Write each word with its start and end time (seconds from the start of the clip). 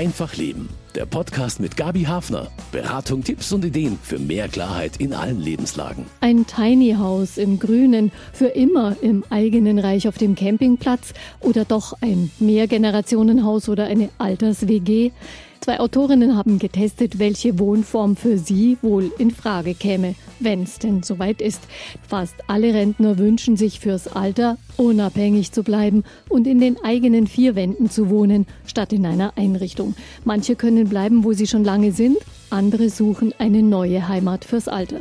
Einfach 0.00 0.34
Leben. 0.36 0.70
Der 0.94 1.06
Podcast 1.06 1.60
mit 1.60 1.76
Gabi 1.76 2.02
Hafner. 2.02 2.48
Beratung, 2.72 3.22
Tipps 3.22 3.52
und 3.52 3.64
Ideen 3.64 3.96
für 4.02 4.18
mehr 4.18 4.48
Klarheit 4.48 4.96
in 4.96 5.12
allen 5.12 5.40
Lebenslagen. 5.40 6.04
Ein 6.20 6.46
Tiny 6.46 6.94
House 6.98 7.38
im 7.38 7.60
Grünen, 7.60 8.10
für 8.32 8.48
immer 8.48 8.96
im 9.00 9.22
eigenen 9.30 9.78
Reich 9.78 10.08
auf 10.08 10.18
dem 10.18 10.34
Campingplatz 10.34 11.14
oder 11.40 11.64
doch 11.64 11.94
ein 12.00 12.32
Mehrgenerationenhaus 12.40 13.68
oder 13.68 13.84
eine 13.84 14.08
Alters-WG. 14.18 15.12
Zwei 15.60 15.78
Autorinnen 15.78 16.38
haben 16.38 16.58
getestet, 16.58 17.18
welche 17.18 17.58
Wohnform 17.58 18.16
für 18.16 18.38
sie 18.38 18.78
wohl 18.80 19.12
in 19.18 19.30
Frage 19.30 19.74
käme, 19.74 20.14
wenn 20.38 20.62
es 20.62 20.78
denn 20.78 21.02
soweit 21.02 21.42
ist. 21.42 21.60
Fast 22.08 22.34
alle 22.46 22.72
Rentner 22.72 23.18
wünschen 23.18 23.58
sich 23.58 23.78
fürs 23.78 24.08
Alter 24.08 24.56
unabhängig 24.78 25.52
zu 25.52 25.62
bleiben 25.62 26.04
und 26.30 26.46
in 26.46 26.60
den 26.60 26.82
eigenen 26.82 27.26
vier 27.26 27.56
Wänden 27.56 27.90
zu 27.90 28.08
wohnen, 28.08 28.46
statt 28.64 28.94
in 28.94 29.04
einer 29.04 29.36
Einrichtung. 29.36 29.94
Manche 30.24 30.56
können 30.56 30.79
bleiben, 30.88 31.24
wo 31.24 31.32
sie 31.32 31.46
schon 31.46 31.64
lange 31.64 31.92
sind, 31.92 32.16
andere 32.50 32.90
suchen 32.90 33.34
eine 33.38 33.62
neue 33.62 34.08
Heimat 34.08 34.44
fürs 34.44 34.68
Alter. 34.68 35.00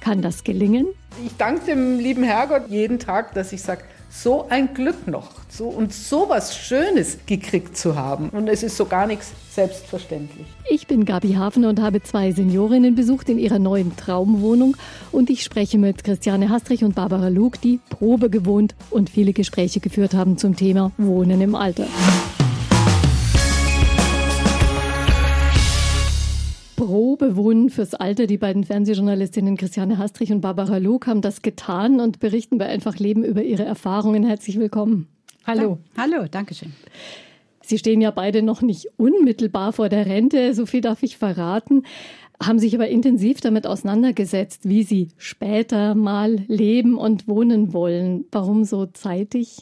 Kann 0.00 0.22
das 0.22 0.44
gelingen? 0.44 0.86
Ich 1.24 1.36
danke 1.36 1.66
dem 1.66 1.98
lieben 1.98 2.22
Herrgott 2.22 2.68
jeden 2.68 2.98
Tag, 2.98 3.34
dass 3.34 3.52
ich 3.52 3.62
sage, 3.62 3.82
so 4.12 4.46
ein 4.50 4.74
Glück 4.74 5.06
noch 5.06 5.30
so 5.48 5.68
und 5.68 5.92
so 5.92 6.28
was 6.28 6.56
Schönes 6.56 7.18
gekriegt 7.24 7.76
zu 7.76 7.96
haben. 7.96 8.28
Und 8.28 8.48
es 8.48 8.62
ist 8.62 8.76
so 8.76 8.84
gar 8.84 9.06
nichts 9.06 9.32
selbstverständlich. 9.50 10.46
Ich 10.68 10.86
bin 10.86 11.04
Gabi 11.04 11.32
Hafen 11.34 11.64
und 11.64 11.80
habe 11.80 12.02
zwei 12.02 12.32
Seniorinnen 12.32 12.94
besucht 12.94 13.30
in 13.30 13.38
ihrer 13.38 13.58
neuen 13.58 13.96
Traumwohnung 13.96 14.76
und 15.12 15.30
ich 15.30 15.42
spreche 15.42 15.78
mit 15.78 16.04
Christiane 16.04 16.50
Hastrich 16.50 16.84
und 16.84 16.94
Barbara 16.94 17.28
Lug, 17.28 17.60
die 17.60 17.80
Probe 17.88 18.28
gewohnt 18.28 18.74
und 18.90 19.08
viele 19.08 19.32
Gespräche 19.32 19.80
geführt 19.80 20.14
haben 20.14 20.36
zum 20.36 20.56
Thema 20.56 20.92
Wohnen 20.98 21.40
im 21.40 21.54
Alter. 21.54 21.86
Probewohnen 26.84 27.70
fürs 27.70 27.94
Alter. 27.94 28.26
Die 28.26 28.38
beiden 28.38 28.64
Fernsehjournalistinnen 28.64 29.56
Christiane 29.56 29.98
Hastrich 29.98 30.32
und 30.32 30.40
Barbara 30.40 30.78
Lug 30.78 31.06
haben 31.06 31.20
das 31.20 31.40
getan 31.40 32.00
und 32.00 32.18
berichten 32.18 32.58
bei 32.58 32.66
Einfach 32.66 32.96
Leben 32.96 33.22
über 33.22 33.44
ihre 33.44 33.64
Erfahrungen. 33.64 34.24
Herzlich 34.24 34.58
willkommen. 34.58 35.06
Hallo. 35.46 35.78
Da, 35.94 36.02
hallo, 36.02 36.26
danke 36.28 36.56
schön. 36.56 36.72
Sie 37.60 37.78
stehen 37.78 38.00
ja 38.00 38.10
beide 38.10 38.42
noch 38.42 38.62
nicht 38.62 38.88
unmittelbar 38.96 39.72
vor 39.72 39.88
der 39.88 40.06
Rente, 40.06 40.54
so 40.54 40.66
viel 40.66 40.80
darf 40.80 41.04
ich 41.04 41.16
verraten, 41.16 41.84
haben 42.42 42.58
sich 42.58 42.74
aber 42.74 42.88
intensiv 42.88 43.40
damit 43.40 43.64
auseinandergesetzt, 43.64 44.68
wie 44.68 44.82
Sie 44.82 45.10
später 45.18 45.94
mal 45.94 46.42
leben 46.48 46.98
und 46.98 47.28
wohnen 47.28 47.72
wollen. 47.72 48.24
Warum 48.32 48.64
so 48.64 48.86
zeitig? 48.86 49.58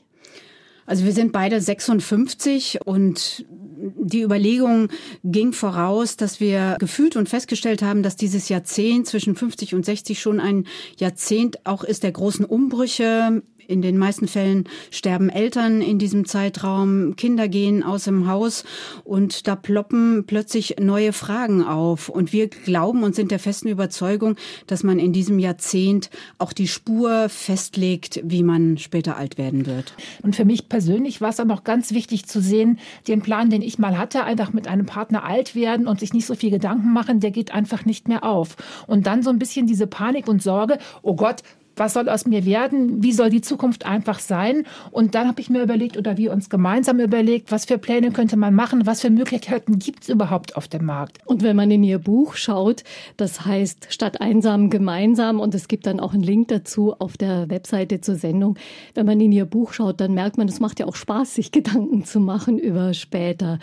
Also 0.91 1.05
wir 1.05 1.13
sind 1.13 1.31
beide 1.31 1.61
56 1.61 2.81
und 2.85 3.47
die 3.47 4.23
Überlegung 4.23 4.89
ging 5.23 5.53
voraus, 5.53 6.17
dass 6.17 6.41
wir 6.41 6.79
gefühlt 6.81 7.15
und 7.15 7.29
festgestellt 7.29 7.81
haben, 7.81 8.03
dass 8.03 8.17
dieses 8.17 8.49
Jahrzehnt 8.49 9.07
zwischen 9.07 9.37
50 9.37 9.77
und 9.77 9.85
60 9.85 10.21
schon 10.21 10.41
ein 10.41 10.67
Jahrzehnt 10.99 11.65
auch 11.65 11.85
ist 11.85 12.03
der 12.03 12.11
großen 12.11 12.45
Umbrüche 12.45 13.41
in 13.71 13.83
den 13.83 13.97
meisten 13.97 14.27
Fällen 14.29 14.65
sterben 14.91 15.31
Eltern 15.31 15.81
in 15.81 15.99
diesem 15.99 16.25
Zeitraum, 16.27 17.15
Kinder 17.17 17.49
gehen 17.49 17.83
aus 17.83 18.05
dem 18.05 18.27
Haus 18.27 18.65
und 19.05 19.47
da 19.47 19.55
ploppen 19.57 20.25
plötzlich 20.27 20.77
neue 20.81 21.13
Fragen 21.13 21.63
auf. 21.63 22.09
Und 22.09 22.33
wir 22.33 22.49
glauben 22.49 23.05
und 23.05 23.15
sind 23.15 23.31
der 23.31 23.39
festen 23.39 23.69
Überzeugung, 23.69 24.37
dass 24.67 24.83
man 24.83 24.99
in 24.99 25.13
diesem 25.13 25.39
Jahrzehnt 25.39 26.11
auch 26.39 26.53
die 26.53 26.69
Spur 26.69 27.29
festlegt, 27.29 28.21
wie 28.25 28.43
man 28.43 28.77
später 28.77 29.17
alt 29.17 29.39
werden 29.39 29.67
wird. 29.67 29.95
Und 30.23 30.35
für 30.35 30.45
mich 30.45 30.69
persönlich 30.69 31.21
war 31.21 31.31
es 31.31 31.37
dann 31.37 31.51
auch 31.51 31.65
ganz 31.65 31.93
wichtig 31.93 32.27
zu 32.27 32.41
sehen, 32.41 32.79
den 33.07 33.23
Plan, 33.23 33.51
den 33.51 33.63
ich 33.63 33.79
mal 33.79 33.97
hatte, 33.97 34.25
einfach 34.25 34.53
mit 34.53 34.67
einem 34.67 34.87
Partner 34.87 35.25
alt 35.25 35.55
werden 35.55 35.87
und 35.87 36.01
sich 36.01 36.13
nicht 36.13 36.27
so 36.27 36.35
viel 36.35 36.51
Gedanken 36.51 36.93
machen, 36.93 37.21
der 37.21 37.31
geht 37.31 37.53
einfach 37.53 37.85
nicht 37.85 38.09
mehr 38.09 38.25
auf. 38.25 38.57
Und 38.89 39.07
dann 39.07 39.23
so 39.23 39.31
ein 39.31 39.39
bisschen 39.39 39.67
diese 39.69 39.87
Panik 39.87 40.27
und 40.27 40.43
Sorge, 40.43 40.79
oh 41.03 41.15
Gott, 41.15 41.43
was 41.77 41.95
soll 41.95 42.09
aus 42.09 42.27
mir 42.27 42.45
werden, 42.45 43.03
wie 43.03 43.13
soll 43.13 43.31
die 43.31 43.41
Zukunft 43.41 43.87
einfach 43.87 44.19
sein. 44.19 44.65
Und 44.91 45.15
dann 45.15 45.29
habe 45.29 45.41
ich 45.41 45.51
mir 45.51 45.63
überlegt 45.63 45.97
oder 45.97 46.17
wir 46.17 46.33
uns 46.33 46.51
gemeinsam 46.51 47.01
überlegt, 47.01 47.51
was 47.53 47.65
für 47.65 47.79
Pläne 47.79 48.11
könnte 48.11 48.37
man 48.37 48.55
machen, 48.55 48.87
was 48.87 49.01
für 49.01 49.11
Möglichkeiten 49.11 49.79
gibt 49.79 50.03
es 50.03 50.09
überhaupt 50.09 50.57
auf 50.57 50.69
dem 50.69 50.85
Markt. 50.85 51.19
Und 51.27 51.43
wenn 51.43 51.57
man 51.57 51.71
in 51.71 51.83
Ihr 51.83 51.99
Buch 51.99 52.35
schaut, 52.35 52.85
das 53.17 53.45
heißt 53.45 53.89
Statt 53.91 54.21
einsam 54.21 54.71
gemeinsam 54.71 55.41
und 55.41 55.55
es 55.55 55.69
gibt 55.69 55.87
dann 55.87 56.01
auch 56.01 56.13
einen 56.13 56.23
Link 56.23 56.49
dazu 56.49 56.95
auf 56.99 57.17
der 57.17 57.49
Webseite 57.51 58.01
zur 58.01 58.17
Sendung. 58.17 58.59
Wenn 58.95 59.07
man 59.07 59.21
in 59.21 59.33
Ihr 59.33 59.47
Buch 59.47 59.73
schaut, 59.73 60.01
dann 60.01 60.15
merkt 60.15 60.39
man, 60.39 60.49
es 60.49 60.61
macht 60.61 60.81
ja 60.81 60.87
auch 60.87 60.97
Spaß, 60.97 61.35
sich 61.35 61.53
Gedanken 61.61 62.05
zu 62.05 62.21
machen 62.21 62.59
über 62.59 62.95
später. 62.95 63.59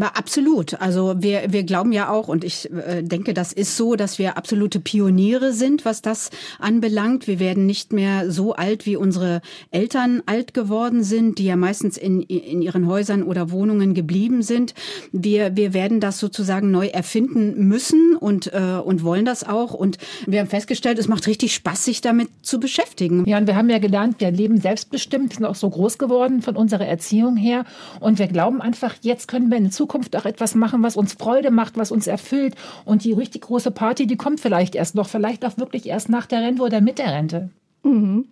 Absolut. 0.00 0.80
Also 0.80 1.16
wir, 1.18 1.52
wir 1.52 1.64
glauben 1.64 1.92
ja 1.92 2.08
auch, 2.08 2.28
und 2.28 2.44
ich 2.44 2.70
äh, 2.72 3.02
denke, 3.02 3.34
das 3.34 3.52
ist 3.52 3.76
so, 3.76 3.94
dass 3.94 4.18
wir 4.18 4.38
absolute 4.38 4.80
Pioniere 4.80 5.52
sind, 5.52 5.84
was 5.84 6.00
das 6.00 6.30
anbelangt. 6.58 7.26
Wir 7.26 7.38
werden 7.38 7.66
nicht 7.66 7.92
mehr 7.92 8.30
so 8.30 8.54
alt, 8.54 8.86
wie 8.86 8.96
unsere 8.96 9.42
Eltern 9.70 10.22
alt 10.24 10.54
geworden 10.54 11.04
sind, 11.04 11.38
die 11.38 11.44
ja 11.44 11.56
meistens 11.56 11.98
in, 11.98 12.22
in 12.22 12.62
ihren 12.62 12.86
Häusern 12.86 13.22
oder 13.22 13.50
Wohnungen 13.50 13.92
geblieben 13.92 14.42
sind. 14.42 14.72
Wir, 15.12 15.56
wir 15.56 15.74
werden 15.74 16.00
das 16.00 16.18
sozusagen 16.18 16.70
neu 16.70 16.86
erfinden 16.86 17.68
müssen 17.68 18.16
und, 18.16 18.50
äh, 18.54 18.80
und 18.82 19.04
wollen 19.04 19.26
das 19.26 19.44
auch. 19.46 19.74
Und 19.74 19.98
wir 20.26 20.40
haben 20.40 20.48
festgestellt, 20.48 20.98
es 20.98 21.08
macht 21.08 21.26
richtig 21.26 21.52
Spaß, 21.54 21.84
sich 21.84 22.00
damit 22.00 22.30
zu 22.40 22.58
beschäftigen. 22.60 23.24
Ja, 23.26 23.36
und 23.36 23.46
wir 23.46 23.56
haben 23.56 23.68
ja 23.68 23.78
gelernt, 23.78 24.20
wir 24.20 24.30
leben 24.30 24.58
selbstbestimmt, 24.58 25.34
sind 25.34 25.44
auch 25.44 25.54
so 25.54 25.68
groß 25.68 25.98
geworden 25.98 26.40
von 26.40 26.56
unserer 26.56 26.86
Erziehung 26.86 27.36
her. 27.36 27.66
Und 28.00 28.18
wir 28.18 28.26
glauben 28.26 28.62
einfach, 28.62 28.94
jetzt 29.02 29.28
können 29.28 29.50
wir 29.50 29.58
in 29.58 29.70
Zukunft 29.70 29.81
auch 30.16 30.24
etwas 30.24 30.54
machen, 30.54 30.82
was 30.82 30.96
uns 30.96 31.14
Freude 31.14 31.50
macht, 31.50 31.76
was 31.76 31.92
uns 31.92 32.06
erfüllt. 32.06 32.54
Und 32.84 33.04
die 33.04 33.12
richtig 33.12 33.42
große 33.42 33.70
Party, 33.70 34.06
die 34.06 34.16
kommt 34.16 34.40
vielleicht 34.40 34.74
erst 34.74 34.94
noch, 34.94 35.08
vielleicht 35.08 35.44
auch 35.44 35.58
wirklich 35.58 35.86
erst 35.86 36.08
nach 36.08 36.26
der 36.26 36.42
Rente 36.42 36.62
oder 36.62 36.80
mit 36.80 36.98
der 36.98 37.12
Rente. 37.12 37.50
Mhm. 37.82 38.26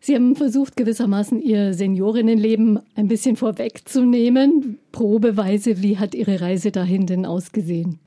Sie 0.00 0.14
haben 0.14 0.36
versucht, 0.36 0.76
gewissermaßen 0.76 1.40
Ihr 1.40 1.74
Seniorinnenleben 1.74 2.80
ein 2.94 3.08
bisschen 3.08 3.36
vorwegzunehmen. 3.36 4.78
Probeweise, 4.92 5.82
wie 5.82 5.98
hat 5.98 6.14
Ihre 6.14 6.40
Reise 6.40 6.70
dahin 6.70 7.06
denn 7.06 7.26
ausgesehen? 7.26 7.98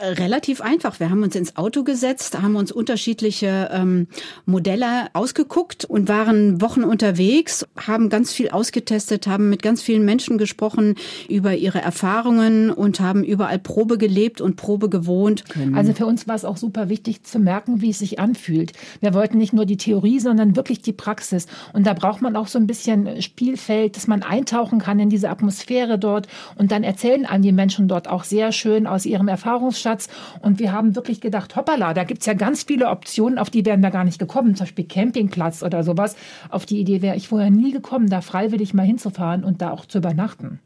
Äh, 0.00 0.06
relativ 0.08 0.60
einfach. 0.60 1.00
Wir 1.00 1.10
haben 1.10 1.22
uns 1.22 1.36
ins 1.36 1.56
Auto 1.56 1.84
gesetzt, 1.84 2.40
haben 2.40 2.56
uns 2.56 2.72
unterschiedliche 2.72 3.70
ähm, 3.72 4.08
Modelle 4.44 5.08
ausgeguckt 5.12 5.84
und 5.84 6.08
waren 6.08 6.60
Wochen 6.60 6.84
unterwegs, 6.84 7.66
haben 7.76 8.08
ganz 8.08 8.32
viel 8.32 8.50
ausgetestet, 8.50 9.26
haben 9.26 9.48
mit 9.48 9.62
ganz 9.62 9.82
vielen 9.82 10.04
Menschen 10.04 10.38
gesprochen 10.38 10.96
über 11.28 11.54
ihre 11.54 11.80
Erfahrungen 11.80 12.70
und 12.70 13.00
haben 13.00 13.24
überall 13.24 13.58
Probe 13.58 13.98
gelebt 13.98 14.40
und 14.40 14.56
Probe 14.56 14.88
gewohnt. 14.88 15.44
Also 15.74 15.92
für 15.92 16.06
uns 16.06 16.26
war 16.26 16.34
es 16.34 16.44
auch 16.44 16.56
super 16.56 16.88
wichtig 16.88 17.22
zu 17.22 17.38
merken, 17.38 17.80
wie 17.80 17.90
es 17.90 17.98
sich 17.98 18.18
anfühlt. 18.18 18.72
Wir 19.00 19.14
wollten 19.14 19.38
nicht 19.38 19.52
nur 19.52 19.66
die 19.66 19.76
Theorie, 19.76 20.20
sondern 20.20 20.56
wirklich 20.56 20.82
die 20.82 20.92
Praxis. 20.92 21.46
Und 21.72 21.86
da 21.86 21.94
braucht 21.94 22.22
man 22.22 22.36
auch 22.36 22.48
so 22.48 22.58
ein 22.58 22.66
bisschen 22.66 23.22
Spielfeld, 23.22 23.96
dass 23.96 24.06
man 24.06 24.22
eintauchen 24.22 24.78
kann 24.78 24.98
in 24.98 25.10
diese 25.10 25.30
Atmosphäre 25.30 25.98
dort. 25.98 26.28
Und 26.56 26.72
dann 26.72 26.82
erzählen 26.82 27.26
an 27.26 27.42
die 27.42 27.52
Menschen 27.52 27.88
dort 27.88 28.08
auch 28.08 28.24
sehr 28.24 28.52
schön 28.52 28.86
aus 28.86 29.06
ihrem 29.06 29.28
Erfahrungs 29.28 29.75
Erfahrungsschatz. 29.76 30.08
Und 30.40 30.58
wir 30.58 30.72
haben 30.72 30.96
wirklich 30.96 31.20
gedacht, 31.20 31.56
hoppala, 31.56 31.94
da 31.94 32.04
gibt 32.04 32.20
es 32.20 32.26
ja 32.26 32.34
ganz 32.34 32.64
viele 32.64 32.88
Optionen, 32.88 33.38
auf 33.38 33.50
die 33.50 33.64
wären 33.64 33.80
wir 33.80 33.90
gar 33.90 34.04
nicht 34.04 34.18
gekommen. 34.18 34.54
Zum 34.54 34.64
Beispiel 34.64 34.86
Campingplatz 34.86 35.62
oder 35.62 35.84
sowas. 35.84 36.16
Auf 36.50 36.66
die 36.66 36.80
Idee 36.80 37.02
wäre 37.02 37.16
ich 37.16 37.28
vorher 37.28 37.50
nie 37.50 37.72
gekommen, 37.72 38.08
da 38.08 38.20
freiwillig 38.20 38.74
mal 38.74 38.86
hinzufahren 38.86 39.44
und 39.44 39.62
da 39.62 39.70
auch 39.70 39.86
zu 39.86 39.98
übernachten. 39.98 40.60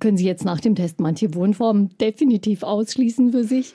Können 0.00 0.16
Sie 0.16 0.26
jetzt 0.26 0.44
nach 0.44 0.60
dem 0.60 0.74
Test 0.74 1.00
manche 1.00 1.34
Wohnformen 1.34 1.96
definitiv 1.98 2.62
ausschließen 2.62 3.32
für 3.32 3.44
sich? 3.44 3.74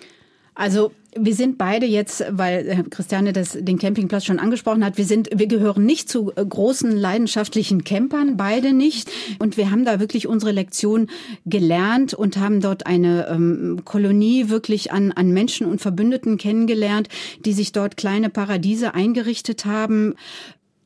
Also 0.53 0.91
wir 1.15 1.33
sind 1.33 1.57
beide 1.57 1.85
jetzt, 1.85 2.23
weil 2.29 2.85
Christiane 2.89 3.33
das, 3.33 3.57
den 3.59 3.79
Campingplatz 3.79 4.25
schon 4.25 4.39
angesprochen 4.39 4.85
hat, 4.85 4.97
wir 4.97 5.05
sind, 5.05 5.29
wir 5.33 5.47
gehören 5.47 5.85
nicht 5.85 6.09
zu 6.09 6.31
äh, 6.35 6.45
großen 6.45 6.95
leidenschaftlichen 6.95 7.83
Campern, 7.83 8.37
beide 8.37 8.73
nicht. 8.73 9.09
Und 9.39 9.57
wir 9.57 9.71
haben 9.71 9.85
da 9.85 9.99
wirklich 9.99 10.27
unsere 10.27 10.51
Lektion 10.51 11.07
gelernt 11.45 12.13
und 12.13 12.37
haben 12.37 12.61
dort 12.61 12.85
eine 12.85 13.27
ähm, 13.27 13.81
Kolonie 13.85 14.49
wirklich 14.49 14.91
an, 14.91 15.11
an 15.11 15.31
Menschen 15.31 15.65
und 15.67 15.81
Verbündeten 15.81 16.37
kennengelernt, 16.37 17.09
die 17.45 17.53
sich 17.53 17.71
dort 17.71 17.97
kleine 17.97 18.29
Paradiese 18.29 18.93
eingerichtet 18.93 19.65
haben. 19.65 20.15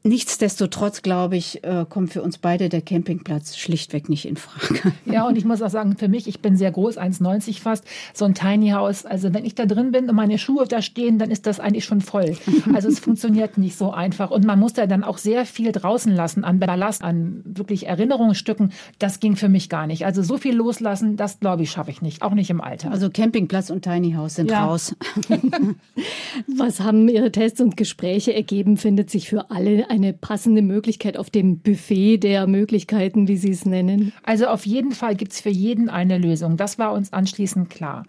Nichtsdestotrotz, 0.05 1.01
glaube 1.01 1.38
ich, 1.38 1.63
äh, 1.63 1.85
kommt 1.88 2.11
für 2.11 2.21
uns 2.21 2.38
beide 2.38 2.67
der 2.67 2.81
Campingplatz 2.81 3.55
schlichtweg 3.55 4.09
nicht 4.09 4.25
in 4.25 4.35
Frage. 4.35 4.91
Ja, 5.05 5.25
und 5.25 5.38
ich 5.38 5.45
muss 5.45 5.61
auch 5.61 5.69
sagen, 5.69 5.95
für 5.95 6.09
mich, 6.09 6.27
ich 6.27 6.41
bin 6.41 6.57
sehr 6.57 6.71
groß, 6.71 6.97
1,90 6.97 7.61
fast, 7.61 7.85
so 8.13 8.25
ein 8.25 8.33
Tiny 8.33 8.71
House. 8.71 9.05
Also 9.05 9.33
wenn 9.33 9.45
ich 9.45 9.55
da 9.55 9.65
drin 9.65 9.91
bin 9.91 10.09
und 10.09 10.15
meine 10.15 10.38
Schuhe 10.38 10.65
da 10.67 10.81
stehen, 10.81 11.19
dann 11.19 11.31
ist 11.31 11.47
das 11.47 11.59
eigentlich 11.59 11.85
schon 11.85 12.01
voll. 12.01 12.35
Also 12.73 12.88
es 12.88 13.00
funktioniert 13.00 13.57
nicht 13.57 13.77
so 13.77 13.91
einfach. 13.91 14.31
Und 14.31 14.45
man 14.45 14.59
muss 14.59 14.73
da 14.73 14.88
dann 14.88 15.03
auch 15.03 15.17
sehr 15.17 15.45
viel 15.45 15.71
draußen 15.71 16.11
lassen 16.11 16.44
an 16.44 16.59
Ballast, 16.59 17.03
an 17.03 17.41
wirklich 17.45 17.88
Erinnerungsstücken. 17.88 18.71
Das 19.00 19.19
ging 19.19 19.35
für 19.35 19.50
mich 19.50 19.69
gar 19.69 19.88
nicht. 19.88 20.05
Also 20.05 20.23
so 20.23 20.38
viel 20.38 20.55
loslassen, 20.55 21.15
das 21.15 21.39
glaube 21.39 21.63
ich, 21.63 21.71
schaffe 21.71 21.91
ich 21.91 22.01
nicht. 22.01 22.21
Auch 22.21 22.33
nicht 22.33 22.50
im 22.50 22.61
Alter. 22.61 22.91
Also 22.91 23.09
Campingplatz 23.09 23.69
und 23.69 23.83
Tiny 23.83 24.13
House 24.13 24.35
sind 24.35 24.50
ja. 24.51 24.65
raus. 24.65 24.95
Was 26.47 26.79
haben 26.81 27.07
Ihre 27.07 27.31
Tests 27.31 27.61
und 27.61 27.77
Gespräche 27.77 28.33
ergeben, 28.33 28.77
findet 28.77 29.09
sich 29.09 29.29
für 29.29 29.51
alle 29.51 29.89
eine 29.94 30.12
passende 30.12 30.63
Möglichkeit 30.63 31.18
auf 31.18 31.30
dem 31.30 31.60
Buffet 31.60 32.18
der 32.18 32.48
Möglichkeiten, 32.48 33.28
wie 33.28 33.38
Sie 33.38 33.51
es 33.51 33.66
nennen? 33.66 34.12
Also 34.24 34.48
auf 34.48 34.66
jeden 34.66 34.92
Fall 34.92 35.16
gibt 35.16 35.34
es 35.34 35.42
für 35.42 35.50
jeden 35.50 35.88
eine 35.88 36.18
Lösung. 36.18 36.57
Das 36.57 36.80
war 36.80 36.94
uns 36.94 37.13
anschließend 37.13 37.69
klar 37.69 38.04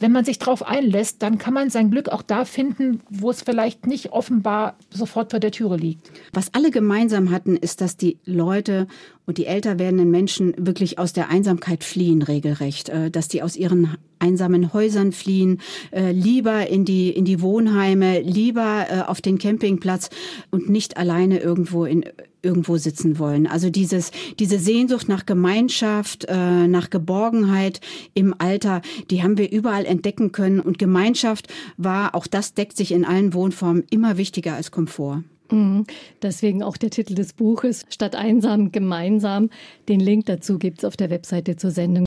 wenn 0.00 0.12
man 0.12 0.24
sich 0.24 0.38
darauf 0.38 0.66
einlässt, 0.66 1.22
dann 1.22 1.38
kann 1.38 1.54
man 1.54 1.70
sein 1.70 1.90
Glück 1.90 2.08
auch 2.08 2.22
da 2.22 2.44
finden, 2.44 3.00
wo 3.10 3.30
es 3.30 3.42
vielleicht 3.42 3.86
nicht 3.86 4.12
offenbar 4.12 4.76
sofort 4.90 5.30
vor 5.30 5.40
der 5.40 5.50
Türe 5.50 5.76
liegt. 5.76 6.10
Was 6.32 6.54
alle 6.54 6.70
gemeinsam 6.70 7.30
hatten, 7.30 7.56
ist, 7.56 7.80
dass 7.80 7.96
die 7.96 8.18
Leute 8.24 8.86
und 9.26 9.38
die 9.38 9.46
älter 9.46 9.78
werdenden 9.78 10.10
Menschen 10.10 10.54
wirklich 10.56 10.98
aus 10.98 11.12
der 11.12 11.28
Einsamkeit 11.28 11.84
fliehen, 11.84 12.22
regelrecht, 12.22 12.88
äh, 12.88 13.10
dass 13.10 13.28
die 13.28 13.42
aus 13.42 13.56
ihren 13.56 13.96
einsamen 14.18 14.72
Häusern 14.72 15.12
fliehen, 15.12 15.60
äh, 15.90 16.12
lieber 16.12 16.66
in 16.68 16.84
die, 16.84 17.10
in 17.10 17.24
die 17.24 17.40
Wohnheime, 17.42 18.20
lieber 18.20 18.86
äh, 18.88 19.00
auf 19.02 19.20
den 19.20 19.38
Campingplatz 19.38 20.10
und 20.50 20.68
nicht 20.70 20.96
alleine 20.96 21.40
irgendwo 21.40 21.84
in 21.84 22.04
irgendwo 22.42 22.76
sitzen 22.76 23.18
wollen. 23.18 23.46
Also 23.46 23.70
dieses, 23.70 24.10
diese 24.38 24.58
Sehnsucht 24.58 25.08
nach 25.08 25.26
Gemeinschaft, 25.26 26.26
äh, 26.28 26.66
nach 26.66 26.90
Geborgenheit 26.90 27.80
im 28.14 28.34
Alter, 28.38 28.82
die 29.10 29.22
haben 29.22 29.38
wir 29.38 29.50
überall 29.50 29.84
entdecken 29.84 30.32
können. 30.32 30.60
Und 30.60 30.78
Gemeinschaft 30.78 31.48
war, 31.76 32.14
auch 32.14 32.26
das 32.26 32.54
deckt 32.54 32.76
sich 32.76 32.92
in 32.92 33.04
allen 33.04 33.34
Wohnformen, 33.34 33.84
immer 33.90 34.16
wichtiger 34.16 34.54
als 34.54 34.70
Komfort. 34.70 35.22
Mhm. 35.50 35.84
Deswegen 36.22 36.62
auch 36.62 36.76
der 36.76 36.90
Titel 36.90 37.14
des 37.14 37.32
Buches, 37.32 37.84
Statt 37.88 38.14
einsam, 38.14 38.72
gemeinsam. 38.72 39.50
Den 39.88 40.00
Link 40.00 40.26
dazu 40.26 40.58
gibt's 40.58 40.84
auf 40.84 40.96
der 40.96 41.10
Webseite 41.10 41.56
zur 41.56 41.70
Sendung. 41.70 42.06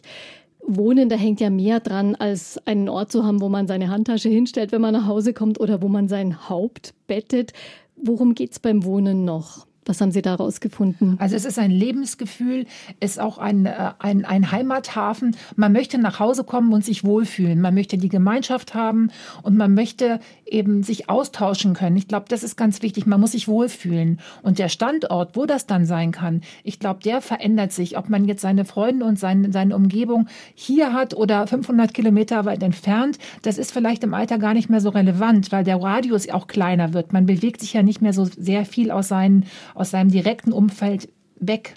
Wohnen, 0.63 1.09
da 1.09 1.15
hängt 1.15 1.41
ja 1.41 1.49
mehr 1.49 1.79
dran, 1.79 2.15
als 2.15 2.59
einen 2.67 2.87
Ort 2.87 3.11
zu 3.11 3.23
haben, 3.23 3.41
wo 3.41 3.49
man 3.49 3.67
seine 3.67 3.89
Handtasche 3.89 4.29
hinstellt, 4.29 4.71
wenn 4.71 4.81
man 4.81 4.93
nach 4.93 5.07
Hause 5.07 5.33
kommt 5.33 5.59
oder 5.59 5.81
wo 5.81 5.87
man 5.87 6.07
sein 6.07 6.49
Haupt 6.49 6.93
bettet. 7.07 7.53
Worum 7.95 8.35
geht's 8.35 8.59
beim 8.59 8.83
Wohnen 8.83 9.25
noch? 9.25 9.65
Was 9.85 9.99
haben 9.99 10.11
Sie 10.11 10.21
daraus 10.21 10.59
gefunden? 10.59 11.15
Also 11.19 11.35
es 11.35 11.43
ist 11.43 11.57
ein 11.57 11.71
Lebensgefühl, 11.71 12.67
ist 12.99 13.19
auch 13.19 13.39
ein, 13.39 13.65
äh, 13.65 13.91
ein, 13.97 14.25
ein 14.25 14.51
Heimathafen. 14.51 15.35
Man 15.55 15.73
möchte 15.73 15.97
nach 15.97 16.19
Hause 16.19 16.43
kommen 16.43 16.71
und 16.71 16.85
sich 16.85 17.03
wohlfühlen. 17.03 17.59
Man 17.59 17.73
möchte 17.73 17.97
die 17.97 18.09
Gemeinschaft 18.09 18.75
haben 18.75 19.09
und 19.41 19.57
man 19.57 19.73
möchte 19.73 20.19
eben 20.45 20.83
sich 20.83 21.09
austauschen 21.09 21.73
können. 21.73 21.95
Ich 21.95 22.07
glaube, 22.07 22.25
das 22.29 22.43
ist 22.43 22.57
ganz 22.57 22.83
wichtig. 22.83 23.07
Man 23.07 23.19
muss 23.19 23.31
sich 23.31 23.47
wohlfühlen. 23.47 24.19
Und 24.43 24.59
der 24.59 24.69
Standort, 24.69 25.35
wo 25.35 25.47
das 25.47 25.65
dann 25.65 25.85
sein 25.85 26.11
kann, 26.11 26.41
ich 26.63 26.77
glaube, 26.77 26.99
der 27.03 27.21
verändert 27.21 27.71
sich. 27.71 27.97
Ob 27.97 28.07
man 28.07 28.25
jetzt 28.25 28.41
seine 28.41 28.65
Freunde 28.65 29.05
und 29.05 29.17
seine, 29.17 29.51
seine 29.51 29.75
Umgebung 29.75 30.27
hier 30.53 30.93
hat 30.93 31.15
oder 31.15 31.47
500 31.47 31.91
Kilometer 31.91 32.45
weit 32.45 32.61
entfernt, 32.61 33.17
das 33.41 33.57
ist 33.57 33.71
vielleicht 33.71 34.03
im 34.03 34.13
Alter 34.13 34.37
gar 34.37 34.53
nicht 34.53 34.69
mehr 34.69 34.81
so 34.81 34.89
relevant, 34.89 35.51
weil 35.51 35.63
der 35.63 35.81
Radius 35.81 36.29
auch 36.29 36.45
kleiner 36.45 36.93
wird. 36.93 37.13
Man 37.13 37.25
bewegt 37.25 37.61
sich 37.61 37.73
ja 37.73 37.81
nicht 37.81 38.01
mehr 38.01 38.13
so 38.13 38.25
sehr 38.25 38.65
viel 38.65 38.91
aus 38.91 39.07
seinen 39.07 39.45
aus 39.75 39.91
seinem 39.91 40.11
direkten 40.11 40.51
Umfeld 40.51 41.09
weg. 41.39 41.75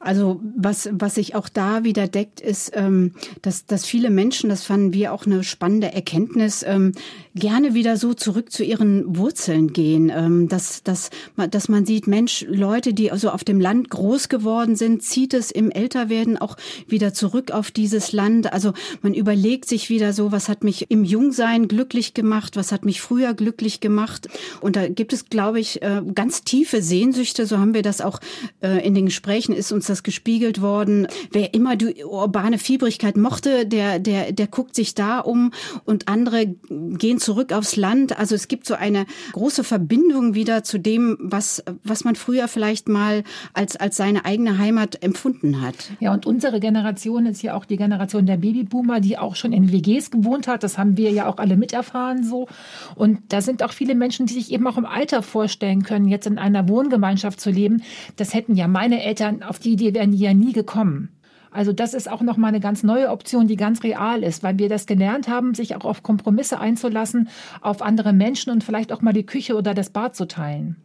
Also 0.00 0.40
was, 0.56 0.88
was 0.92 1.16
sich 1.16 1.34
auch 1.34 1.50
da 1.50 1.84
wieder 1.84 2.08
deckt, 2.08 2.40
ist, 2.40 2.72
ähm, 2.74 3.12
dass, 3.42 3.66
dass 3.66 3.84
viele 3.84 4.08
Menschen, 4.08 4.48
das 4.48 4.64
fanden 4.64 4.94
wir 4.94 5.12
auch 5.12 5.26
eine 5.26 5.44
spannende 5.44 5.92
Erkenntnis, 5.92 6.64
ähm, 6.66 6.92
gerne 7.34 7.74
wieder 7.74 7.98
so 7.98 8.14
zurück 8.14 8.50
zu 8.50 8.64
ihren 8.64 9.16
Wurzeln 9.18 9.74
gehen. 9.74 10.10
Ähm, 10.14 10.48
dass, 10.48 10.82
dass, 10.82 11.10
dass 11.50 11.68
man 11.68 11.84
sieht, 11.84 12.06
Mensch, 12.06 12.46
Leute, 12.48 12.94
die 12.94 13.12
also 13.12 13.28
auf 13.28 13.44
dem 13.44 13.60
Land 13.60 13.90
groß 13.90 14.30
geworden 14.30 14.74
sind, 14.74 15.02
zieht 15.02 15.34
es 15.34 15.50
im 15.50 15.70
Älterwerden 15.70 16.38
auch 16.38 16.56
wieder 16.88 17.12
zurück 17.12 17.50
auf 17.50 17.70
dieses 17.70 18.12
Land. 18.12 18.54
Also 18.54 18.72
man 19.02 19.12
überlegt 19.12 19.68
sich 19.68 19.90
wieder 19.90 20.14
so, 20.14 20.32
was 20.32 20.48
hat 20.48 20.64
mich 20.64 20.90
im 20.90 21.04
Jungsein 21.04 21.68
glücklich 21.68 22.14
gemacht, 22.14 22.56
was 22.56 22.72
hat 22.72 22.86
mich 22.86 23.02
früher 23.02 23.34
glücklich 23.34 23.80
gemacht. 23.80 24.28
Und 24.62 24.76
da 24.76 24.88
gibt 24.88 25.12
es, 25.12 25.26
glaube 25.26 25.60
ich, 25.60 25.82
äh, 25.82 26.00
ganz 26.14 26.42
tiefe 26.42 26.80
Sehnsüchte, 26.80 27.44
so 27.44 27.58
haben 27.58 27.74
wir 27.74 27.82
das 27.82 28.00
auch 28.00 28.18
äh, 28.62 28.82
in 28.86 28.94
den 28.94 29.04
Gesprächen, 29.04 29.54
ist 29.54 29.72
uns 29.72 29.89
das 29.90 30.02
gespiegelt 30.02 30.60
worden. 30.60 31.06
Wer 31.32 31.54
immer 31.54 31.76
die 31.76 32.04
urbane 32.04 32.58
Fiebrigkeit 32.58 33.16
mochte, 33.16 33.66
der, 33.66 33.98
der, 33.98 34.32
der 34.32 34.46
guckt 34.46 34.74
sich 34.74 34.94
da 34.94 35.18
um 35.18 35.52
und 35.84 36.08
andere 36.08 36.46
gehen 36.68 37.18
zurück 37.18 37.52
aufs 37.52 37.76
Land. 37.76 38.18
Also 38.18 38.34
es 38.34 38.48
gibt 38.48 38.66
so 38.66 38.74
eine 38.74 39.06
große 39.32 39.64
Verbindung 39.64 40.34
wieder 40.34 40.64
zu 40.64 40.78
dem, 40.78 41.16
was, 41.20 41.62
was 41.84 42.04
man 42.04 42.16
früher 42.16 42.48
vielleicht 42.48 42.88
mal 42.88 43.24
als, 43.52 43.76
als 43.76 43.96
seine 43.96 44.24
eigene 44.24 44.58
Heimat 44.58 45.02
empfunden 45.02 45.60
hat. 45.60 45.74
Ja, 46.00 46.12
und 46.12 46.26
unsere 46.26 46.60
Generation 46.60 47.26
ist 47.26 47.42
ja 47.42 47.54
auch 47.54 47.64
die 47.64 47.76
Generation 47.76 48.26
der 48.26 48.38
Babyboomer, 48.38 49.00
die 49.00 49.18
auch 49.18 49.36
schon 49.36 49.52
in 49.52 49.72
WGs 49.72 50.10
gewohnt 50.10 50.48
hat. 50.48 50.62
Das 50.62 50.78
haben 50.78 50.96
wir 50.96 51.10
ja 51.10 51.26
auch 51.26 51.38
alle 51.38 51.56
miterfahren 51.56 52.24
so. 52.24 52.48
Und 52.94 53.20
da 53.28 53.40
sind 53.40 53.62
auch 53.62 53.72
viele 53.72 53.94
Menschen, 53.94 54.26
die 54.26 54.34
sich 54.34 54.52
eben 54.52 54.66
auch 54.66 54.76
im 54.76 54.86
Alter 54.86 55.22
vorstellen 55.22 55.82
können, 55.82 56.08
jetzt 56.08 56.26
in 56.26 56.38
einer 56.38 56.68
Wohngemeinschaft 56.68 57.40
zu 57.40 57.50
leben. 57.50 57.82
Das 58.16 58.34
hätten 58.34 58.54
ja 58.54 58.68
meine 58.68 59.02
Eltern 59.02 59.42
auf 59.42 59.58
die 59.58 59.76
Idee 59.88 59.94
wären 59.94 60.12
die 60.12 60.18
ja 60.18 60.34
nie 60.34 60.52
gekommen. 60.52 61.10
Also 61.50 61.72
das 61.72 61.94
ist 61.94 62.10
auch 62.10 62.20
nochmal 62.20 62.50
eine 62.50 62.60
ganz 62.60 62.82
neue 62.82 63.10
Option, 63.10 63.48
die 63.48 63.56
ganz 63.56 63.82
real 63.82 64.22
ist, 64.22 64.42
weil 64.42 64.58
wir 64.58 64.68
das 64.68 64.86
gelernt 64.86 65.28
haben, 65.28 65.54
sich 65.54 65.74
auch 65.74 65.84
auf 65.84 66.02
Kompromisse 66.02 66.60
einzulassen, 66.60 67.28
auf 67.60 67.82
andere 67.82 68.12
Menschen 68.12 68.52
und 68.52 68.62
vielleicht 68.62 68.92
auch 68.92 69.02
mal 69.02 69.12
die 69.12 69.26
Küche 69.26 69.56
oder 69.56 69.74
das 69.74 69.90
Bad 69.90 70.14
zu 70.14 70.28
teilen. 70.28 70.76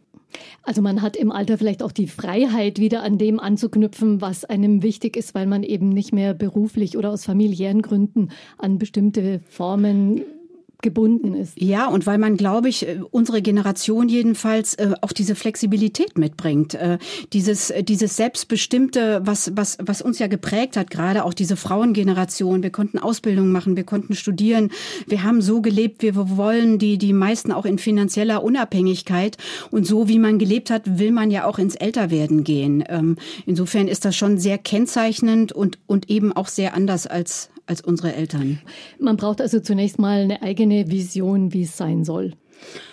Also 0.64 0.82
man 0.82 1.02
hat 1.02 1.16
im 1.16 1.30
Alter 1.30 1.56
vielleicht 1.56 1.82
auch 1.82 1.92
die 1.92 2.08
Freiheit, 2.08 2.78
wieder 2.80 3.02
an 3.02 3.16
dem 3.16 3.38
anzuknüpfen, 3.38 4.20
was 4.20 4.44
einem 4.44 4.82
wichtig 4.82 5.16
ist, 5.16 5.34
weil 5.34 5.46
man 5.46 5.62
eben 5.62 5.88
nicht 5.88 6.12
mehr 6.12 6.34
beruflich 6.34 6.98
oder 6.98 7.10
aus 7.10 7.24
familiären 7.24 7.80
Gründen 7.80 8.30
an 8.58 8.78
bestimmte 8.78 9.40
Formen 9.48 10.22
gebunden 10.82 11.34
ist. 11.34 11.60
Ja, 11.60 11.88
und 11.88 12.06
weil 12.06 12.18
man, 12.18 12.36
glaube 12.36 12.68
ich, 12.68 12.86
äh, 12.86 13.00
unsere 13.10 13.42
Generation 13.42 14.08
jedenfalls 14.08 14.74
äh, 14.74 14.92
auch 15.00 15.12
diese 15.12 15.34
Flexibilität 15.34 16.18
mitbringt. 16.18 16.74
Äh, 16.74 16.98
dieses, 17.32 17.72
dieses 17.80 18.16
Selbstbestimmte, 18.16 19.20
was, 19.24 19.52
was, 19.54 19.78
was 19.80 20.02
uns 20.02 20.18
ja 20.18 20.26
geprägt 20.26 20.76
hat, 20.76 20.90
gerade 20.90 21.24
auch 21.24 21.34
diese 21.34 21.56
Frauengeneration. 21.56 22.62
Wir 22.62 22.70
konnten 22.70 22.98
Ausbildung 22.98 23.52
machen, 23.52 23.76
wir 23.76 23.84
konnten 23.84 24.14
studieren. 24.14 24.70
Wir 25.06 25.22
haben 25.22 25.40
so 25.40 25.62
gelebt, 25.62 26.02
wie 26.02 26.14
wir 26.14 26.36
wollen, 26.36 26.78
die, 26.78 26.98
die 26.98 27.12
meisten 27.12 27.52
auch 27.52 27.64
in 27.64 27.78
finanzieller 27.78 28.42
Unabhängigkeit. 28.42 29.38
Und 29.70 29.86
so 29.86 30.08
wie 30.08 30.18
man 30.18 30.38
gelebt 30.38 30.70
hat, 30.70 30.98
will 30.98 31.12
man 31.12 31.30
ja 31.30 31.46
auch 31.46 31.58
ins 31.58 31.74
Älterwerden 31.74 32.44
gehen. 32.44 32.84
Ähm, 32.88 33.16
insofern 33.46 33.88
ist 33.88 34.04
das 34.04 34.16
schon 34.16 34.38
sehr 34.38 34.58
kennzeichnend 34.58 35.52
und, 35.52 35.78
und 35.86 36.10
eben 36.10 36.32
auch 36.32 36.48
sehr 36.48 36.74
anders 36.74 37.06
als, 37.06 37.50
als 37.66 37.80
unsere 37.80 38.14
Eltern. 38.14 38.60
Man 38.98 39.16
braucht 39.16 39.40
also 39.40 39.60
zunächst 39.60 39.98
mal 39.98 40.22
eine 40.22 40.42
eigene 40.42 40.90
Vision, 40.90 41.52
wie 41.52 41.62
es 41.62 41.76
sein 41.76 42.04
soll. 42.04 42.32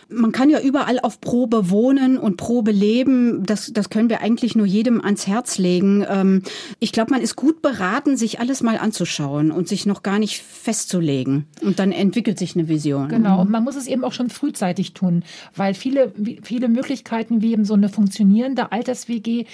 Man 0.09 0.31
kann 0.31 0.49
ja 0.49 0.59
überall 0.59 0.99
auf 0.99 1.21
Probe 1.21 1.71
wohnen 1.71 2.17
und 2.17 2.37
Probe 2.37 2.71
leben. 2.71 3.43
Das, 3.45 3.71
das 3.73 3.89
können 3.89 4.09
wir 4.09 4.21
eigentlich 4.21 4.55
nur 4.55 4.65
jedem 4.65 5.01
ans 5.01 5.25
Herz 5.25 5.57
legen. 5.57 6.05
Ähm, 6.07 6.43
ich 6.79 6.91
glaube, 6.91 7.11
man 7.11 7.21
ist 7.21 7.35
gut 7.35 7.61
beraten, 7.61 8.15
sich 8.15 8.39
alles 8.39 8.61
mal 8.61 8.77
anzuschauen 8.77 9.51
und 9.51 9.67
sich 9.67 9.85
noch 9.85 10.03
gar 10.03 10.19
nicht 10.19 10.39
festzulegen. 10.41 11.45
Und 11.61 11.79
dann 11.79 11.91
entwickelt 11.91 12.37
sich 12.37 12.55
eine 12.55 12.67
Vision. 12.67 13.07
Genau. 13.07 13.41
Und 13.41 13.49
man 13.49 13.63
muss 13.63 13.75
es 13.75 13.87
eben 13.87 14.03
auch 14.03 14.13
schon 14.13 14.29
frühzeitig 14.29 14.93
tun, 14.93 15.23
weil 15.55 15.73
viele, 15.73 16.11
viele 16.43 16.67
Möglichkeiten 16.67 17.41
wie 17.41 17.53
eben 17.53 17.65
so 17.65 17.73
eine 17.73 17.89
funktionierende 17.89 18.71
Alters-WG 18.71 19.45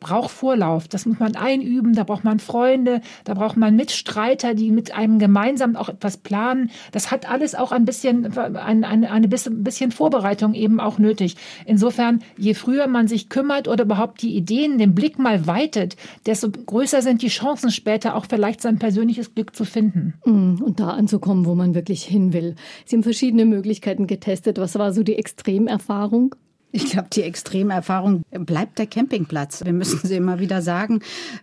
braucht 0.00 0.30
Vorlauf. 0.30 0.88
Das 0.88 1.06
muss 1.06 1.18
man 1.18 1.36
einüben, 1.36 1.94
da 1.94 2.04
braucht 2.04 2.24
man 2.24 2.38
Freunde, 2.38 3.00
da 3.24 3.34
braucht 3.34 3.56
man 3.56 3.76
Mitstreiter, 3.76 4.54
die 4.54 4.70
mit 4.70 4.94
einem 4.94 5.18
gemeinsam 5.18 5.76
auch 5.76 5.88
etwas 5.88 6.16
planen. 6.16 6.70
Das 6.92 7.10
hat 7.10 7.30
alles 7.30 7.54
auch 7.54 7.72
ein 7.72 7.84
bisschen, 7.84 8.36
eine, 8.36 8.86
eine, 8.86 9.10
eine 9.10 9.28
bisschen 9.28 9.92
Vorbereitung 9.92 10.54
eben 10.54 10.80
auch 10.80 10.98
nötig. 10.98 11.36
Insofern, 11.64 12.22
je 12.36 12.54
früher 12.54 12.86
man 12.86 13.08
sich 13.08 13.28
kümmert 13.28 13.68
oder 13.68 13.84
überhaupt 13.84 14.22
die 14.22 14.36
Ideen, 14.36 14.78
den 14.78 14.94
Blick 14.94 15.18
mal 15.18 15.46
weitet, 15.46 15.96
desto 16.26 16.50
größer 16.50 17.02
sind 17.02 17.22
die 17.22 17.28
Chancen 17.28 17.70
später 17.70 18.16
auch 18.16 18.26
vielleicht 18.28 18.60
sein 18.60 18.78
persönliches 18.78 19.34
Glück 19.34 19.56
zu 19.56 19.64
finden. 19.64 20.14
Mm, 20.24 20.62
und 20.62 20.80
da 20.80 20.88
anzukommen, 20.88 21.46
wo 21.46 21.54
man 21.54 21.74
wirklich 21.74 22.04
hin 22.04 22.32
will. 22.32 22.54
Sie 22.84 22.96
haben 22.96 23.02
verschiedene 23.02 23.44
Möglichkeiten 23.44 24.06
getestet. 24.06 24.58
Was 24.58 24.78
war 24.78 24.92
so 24.92 25.02
die 25.02 25.16
Extremerfahrung? 25.16 26.34
Ich 26.76 26.90
glaube, 26.90 27.08
die 27.10 27.22
extreme 27.22 27.72
Erfahrung 27.72 28.22
bleibt 28.30 28.78
der 28.78 28.86
Campingplatz. 28.86 29.64
Wir 29.64 29.72
müssen 29.72 30.06
sie 30.06 30.16
immer 30.16 30.40
wieder 30.40 30.60
sagen. 30.60 31.00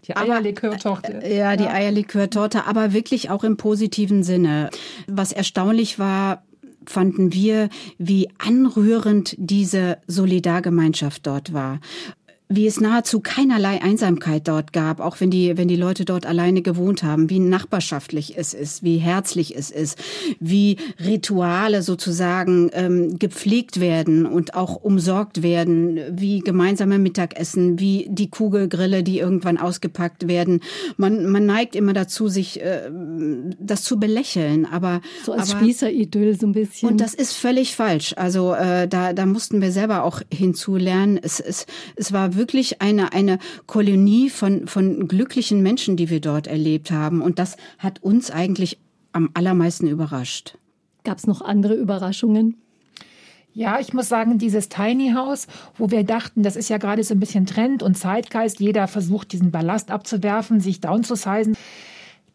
Die 0.08 0.16
Eierlikörtorte. 0.16 1.24
Äh, 1.24 1.40
ja, 1.40 1.56
die 1.56 1.63
ja. 1.63 1.74
Eierlikörtorte, 1.74 2.68
aber 2.68 2.94
wirklich 2.94 3.32
auch 3.32 3.44
im 3.44 3.58
positiven 3.58 4.22
Sinne. 4.22 4.70
Was 5.08 5.32
erstaunlich 5.32 5.98
war, 5.98 6.44
fanden 6.86 7.34
wir, 7.34 7.70
wie 7.98 8.30
anrührend 8.38 9.34
diese 9.40 9.98
Solidargemeinschaft 10.06 11.25
dort 11.25 11.52
war 11.52 11.80
wie 12.50 12.68
es 12.68 12.80
nahezu 12.80 13.20
keinerlei 13.20 13.82
Einsamkeit 13.82 14.48
dort 14.48 14.74
gab, 14.74 15.00
auch 15.00 15.20
wenn 15.20 15.32
die, 15.32 15.58
wenn 15.58 15.68
die 15.68 15.76
Leute 15.76 16.06
dort 16.06 16.26
alleine 16.26 16.62
gewohnt 16.62 17.02
haben, 17.02 17.30
wie 17.30 17.40
nachbarschaftlich 17.40 18.38
es 18.38 18.54
ist, 18.54 18.84
wie 18.84 18.98
herzlich 18.98 19.56
es 19.56 19.72
ist, 19.72 19.98
wie 20.40 20.78
Rituale 21.04 21.82
sozusagen 21.82 22.70
ähm, 22.74 23.18
gepflegt 23.18 23.80
werden 23.80 24.26
und 24.26 24.56
auch 24.56 24.76
umsorgt 24.76 25.42
werden, 25.42 26.00
wie 26.12 26.40
gemeinsame 26.40 27.00
Mittagessen, 27.00 27.80
wie 27.80 28.08
die 28.10 28.30
Kugelgrille, 28.30 29.04
die 29.04 29.20
irgendwann 29.20 29.58
ausgepackt 29.58 30.28
werden. 30.28 30.62
Man, 30.98 31.28
man 31.28 31.46
neigt 31.46 31.76
immer 31.76 31.94
dazu, 31.94 32.28
sich 32.28 32.62
äh, 32.62 32.90
das 33.60 33.84
zu 33.84 34.00
belächeln, 34.00 34.66
aber 34.66 35.02
so 35.26 35.32
als 35.32 35.52
aber, 35.52 35.62
Spießeridyll 35.62 36.40
so 36.40 36.48
ein 36.48 36.52
bisschen. 36.52 36.90
Und 36.90 37.02
das 37.02 37.14
ist 37.14 37.34
völlig 37.34 37.76
falsch. 37.76 38.14
Also 38.18 38.54
äh, 38.54 38.88
da, 38.88 39.14
da 39.14 39.26
mussten 39.26 39.62
wir 39.62 39.72
selber 39.72 40.04
auch 40.04 40.22
hinzulernen. 40.32 41.20
Es, 41.22 41.40
es, 41.40 41.66
es 41.96 42.12
war 42.12 42.33
wirklich 42.36 42.82
eine, 42.82 43.13
eine 43.13 43.40
Kolonie 43.68 44.30
von, 44.30 44.68
von 44.68 45.08
glücklichen 45.08 45.62
Menschen, 45.62 45.98
die 45.98 46.10
wir 46.10 46.22
dort 46.22 46.48
erlebt 46.48 46.92
haben. 46.92 47.22
Und 47.22 47.40
das 47.40 47.58
hat 47.78 48.02
uns 48.02 48.32
eigentlich 48.32 48.80
am 49.12 49.30
allermeisten 49.34 49.88
überrascht. 49.88 50.58
Gab 51.04 51.18
es 51.18 51.28
noch 51.28 51.42
andere 51.42 51.75
Überraschungen? 51.75 52.58
Ja, 53.56 53.80
ich 53.80 53.94
muss 53.94 54.10
sagen, 54.10 54.40
dieses 54.40 54.68
Tiny 54.68 55.12
House, 55.13 55.48
wo 55.78 55.92
wir 55.92 56.04
dachten, 56.04 56.42
das 56.42 56.56
ist 56.56 56.70
ja 56.70 56.80
gerade 56.80 57.04
so 57.04 57.13
ein 57.13 57.20
bisschen 57.20 57.46
Trend 57.46 57.84
und 57.84 57.96
Zeitgeist, 57.96 58.60
jeder 58.60 58.88
versucht, 58.88 59.32
diesen 59.32 59.52
Ballast 59.52 59.92
abzuwerfen, 59.92 60.60
sich 60.60 60.82
downzusizen 60.82 61.56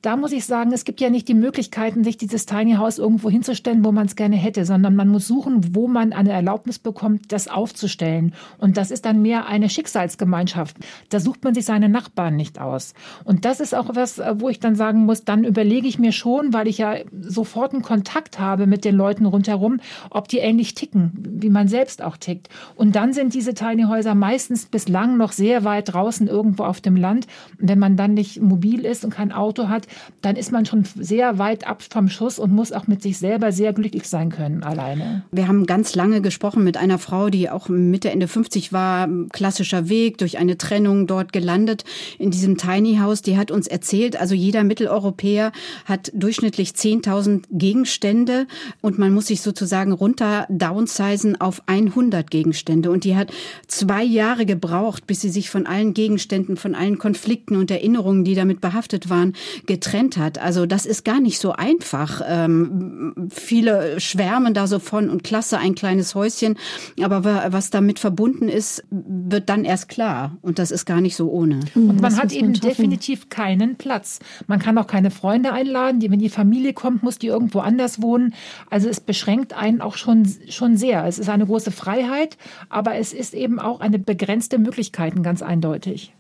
da 0.01 0.17
muss 0.17 0.31
ich 0.31 0.45
sagen, 0.45 0.73
es 0.73 0.85
gibt 0.85 1.01
ja 1.01 1.11
nicht 1.11 1.27
die 1.27 1.35
Möglichkeiten, 1.35 2.05
sich 2.05 2.17
dieses 2.17 2.47
Tiny 2.47 2.75
House 2.75 2.99
irgendwo 2.99 3.31
hinzustellen, 3.31 3.85
wo 3.85 3.91
man 3.91 4.07
es 4.07 4.15
gerne 4.15 4.37
hätte, 4.37 4.65
sondern 4.65 4.95
man 4.95 5.09
muss 5.09 5.27
suchen, 5.27 5.75
wo 5.75 5.89
man 5.89 6.13
eine 6.13 6.31
Erlaubnis 6.31 6.79
bekommt, 6.79 7.33
das 7.33 7.49
aufzustellen. 7.49 8.33
Und 8.59 8.77
das 8.77 8.93
ist 8.93 9.05
dann 9.07 9.23
mehr 9.23 9.47
eine 9.47 9.69
Schicksalsgemeinschaft. 9.69 10.77
Da 11.09 11.19
sucht 11.19 11.43
man 11.43 11.53
sich 11.53 11.65
seine 11.65 11.89
Nachbarn 11.89 12.37
nicht 12.37 12.61
aus. 12.61 12.95
Und 13.25 13.45
das 13.45 13.59
ist 13.59 13.75
auch 13.75 13.91
was, 13.95 14.21
wo 14.35 14.49
ich 14.49 14.61
dann 14.61 14.77
sagen 14.77 15.05
muss, 15.05 15.25
dann 15.25 15.43
überlege 15.43 15.89
ich 15.89 15.99
mir 15.99 16.13
schon, 16.13 16.53
weil 16.53 16.69
ich 16.69 16.79
ja 16.79 16.99
sofort 17.21 17.73
einen 17.73 17.83
Kontakt 17.83 18.39
habe 18.39 18.69
mit 18.69 18.85
den 18.85 18.95
Leuten 18.95 19.27
rundherum, 19.27 19.81
ob 20.11 20.29
die 20.29 20.39
ähnlich 20.39 20.75
ticken, 20.75 21.13
wie 21.29 21.51
man 21.51 21.67
selbst 21.67 22.03
auch 22.03 22.17
tickt. 22.17 22.49
Und 22.77 22.95
dann 22.95 23.13
sind 23.13 23.35
diese 23.35 23.53
Tiny 23.53 23.83
Häuser 23.83 24.15
meistens 24.15 24.67
bislang 24.67 25.17
noch 25.17 25.33
sehr 25.33 25.65
weit 25.65 25.93
draußen 25.93 26.29
irgendwo 26.29 26.63
auf 26.63 26.81
dem 26.81 26.95
Land. 26.95 27.27
Und 27.61 27.69
wenn 27.69 27.81
man 27.81 27.97
dann 27.97 28.15
nicht 28.15 28.41
mobil 28.41 28.85
ist 28.85 29.05
und 29.05 29.11
kein 29.11 29.33
Auto 29.33 29.69
hat, 29.69 29.88
dann 30.23 30.37
ist 30.37 30.53
man 30.53 30.67
schon 30.67 30.85
sehr 30.97 31.39
weit 31.39 31.67
ab 31.67 31.83
vom 31.89 32.09
Schuss 32.09 32.39
und 32.39 32.53
muss 32.53 32.73
auch 32.73 32.87
mit 32.87 33.03
sich 33.03 33.19
selber 33.19 33.53
sehr 33.53 33.73
glücklich 33.73 34.09
sein 34.09 34.31
können 34.31 34.63
alleine. 34.63 35.23
Wir 35.31 35.49
haben 35.49 35.67
ganz 35.67 35.95
lange 35.95 36.21
gesprochen 36.21 36.65
mit 36.65 36.77
einer 36.77 36.99
Frau, 36.99 37.31
die 37.31 37.51
auch 37.51 37.69
Mitte, 37.69 38.11
Ende 38.11 38.29
50 38.29 38.73
war, 38.73 39.09
klassischer 39.33 39.89
Weg, 39.89 40.19
durch 40.19 40.39
eine 40.39 40.59
Trennung 40.59 41.07
dort 41.07 41.33
gelandet 41.33 41.85
in 42.19 42.31
diesem 42.31 42.57
Tiny 42.57 42.97
House. 42.97 43.23
Die 43.23 43.37
hat 43.37 43.51
uns 43.51 43.67
erzählt, 43.67 44.21
also 44.21 44.35
jeder 44.35 44.65
Mitteleuropäer 44.65 45.53
hat 45.85 46.11
durchschnittlich 46.15 46.71
10.000 46.71 47.45
Gegenstände 47.51 48.47
und 48.81 48.99
man 48.99 49.13
muss 49.13 49.27
sich 49.27 49.41
sozusagen 49.41 49.93
runter 49.93 50.47
downsizen 50.49 51.41
auf 51.41 51.63
100 51.67 52.31
Gegenstände. 52.31 52.91
Und 52.91 53.05
die 53.05 53.17
hat 53.17 53.33
zwei 53.67 54.05
Jahre 54.05 54.47
gebraucht, 54.47 55.07
bis 55.07 55.21
sie 55.21 55.31
sich 55.31 55.51
von 55.51 55.67
allen 55.67 55.95
Gegenständen, 55.95 56.57
von 56.57 56.75
allen 56.75 56.99
Konflikten 56.99 57.57
und 57.57 57.71
Erinnerungen, 57.71 58.25
die 58.25 58.35
damit 58.35 58.61
behaftet 58.61 59.11
waren, 59.11 59.35
getrennt 59.79 60.17
hat. 60.17 60.39
Also 60.39 60.67
das 60.67 60.87
ist 60.87 61.05
gar 61.05 61.21
nicht 61.21 61.39
so 61.39 61.53
einfach. 61.53 62.21
Ähm, 62.27 63.15
viele 63.31 64.01
schwärmen 64.01 64.53
da 64.53 64.67
so 64.67 64.81
von 64.81 65.09
und 65.09 65.23
klasse 65.23 65.59
ein 65.59 65.77
kleines 65.77 66.17
Häuschen, 66.17 66.59
aber 67.01 67.23
was 67.53 67.71
damit 67.71 68.01
verbunden 68.01 68.49
ist, 68.49 68.83
wird 68.91 69.49
dann 69.49 69.65
erst 69.65 69.89
klar 69.89 70.37
und 70.43 70.59
das 70.59 70.73
ist 70.73 70.85
gar 70.85 71.01
nicht 71.01 71.15
so 71.15 71.31
ohne. 71.31 71.61
Und 71.77 71.87
man 71.87 71.99
das 71.99 72.19
hat 72.19 72.33
eben 72.33 72.51
man 72.53 72.61
definitiv 72.61 73.29
keinen 73.29 73.77
Platz. 73.77 74.19
Man 74.49 74.59
kann 74.59 74.77
auch 74.79 74.89
keine 74.89 75.13
Freunde 75.13 75.53
einladen, 75.53 76.01
die, 76.01 76.11
wenn 76.11 76.19
die 76.19 76.29
Familie 76.29 76.73
kommt, 76.73 77.05
muss 77.05 77.19
die 77.19 77.29
irgendwo 77.29 77.61
anders 77.61 78.03
wohnen. 78.03 78.35
Also 78.71 78.89
es 78.89 78.99
beschränkt 78.99 79.53
einen 79.53 79.81
auch 79.81 79.97
schon, 79.97 80.29
schon 80.49 80.77
sehr. 80.77 81.07
Es 81.07 81.21
ist 81.21 81.29
eine 81.29 81.47
große 81.47 81.71
Freiheit, 81.71 82.37
aber 82.69 82.97
es 82.97 83.13
ist 83.13 83.33
eben 83.33 83.61
auch 83.61 83.79
eine 83.79 84.01
begrenzte 84.01 84.59
Möglichkeiten, 84.59 85.23
ganz 85.23 85.41
eindeutig. 85.41 86.13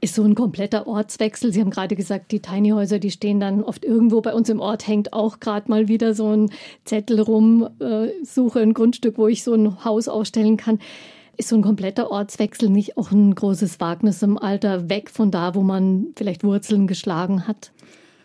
Ist 0.00 0.14
so 0.14 0.22
ein 0.22 0.34
kompletter 0.34 0.86
Ortswechsel. 0.86 1.52
Sie 1.52 1.60
haben 1.60 1.70
gerade 1.70 1.96
gesagt, 1.96 2.32
die 2.32 2.40
Tiny 2.40 2.70
Häuser, 2.70 2.98
die 2.98 3.10
stehen 3.10 3.40
dann 3.40 3.62
oft 3.62 3.84
irgendwo. 3.84 4.20
Bei 4.20 4.34
uns 4.34 4.48
im 4.48 4.60
Ort 4.60 4.86
hängt 4.86 5.12
auch 5.12 5.40
gerade 5.40 5.70
mal 5.70 5.88
wieder 5.88 6.14
so 6.14 6.30
ein 6.34 6.50
Zettel 6.84 7.20
rum, 7.20 7.68
äh, 7.80 8.08
suche 8.24 8.60
ein 8.60 8.74
Grundstück, 8.74 9.18
wo 9.18 9.28
ich 9.28 9.42
so 9.42 9.54
ein 9.54 9.84
Haus 9.84 10.08
ausstellen 10.08 10.56
kann. 10.56 10.78
Ist 11.38 11.50
so 11.50 11.56
ein 11.56 11.62
kompletter 11.62 12.10
Ortswechsel 12.10 12.70
nicht 12.70 12.96
auch 12.96 13.10
ein 13.12 13.34
großes 13.34 13.78
Wagnis 13.78 14.22
im 14.22 14.38
Alter, 14.38 14.88
weg 14.88 15.10
von 15.10 15.30
da, 15.30 15.54
wo 15.54 15.62
man 15.62 16.06
vielleicht 16.16 16.44
Wurzeln 16.44 16.86
geschlagen 16.86 17.46
hat? 17.46 17.72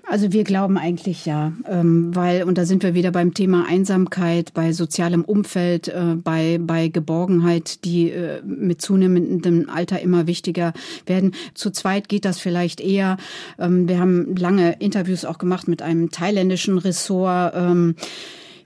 Also 0.08 0.34
wir 0.34 0.43
glauben 0.43 0.77
eigentlich 0.77 1.25
ja, 1.25 1.53
ähm, 1.70 2.15
weil, 2.15 2.43
und 2.43 2.58
da 2.58 2.65
sind 2.65 2.84
wir 2.84 2.93
wieder 2.93 3.12
beim 3.12 3.34
Thema 3.34 3.65
Einsamkeit, 3.67 4.53
bei 4.53 4.74
sozialem 4.74 5.24
Umfeld, 5.24 5.88
äh, 5.88 6.15
bei, 6.15 6.60
bei 6.60 6.88
Geborgenheit, 6.88 7.86
die 7.86 8.10
äh, 8.10 8.41
mit 8.43 8.81
zunehmendem 8.81 9.70
Alter 9.70 10.01
immer 10.01 10.27
wichtiger 10.27 10.74
werden. 11.05 11.34
Zu 11.53 11.70
zweit 11.72 12.10
geht 12.10 12.25
das 12.25 12.39
vielleicht 12.39 12.81
eher. 12.81 13.17
Ähm, 13.60 13.88
wir 13.88 14.00
haben 14.00 14.36
lange 14.36 14.74
Interviews 14.79 15.24
auch 15.24 15.38
gemacht 15.38 15.67
mit 15.67 15.81
einem 15.81 16.10
thailändischen 16.10 16.77
Ressort. 16.77 17.53
Ähm, 17.55 17.96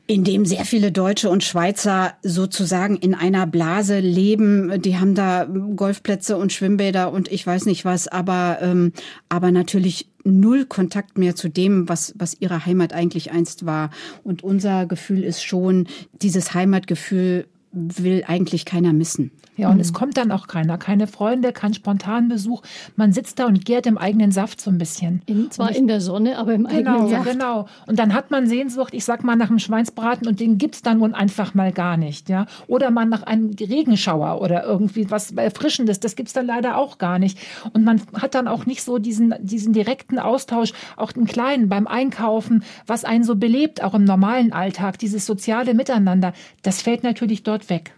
in 0.07 0.23
dem 0.23 0.45
sehr 0.45 0.65
viele 0.65 0.91
Deutsche 0.91 1.29
und 1.29 1.43
Schweizer 1.43 2.13
sozusagen 2.21 2.95
in 2.95 3.15
einer 3.15 3.47
Blase 3.47 3.99
leben. 3.99 4.79
Die 4.81 4.97
haben 4.97 5.15
da 5.15 5.45
Golfplätze 5.45 6.37
und 6.37 6.53
Schwimmbäder 6.53 7.11
und 7.11 7.31
ich 7.31 7.45
weiß 7.45 7.65
nicht 7.65 7.85
was, 7.85 8.07
aber, 8.07 8.59
ähm, 8.61 8.93
aber 9.29 9.51
natürlich 9.51 10.07
null 10.25 10.65
Kontakt 10.65 11.17
mehr 11.17 11.35
zu 11.35 11.49
dem, 11.49 11.87
was, 11.87 12.13
was 12.17 12.35
ihre 12.39 12.65
Heimat 12.65 12.93
eigentlich 12.93 13.31
einst 13.31 13.65
war. 13.65 13.91
Und 14.23 14.43
unser 14.43 14.85
Gefühl 14.85 15.23
ist 15.23 15.43
schon, 15.43 15.87
dieses 16.21 16.53
Heimatgefühl 16.53 17.47
will 17.75 18.23
eigentlich 18.25 18.65
keiner 18.65 18.93
missen. 18.93 19.31
Ja, 19.57 19.69
und 19.69 19.75
mhm. 19.75 19.81
es 19.81 19.93
kommt 19.93 20.17
dann 20.17 20.31
auch 20.31 20.47
keiner. 20.47 20.77
Keine 20.77 21.07
Freunde, 21.07 21.53
kein 21.53 21.73
Spontanbesuch. 21.73 22.61
Man 22.95 23.13
sitzt 23.13 23.39
da 23.39 23.45
und 23.45 23.63
gärt 23.63 23.85
im 23.85 23.97
eigenen 23.97 24.31
Saft 24.31 24.59
so 24.59 24.69
ein 24.69 24.77
bisschen. 24.77 25.21
In, 25.25 25.49
zwar 25.51 25.73
in 25.73 25.87
der 25.87 26.01
Sonne, 26.01 26.37
aber 26.37 26.53
im 26.53 26.65
genau, 26.65 26.91
eigenen 26.91 27.09
Saft. 27.09 27.31
Genau. 27.31 27.67
Und 27.87 27.99
dann 27.99 28.13
hat 28.13 28.31
man 28.31 28.47
Sehnsucht, 28.47 28.93
ich 28.93 29.05
sag 29.05 29.23
mal, 29.23 29.35
nach 29.35 29.49
einem 29.49 29.59
Schweinsbraten 29.59 30.27
und 30.27 30.39
den 30.39 30.57
gibt's 30.57 30.81
dann 30.81 30.99
nun 30.99 31.13
einfach 31.13 31.53
mal 31.53 31.71
gar 31.71 31.95
nicht. 31.95 32.29
ja. 32.29 32.47
Oder 32.67 32.91
man 32.91 33.09
nach 33.09 33.23
einem 33.23 33.51
Regenschauer 33.57 34.41
oder 34.41 34.63
irgendwie 34.65 35.09
was 35.09 35.31
Erfrischendes. 35.31 35.99
Das 35.99 36.15
gibt's 36.15 36.33
dann 36.33 36.45
leider 36.45 36.77
auch 36.77 36.97
gar 36.97 37.19
nicht. 37.19 37.37
Und 37.73 37.85
man 37.85 38.01
hat 38.13 38.35
dann 38.35 38.47
auch 38.47 38.65
nicht 38.65 38.83
so 38.83 38.97
diesen, 38.97 39.33
diesen 39.39 39.71
direkten 39.71 40.19
Austausch, 40.19 40.73
auch 40.97 41.11
den 41.13 41.25
Kleinen 41.25 41.69
beim 41.69 41.87
Einkaufen, 41.87 42.63
was 42.87 43.05
einen 43.05 43.23
so 43.23 43.35
belebt, 43.35 43.83
auch 43.83 43.93
im 43.93 44.03
normalen 44.03 44.51
Alltag, 44.51 44.99
dieses 44.99 45.25
soziale 45.25 45.73
Miteinander. 45.73 46.33
Das 46.61 46.81
fällt 46.81 47.03
natürlich 47.03 47.43
dort 47.43 47.64
weg. 47.69 47.93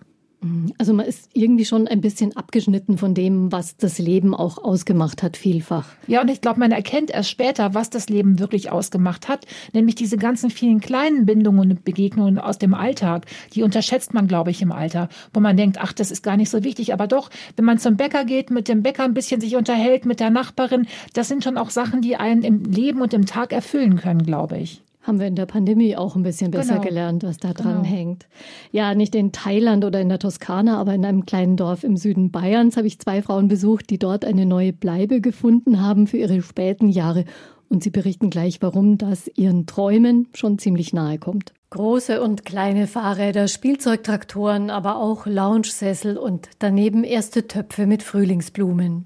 Also 0.78 0.94
man 0.94 1.08
ist 1.08 1.30
irgendwie 1.34 1.66
schon 1.66 1.88
ein 1.88 2.00
bisschen 2.00 2.38
abgeschnitten 2.38 3.00
von 3.00 3.16
dem, 3.16 3.52
was 3.52 3.76
das 3.76 3.98
Leben 3.98 4.36
auch 4.36 4.60
ausgemacht 4.64 5.24
hat, 5.24 5.36
vielfach. 5.36 5.88
Ja, 6.06 6.22
und 6.22 6.30
ich 6.30 6.42
glaube, 6.42 6.60
man 6.60 6.72
erkennt 6.72 7.10
erst 7.10 7.32
später, 7.32 7.74
was 7.74 7.90
das 7.90 8.08
Leben 8.08 8.38
wirklich 8.38 8.72
ausgemacht 8.72 9.28
hat, 9.30 9.48
nämlich 9.74 9.96
diese 9.96 10.18
ganzen 10.18 10.52
vielen 10.52 10.80
kleinen 10.80 11.26
Bindungen 11.26 11.72
und 11.72 11.84
Begegnungen 11.84 12.38
aus 12.38 12.60
dem 12.60 12.76
Alltag. 12.76 13.26
Die 13.54 13.64
unterschätzt 13.64 14.14
man, 14.14 14.28
glaube 14.28 14.52
ich, 14.52 14.62
im 14.62 14.72
Alter, 14.72 15.10
wo 15.34 15.40
man 15.40 15.58
denkt, 15.58 15.80
ach, 15.82 15.92
das 15.92 16.12
ist 16.12 16.22
gar 16.22 16.38
nicht 16.38 16.52
so 16.52 16.64
wichtig. 16.64 16.94
Aber 16.94 17.08
doch, 17.08 17.32
wenn 17.56 17.66
man 17.66 17.80
zum 17.80 17.98
Bäcker 17.98 18.24
geht, 18.24 18.52
mit 18.52 18.68
dem 18.68 18.84
Bäcker 18.84 19.06
ein 19.06 19.16
bisschen 19.16 19.42
sich 19.42 19.56
unterhält, 19.56 20.06
mit 20.06 20.20
der 20.20 20.30
Nachbarin, 20.30 20.86
das 21.14 21.30
sind 21.30 21.44
schon 21.44 21.58
auch 21.58 21.72
Sachen, 21.72 22.02
die 22.02 22.16
einen 22.16 22.44
im 22.44 22.64
Leben 22.64 23.02
und 23.02 23.14
im 23.16 23.26
Tag 23.26 23.54
erfüllen 23.54 23.98
können, 23.98 24.24
glaube 24.24 24.60
ich 24.60 24.84
haben 25.08 25.20
wir 25.20 25.28
in 25.28 25.36
der 25.36 25.46
Pandemie 25.46 25.96
auch 25.96 26.16
ein 26.16 26.24
bisschen 26.24 26.52
besser 26.52 26.76
genau. 26.76 26.86
gelernt, 26.86 27.24
was 27.24 27.38
da 27.38 27.54
dran 27.54 27.84
genau. 27.84 27.86
hängt. 27.86 28.28
Ja, 28.72 28.94
nicht 28.94 29.16
in 29.16 29.32
Thailand 29.32 29.86
oder 29.86 30.02
in 30.02 30.10
der 30.10 30.20
Toskana, 30.20 30.78
aber 30.78 30.94
in 30.94 31.06
einem 31.06 31.26
kleinen 31.26 31.56
Dorf 31.56 31.84
im 31.84 31.98
Süden 31.98 32.32
Bayerns 32.32 32.78
habe 32.78 32.88
ich 32.88 33.00
zwei 33.00 33.22
Frauen 33.22 33.48
besucht, 33.48 33.90
die 33.90 33.98
dort 33.98 34.26
eine 34.26 34.46
neue 34.46 34.74
Bleibe 34.74 35.22
gefunden 35.22 35.82
haben 35.82 36.08
für 36.08 36.18
ihre 36.18 36.42
späten 36.42 36.90
Jahre. 36.90 37.26
Und 37.70 37.84
sie 37.84 37.90
berichten 37.90 38.30
gleich, 38.30 38.62
warum 38.62 38.98
das 38.98 39.30
ihren 39.36 39.66
Träumen 39.66 40.28
schon 40.34 40.58
ziemlich 40.58 40.94
nahe 40.94 41.18
kommt. 41.18 41.54
Große 41.70 42.22
und 42.22 42.46
kleine 42.46 42.88
Fahrräder, 42.88 43.50
Spielzeugtraktoren, 43.50 44.70
aber 44.70 44.96
auch 44.96 45.26
Lounge-Sessel 45.26 46.18
und 46.18 46.48
daneben 46.60 47.04
erste 47.04 47.46
Töpfe 47.46 47.88
mit 47.88 48.04
Frühlingsblumen. 48.04 49.06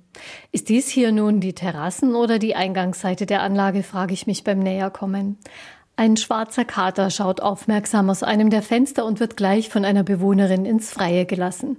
Ist 0.52 0.70
dies 0.70 0.88
hier 0.88 1.12
nun 1.12 1.40
die 1.40 1.54
Terrassen- 1.54 2.14
oder 2.14 2.38
die 2.38 2.56
Eingangsseite 2.56 3.26
der 3.26 3.42
Anlage, 3.42 3.82
frage 3.82 4.14
ich 4.14 4.28
mich 4.28 4.44
beim 4.44 4.60
Näherkommen. 4.60 5.38
Ein 6.02 6.18
schwarzer 6.18 6.66
Kater 6.66 7.12
schaut 7.12 7.42
aufmerksam 7.42 8.10
aus 8.10 8.24
einem 8.24 8.50
der 8.50 8.64
Fenster 8.64 9.06
und 9.06 9.20
wird 9.20 9.38
gleich 9.38 9.70
von 9.70 9.86
einer 9.86 10.02
Bewohnerin 10.02 10.66
ins 10.66 10.90
Freie 10.90 11.28
gelassen. 11.28 11.78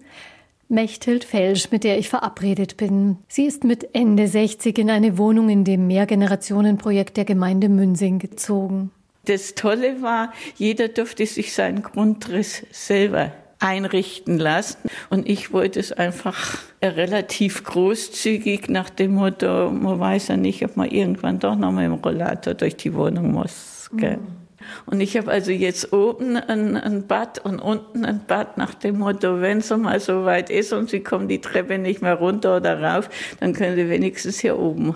Mechthild 0.69 1.25
Felsch, 1.25 1.73
mit 1.73 1.83
der 1.83 1.99
ich 1.99 2.09
verabredet 2.09 2.77
bin. 2.77 3.19
Sie 3.27 3.47
ist 3.47 3.65
mit 3.65 3.97
Ende 3.97 4.29
60 4.29 4.79
in 4.79 4.91
eine 4.91 5.19
Wohnung 5.19 5.49
in 5.49 5.65
dem 5.65 5.89
Mehrgenerationenprojekt 5.89 7.17
der 7.17 7.25
Gemeinde 7.25 7.69
Münsing 7.69 8.21
gezogen. 8.21 8.93
Das 9.25 9.57
Tolle 9.57 10.03
war, 10.03 10.33
jeder 10.55 10.87
durfte 10.87 11.27
sich 11.27 11.53
seinen 11.53 11.83
Grundriss 11.83 12.65
selber 12.71 13.33
einrichten 13.59 14.39
lassen. 14.39 14.89
Und 15.11 15.29
ich 15.29 15.53
wollte 15.53 15.81
es 15.81 15.91
einfach 15.91 16.59
relativ 16.81 17.65
großzügig 17.65 18.69
nach 18.69 18.89
dem 18.89 19.15
Motto, 19.15 19.73
man 19.73 19.99
weiß 19.99 20.29
ja 20.29 20.37
nicht, 20.37 20.65
ob 20.65 20.77
man 20.77 20.89
irgendwann 20.89 21.41
doch 21.41 21.57
noch 21.57 21.73
mit 21.73 21.83
dem 21.83 21.95
Rollator 21.95 22.55
durch 22.55 22.77
die 22.77 22.95
Wohnung 22.95 23.33
muss. 23.33 23.72
Gell? 23.93 24.17
Mhm. 24.17 24.43
Und 24.87 25.01
ich 25.01 25.17
habe 25.17 25.31
also 25.31 25.51
jetzt 25.51 25.93
oben 25.93 26.37
ein, 26.37 26.77
ein, 26.77 27.07
Bad 27.07 27.45
und 27.45 27.59
unten 27.59 28.05
ein 28.05 28.21
Bad 28.27 28.59
nach 28.59 28.75
dem 28.75 28.99
Motto, 28.99 29.41
wenn 29.41 29.59
es 29.59 29.71
mal 29.71 30.01
so 30.01 30.25
weit 30.25 30.51
ist 30.51 30.73
und 30.73 30.91
Sie 30.91 31.01
kommen 31.01 31.29
die 31.29 31.41
Treppe 31.41 31.79
nicht 31.79 32.03
mehr 32.03 32.15
runter 32.15 32.59
oder 32.59 32.81
rauf, 32.81 33.11
dann 33.41 33.53
können 33.53 33.77
Sie 33.77 33.89
wenigstens 33.89 34.41
hier 34.41 34.59
oben 34.59 34.95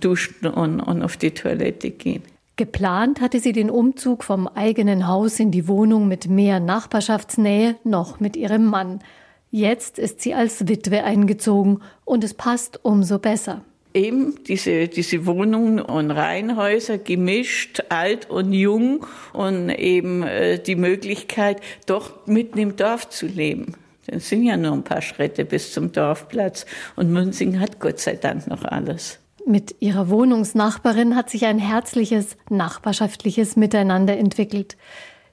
duschen 0.00 0.46
und, 0.46 0.80
und 0.80 1.02
auf 1.02 1.16
die 1.16 1.32
Toilette 1.32 1.90
gehen. 1.90 2.22
Geplant 2.56 3.20
hatte 3.20 3.40
sie 3.40 3.52
den 3.52 3.68
Umzug 3.68 4.22
vom 4.22 4.46
eigenen 4.46 5.08
Haus 5.08 5.40
in 5.40 5.50
die 5.50 5.66
Wohnung 5.66 6.06
mit 6.06 6.28
mehr 6.28 6.60
Nachbarschaftsnähe 6.60 7.76
noch 7.82 8.20
mit 8.20 8.36
ihrem 8.36 8.64
Mann. 8.66 9.00
Jetzt 9.50 9.98
ist 9.98 10.20
sie 10.20 10.34
als 10.34 10.68
Witwe 10.68 11.02
eingezogen 11.02 11.80
und 12.04 12.22
es 12.22 12.34
passt 12.34 12.84
umso 12.84 13.18
besser 13.18 13.62
eben 13.94 14.42
diese, 14.44 14.88
diese 14.88 15.24
Wohnungen 15.24 15.80
und 15.80 16.10
Reihenhäuser 16.10 16.98
gemischt, 16.98 17.84
alt 17.88 18.28
und 18.28 18.52
jung 18.52 19.06
und 19.32 19.70
eben 19.70 20.24
äh, 20.24 20.58
die 20.58 20.74
Möglichkeit, 20.74 21.60
doch 21.86 22.26
mitten 22.26 22.58
im 22.58 22.76
Dorf 22.76 23.08
zu 23.08 23.26
leben. 23.26 23.74
Es 24.06 24.28
sind 24.28 24.42
ja 24.42 24.56
nur 24.56 24.72
ein 24.72 24.84
paar 24.84 25.00
Schritte 25.00 25.44
bis 25.44 25.72
zum 25.72 25.92
Dorfplatz 25.92 26.66
und 26.96 27.10
Münzing 27.10 27.60
hat 27.60 27.80
Gott 27.80 28.00
sei 28.00 28.16
Dank 28.16 28.46
noch 28.48 28.64
alles. 28.64 29.18
Mit 29.46 29.76
ihrer 29.80 30.10
Wohnungsnachbarin 30.10 31.16
hat 31.16 31.30
sich 31.30 31.46
ein 31.46 31.58
herzliches, 31.58 32.36
nachbarschaftliches 32.50 33.56
Miteinander 33.56 34.16
entwickelt. 34.16 34.76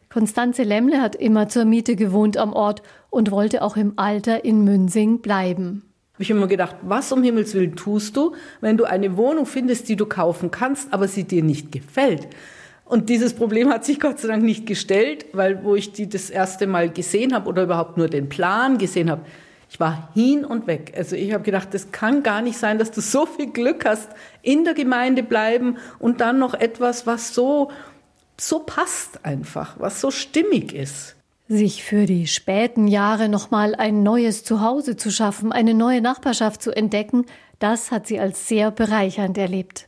Konstanze 0.09 0.63
Lemmle 0.63 1.01
hat 1.01 1.15
immer 1.15 1.49
zur 1.49 1.65
Miete 1.65 1.95
gewohnt 1.95 2.37
am 2.37 2.53
Ort 2.53 2.81
und 3.09 3.31
wollte 3.31 3.61
auch 3.61 3.77
im 3.77 3.93
Alter 3.97 4.45
in 4.45 4.63
Münsing 4.63 5.19
bleiben 5.19 5.90
habe 6.21 6.25
ich 6.25 6.29
immer 6.29 6.47
gedacht, 6.47 6.75
was 6.83 7.11
um 7.11 7.23
Himmels 7.23 7.55
Willen 7.55 7.75
tust 7.75 8.15
du, 8.15 8.35
wenn 8.59 8.77
du 8.77 8.83
eine 8.83 9.17
Wohnung 9.17 9.47
findest, 9.47 9.89
die 9.89 9.95
du 9.95 10.05
kaufen 10.05 10.51
kannst, 10.51 10.93
aber 10.93 11.07
sie 11.07 11.23
dir 11.23 11.41
nicht 11.41 11.71
gefällt? 11.71 12.27
Und 12.85 13.09
dieses 13.09 13.33
Problem 13.33 13.69
hat 13.69 13.85
sich 13.85 13.99
Gott 13.99 14.19
sei 14.19 14.27
Dank 14.27 14.43
nicht 14.43 14.67
gestellt, 14.67 15.25
weil 15.33 15.63
wo 15.63 15.73
ich 15.73 15.93
die 15.93 16.07
das 16.07 16.29
erste 16.29 16.67
Mal 16.67 16.91
gesehen 16.91 17.33
habe 17.33 17.49
oder 17.49 17.63
überhaupt 17.63 17.97
nur 17.97 18.07
den 18.07 18.29
Plan 18.29 18.77
gesehen 18.77 19.09
habe, 19.09 19.23
ich 19.67 19.79
war 19.79 20.11
hin 20.13 20.45
und 20.45 20.67
weg. 20.67 20.93
Also 20.95 21.15
ich 21.15 21.33
habe 21.33 21.43
gedacht, 21.43 21.69
das 21.71 21.91
kann 21.91 22.21
gar 22.21 22.43
nicht 22.43 22.59
sein, 22.59 22.77
dass 22.77 22.91
du 22.91 23.01
so 23.01 23.25
viel 23.25 23.47
Glück 23.47 23.83
hast, 23.85 24.09
in 24.43 24.63
der 24.63 24.75
Gemeinde 24.75 25.23
bleiben 25.23 25.77
und 25.97 26.21
dann 26.21 26.37
noch 26.37 26.53
etwas, 26.53 27.07
was 27.07 27.33
so, 27.33 27.71
so 28.37 28.59
passt 28.59 29.25
einfach, 29.25 29.79
was 29.79 29.99
so 29.99 30.11
stimmig 30.11 30.75
ist. 30.75 31.15
Sich 31.53 31.83
für 31.83 32.05
die 32.05 32.27
späten 32.27 32.87
Jahre 32.87 33.27
nochmal 33.27 33.75
ein 33.75 34.03
neues 34.03 34.45
Zuhause 34.45 34.95
zu 34.95 35.11
schaffen, 35.11 35.51
eine 35.51 35.73
neue 35.73 35.99
Nachbarschaft 35.99 36.61
zu 36.61 36.71
entdecken, 36.71 37.25
das 37.59 37.91
hat 37.91 38.07
sie 38.07 38.21
als 38.21 38.47
sehr 38.47 38.71
bereichernd 38.71 39.37
erlebt. 39.37 39.85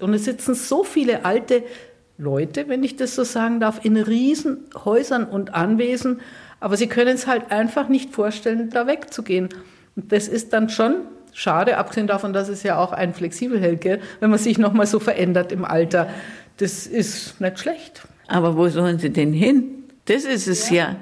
Und 0.00 0.14
es 0.14 0.24
sitzen 0.24 0.54
so 0.54 0.84
viele 0.84 1.26
alte 1.26 1.64
Leute, 2.16 2.66
wenn 2.68 2.82
ich 2.82 2.96
das 2.96 3.14
so 3.14 3.24
sagen 3.24 3.60
darf, 3.60 3.84
in 3.84 3.98
Riesenhäusern 3.98 5.24
und 5.24 5.52
Anwesen, 5.52 6.22
aber 6.60 6.78
sie 6.78 6.86
können 6.86 7.14
es 7.14 7.26
halt 7.26 7.50
einfach 7.50 7.90
nicht 7.90 8.14
vorstellen, 8.14 8.70
da 8.70 8.86
wegzugehen. 8.86 9.50
Und 9.94 10.12
das 10.12 10.28
ist 10.28 10.54
dann 10.54 10.70
schon 10.70 11.02
schade, 11.34 11.76
abgesehen 11.76 12.06
davon, 12.06 12.32
dass 12.32 12.48
es 12.48 12.62
ja 12.62 12.78
auch 12.78 12.92
einen 12.92 13.12
flexibel 13.12 13.60
hält, 13.60 13.82
gell? 13.82 14.00
wenn 14.20 14.30
man 14.30 14.38
sich 14.38 14.56
nochmal 14.56 14.86
so 14.86 14.98
verändert 14.98 15.52
im 15.52 15.66
Alter. 15.66 16.08
Das 16.56 16.86
ist 16.86 17.38
nicht 17.38 17.58
schlecht. 17.58 18.00
Aber 18.28 18.56
wo 18.56 18.66
sollen 18.70 18.98
sie 18.98 19.10
denn 19.10 19.34
hin? 19.34 19.81
Das 20.06 20.24
ist 20.24 20.48
es 20.48 20.68
ja. 20.70 20.90
ja. 20.90 20.96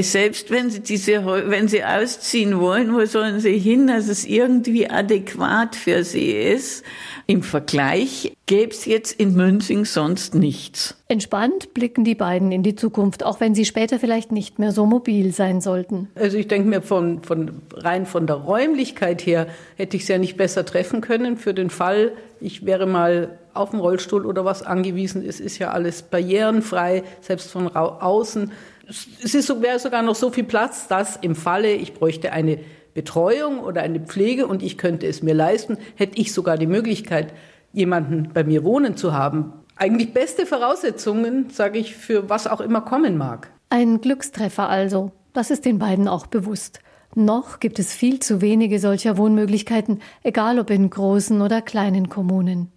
Selbst 0.00 0.50
wenn 0.50 0.70
sie 0.70 0.80
diese, 0.80 1.24
wenn 1.24 1.68
sie 1.68 1.84
ausziehen 1.84 2.58
wollen, 2.58 2.94
wo 2.94 3.04
sollen 3.04 3.40
sie 3.40 3.58
hin, 3.58 3.86
dass 3.86 4.08
es 4.08 4.24
irgendwie 4.24 4.88
adäquat 4.88 5.76
für 5.76 6.04
sie 6.04 6.30
ist? 6.30 6.84
Im 7.26 7.42
Vergleich 7.42 8.32
gäbe 8.46 8.72
es 8.72 8.84
jetzt 8.84 9.18
in 9.18 9.34
Münzing 9.34 9.84
sonst 9.84 10.34
nichts. 10.34 10.96
Entspannt 11.08 11.72
blicken 11.72 12.04
die 12.04 12.14
beiden 12.14 12.52
in 12.52 12.62
die 12.62 12.74
Zukunft, 12.74 13.24
auch 13.24 13.40
wenn 13.40 13.54
sie 13.54 13.64
später 13.64 13.98
vielleicht 13.98 14.32
nicht 14.32 14.58
mehr 14.58 14.72
so 14.72 14.84
mobil 14.84 15.32
sein 15.32 15.60
sollten. 15.60 16.08
Also 16.14 16.36
ich 16.36 16.48
denke 16.48 16.68
mir 16.68 16.82
von, 16.82 17.22
von 17.22 17.62
rein 17.74 18.04
von 18.04 18.26
der 18.26 18.36
Räumlichkeit 18.36 19.24
her 19.24 19.46
hätte 19.76 19.96
ich 19.96 20.02
es 20.02 20.08
ja 20.08 20.18
nicht 20.18 20.36
besser 20.36 20.66
treffen 20.66 21.00
können 21.00 21.36
für 21.36 21.54
den 21.54 21.70
Fall, 21.70 22.12
ich 22.44 22.66
wäre 22.66 22.86
mal 22.86 23.38
auf 23.54 23.70
dem 23.70 23.80
Rollstuhl 23.80 24.26
oder 24.26 24.44
was 24.44 24.62
angewiesen 24.62 25.22
ist, 25.22 25.40
ist 25.40 25.58
ja 25.58 25.70
alles 25.70 26.02
barrierenfrei, 26.02 27.02
selbst 27.22 27.50
von 27.50 27.74
außen. 27.74 28.52
Es 28.88 29.34
ist, 29.34 29.62
wäre 29.62 29.78
sogar 29.78 30.02
noch 30.02 30.14
so 30.14 30.30
viel 30.30 30.44
Platz, 30.44 30.88
dass 30.88 31.16
im 31.16 31.34
Falle, 31.34 31.72
ich 31.74 31.94
bräuchte 31.94 32.32
eine 32.32 32.58
Betreuung 32.94 33.60
oder 33.60 33.82
eine 33.82 34.00
Pflege 34.00 34.46
und 34.46 34.62
ich 34.62 34.78
könnte 34.78 35.06
es 35.06 35.22
mir 35.22 35.34
leisten, 35.34 35.78
hätte 35.96 36.18
ich 36.18 36.32
sogar 36.32 36.56
die 36.56 36.66
Möglichkeit, 36.66 37.34
jemanden 37.72 38.30
bei 38.32 38.44
mir 38.44 38.64
wohnen 38.64 38.96
zu 38.96 39.12
haben. 39.12 39.52
Eigentlich 39.76 40.14
beste 40.14 40.46
Voraussetzungen, 40.46 41.50
sage 41.50 41.78
ich, 41.78 41.96
für 41.96 42.28
was 42.28 42.46
auch 42.46 42.60
immer 42.60 42.80
kommen 42.80 43.18
mag. 43.18 43.50
Ein 43.70 44.00
Glückstreffer 44.00 44.68
also. 44.68 45.10
Das 45.32 45.50
ist 45.50 45.64
den 45.64 45.80
beiden 45.80 46.06
auch 46.06 46.28
bewusst. 46.28 46.78
Noch 47.16 47.58
gibt 47.58 47.80
es 47.80 47.92
viel 47.92 48.20
zu 48.20 48.40
wenige 48.40 48.78
solcher 48.78 49.16
Wohnmöglichkeiten, 49.16 50.00
egal 50.22 50.60
ob 50.60 50.70
in 50.70 50.90
großen 50.90 51.40
oder 51.42 51.60
kleinen 51.60 52.08
Kommunen. 52.08 52.70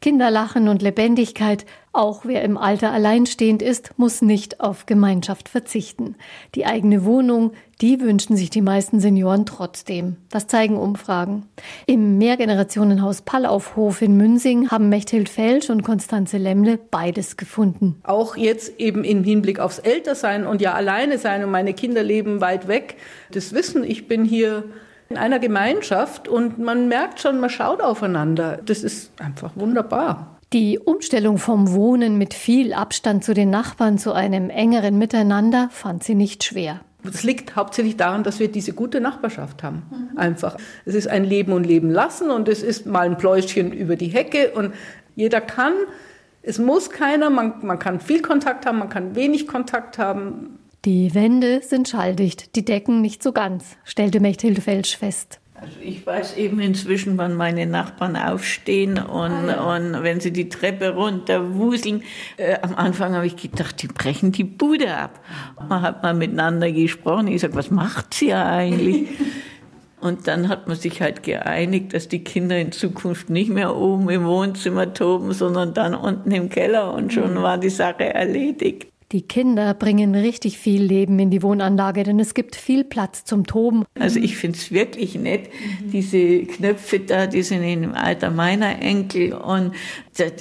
Kinderlachen 0.00 0.68
und 0.68 0.82
Lebendigkeit, 0.82 1.66
auch 1.92 2.24
wer 2.24 2.42
im 2.42 2.56
Alter 2.56 2.92
alleinstehend 2.92 3.62
ist, 3.62 3.92
muss 3.96 4.22
nicht 4.22 4.60
auf 4.60 4.86
Gemeinschaft 4.86 5.48
verzichten. 5.48 6.14
Die 6.54 6.64
eigene 6.64 7.04
Wohnung, 7.04 7.52
die 7.80 8.00
wünschen 8.00 8.36
sich 8.36 8.48
die 8.48 8.60
meisten 8.62 9.00
Senioren 9.00 9.44
trotzdem. 9.44 10.16
Das 10.30 10.46
zeigen 10.46 10.78
Umfragen. 10.78 11.46
Im 11.86 12.16
Mehrgenerationenhaus 12.16 13.22
Pallaufhof 13.22 14.02
in 14.02 14.16
Münsing 14.16 14.70
haben 14.70 14.88
Mechthild 14.88 15.28
Felsch 15.28 15.68
und 15.68 15.82
Konstanze 15.82 16.38
Lemmle 16.38 16.78
beides 16.78 17.36
gefunden. 17.36 17.96
Auch 18.04 18.36
jetzt 18.36 18.78
eben 18.78 19.02
im 19.02 19.24
Hinblick 19.24 19.58
aufs 19.58 19.80
Ältersein 19.80 20.46
und 20.46 20.60
ja 20.60 20.74
alleine 20.74 21.18
sein 21.18 21.42
und 21.42 21.50
meine 21.50 21.74
Kinder 21.74 22.04
leben 22.04 22.40
weit 22.40 22.68
weg. 22.68 22.96
Das 23.32 23.52
Wissen, 23.52 23.82
ich 23.82 24.06
bin 24.06 24.24
hier 24.24 24.64
in 25.10 25.18
einer 25.18 25.40
Gemeinschaft 25.40 26.28
und 26.28 26.58
man 26.58 26.86
merkt 26.86 27.20
schon, 27.20 27.40
man 27.40 27.50
schaut 27.50 27.82
aufeinander. 27.82 28.60
Das 28.64 28.84
ist 28.84 29.10
einfach 29.20 29.50
wunderbar. 29.56 30.38
Die 30.52 30.78
Umstellung 30.78 31.38
vom 31.38 31.72
Wohnen 31.72 32.16
mit 32.16 32.32
viel 32.32 32.72
Abstand 32.72 33.24
zu 33.24 33.34
den 33.34 33.50
Nachbarn 33.50 33.98
zu 33.98 34.12
einem 34.12 34.50
engeren 34.50 34.98
Miteinander 34.98 35.68
fand 35.72 36.04
sie 36.04 36.14
nicht 36.14 36.44
schwer. 36.44 36.80
Das 37.02 37.24
liegt 37.24 37.56
hauptsächlich 37.56 37.96
daran, 37.96 38.22
dass 38.22 38.38
wir 38.38 38.52
diese 38.52 38.72
gute 38.72 39.00
Nachbarschaft 39.00 39.64
haben. 39.64 39.82
Mhm. 39.90 40.18
Einfach. 40.18 40.56
Es 40.84 40.94
ist 40.94 41.08
ein 41.08 41.24
Leben 41.24 41.52
und 41.52 41.64
Leben 41.64 41.90
lassen 41.90 42.30
und 42.30 42.48
es 42.48 42.62
ist 42.62 42.86
mal 42.86 43.06
ein 43.06 43.16
Pläuschen 43.16 43.72
über 43.72 43.96
die 43.96 44.08
Hecke 44.08 44.52
und 44.52 44.74
jeder 45.16 45.40
kann. 45.40 45.72
Es 46.42 46.60
muss 46.60 46.88
keiner, 46.88 47.30
man, 47.30 47.54
man 47.62 47.80
kann 47.80 47.98
viel 47.98 48.22
Kontakt 48.22 48.64
haben, 48.64 48.78
man 48.78 48.88
kann 48.88 49.16
wenig 49.16 49.48
Kontakt 49.48 49.98
haben. 49.98 50.59
Die 50.86 51.14
Wände 51.14 51.60
sind 51.62 51.90
schalldicht, 51.90 52.56
die 52.56 52.64
Decken 52.64 53.02
nicht 53.02 53.22
so 53.22 53.32
ganz, 53.32 53.76
stellte 53.84 54.18
Mechthilde 54.18 54.62
Felsch 54.62 54.96
fest. 54.96 55.38
Also 55.54 55.74
ich 55.82 56.06
weiß 56.06 56.38
eben 56.38 56.58
inzwischen, 56.58 57.18
wann 57.18 57.34
meine 57.34 57.66
Nachbarn 57.66 58.16
aufstehen 58.16 58.96
und, 58.96 59.30
ah, 59.30 59.46
ja. 59.46 59.76
und 59.76 60.02
wenn 60.02 60.20
sie 60.20 60.32
die 60.32 60.48
Treppe 60.48 60.94
runter 60.94 61.54
wuseln. 61.54 62.02
Äh, 62.38 62.56
am 62.62 62.74
Anfang 62.76 63.14
habe 63.14 63.26
ich 63.26 63.36
gedacht, 63.36 63.82
die 63.82 63.88
brechen 63.88 64.32
die 64.32 64.44
Bude 64.44 64.96
ab. 64.96 65.20
Man 65.68 65.82
hat 65.82 66.02
mal 66.02 66.14
miteinander 66.14 66.72
gesprochen. 66.72 67.28
Ich 67.28 67.42
sage, 67.42 67.54
was 67.56 67.70
macht 67.70 68.14
sie 68.14 68.32
eigentlich? 68.32 69.08
Und 70.00 70.26
dann 70.28 70.48
hat 70.48 70.66
man 70.66 70.78
sich 70.78 71.02
halt 71.02 71.22
geeinigt, 71.22 71.92
dass 71.92 72.08
die 72.08 72.24
Kinder 72.24 72.58
in 72.58 72.72
Zukunft 72.72 73.28
nicht 73.28 73.50
mehr 73.50 73.76
oben 73.76 74.08
im 74.08 74.24
Wohnzimmer 74.24 74.94
toben, 74.94 75.34
sondern 75.34 75.74
dann 75.74 75.94
unten 75.94 76.30
im 76.30 76.48
Keller 76.48 76.94
und 76.94 77.12
schon 77.12 77.34
mhm. 77.34 77.42
war 77.42 77.58
die 77.58 77.68
Sache 77.68 78.14
erledigt. 78.14 78.86
Die 79.12 79.22
Kinder 79.22 79.74
bringen 79.74 80.14
richtig 80.14 80.58
viel 80.58 80.82
Leben 80.82 81.18
in 81.18 81.30
die 81.30 81.42
Wohnanlage, 81.42 82.04
denn 82.04 82.20
es 82.20 82.32
gibt 82.32 82.54
viel 82.54 82.84
Platz 82.84 83.24
zum 83.24 83.44
Toben. 83.44 83.84
Also 83.98 84.20
ich 84.20 84.36
finde 84.36 84.56
es 84.56 84.70
wirklich 84.70 85.16
nett, 85.16 85.50
diese 85.92 86.44
Knöpfe 86.44 87.00
da, 87.00 87.26
die 87.26 87.42
sind 87.42 87.64
im 87.64 87.94
Alter 87.94 88.30
meiner 88.30 88.80
Enkel 88.80 89.32
und 89.32 89.74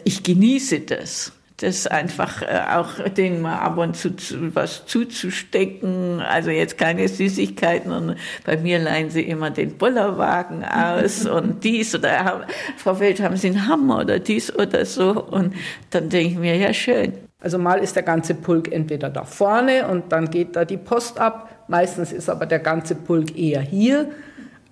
ich 0.04 0.22
genieße 0.22 0.82
das 0.82 1.34
das 1.62 1.88
einfach 1.88 2.42
äh, 2.42 2.62
auch 2.74 3.04
denen 3.10 3.42
mal 3.42 3.58
ab 3.58 3.78
und 3.78 3.96
zu 3.96 4.12
was 4.56 4.86
zuzustecken. 4.86 6.22
Also 6.22 6.52
jetzt 6.52 6.78
keine 6.78 7.08
Süßigkeiten 7.08 7.92
und 7.92 8.16
bei 8.46 8.58
mir 8.58 8.80
leihen 8.80 9.10
sie 9.10 9.24
immer 9.24 9.50
den 9.52 9.78
Bollerwagen 9.78 10.64
aus 10.64 11.26
und 11.28 11.64
dies 11.64 11.94
oder 11.96 12.46
Frau 12.78 13.00
Welt 13.00 13.20
haben 13.20 13.36
Sie 13.36 13.48
einen 13.48 13.68
Hammer 13.68 14.00
oder 14.00 14.20
dies 14.20 14.56
oder 14.56 14.86
so 14.86 15.22
und 15.22 15.54
dann 15.90 16.10
denke 16.10 16.32
ich 16.32 16.38
mir, 16.38 16.56
ja 16.56 16.74
schön. 16.74 17.29
Also 17.42 17.58
mal 17.58 17.80
ist 17.80 17.96
der 17.96 18.04
ganze 18.04 18.36
Pulk 18.36 18.72
entweder 18.72 19.10
da 19.10 19.24
vorne 19.24 19.88
und 19.88 20.12
dann 20.12 20.30
geht 20.30 20.56
da 20.56 20.66
die 20.66 20.78
Post 20.78 21.20
ab. 21.20 21.50
Meistens 21.68 22.12
ist 22.12 22.30
aber 22.30 22.46
der 22.46 22.60
ganze 22.60 22.96
Pulk 22.96 23.38
eher 23.38 23.62
hier. 23.62 24.10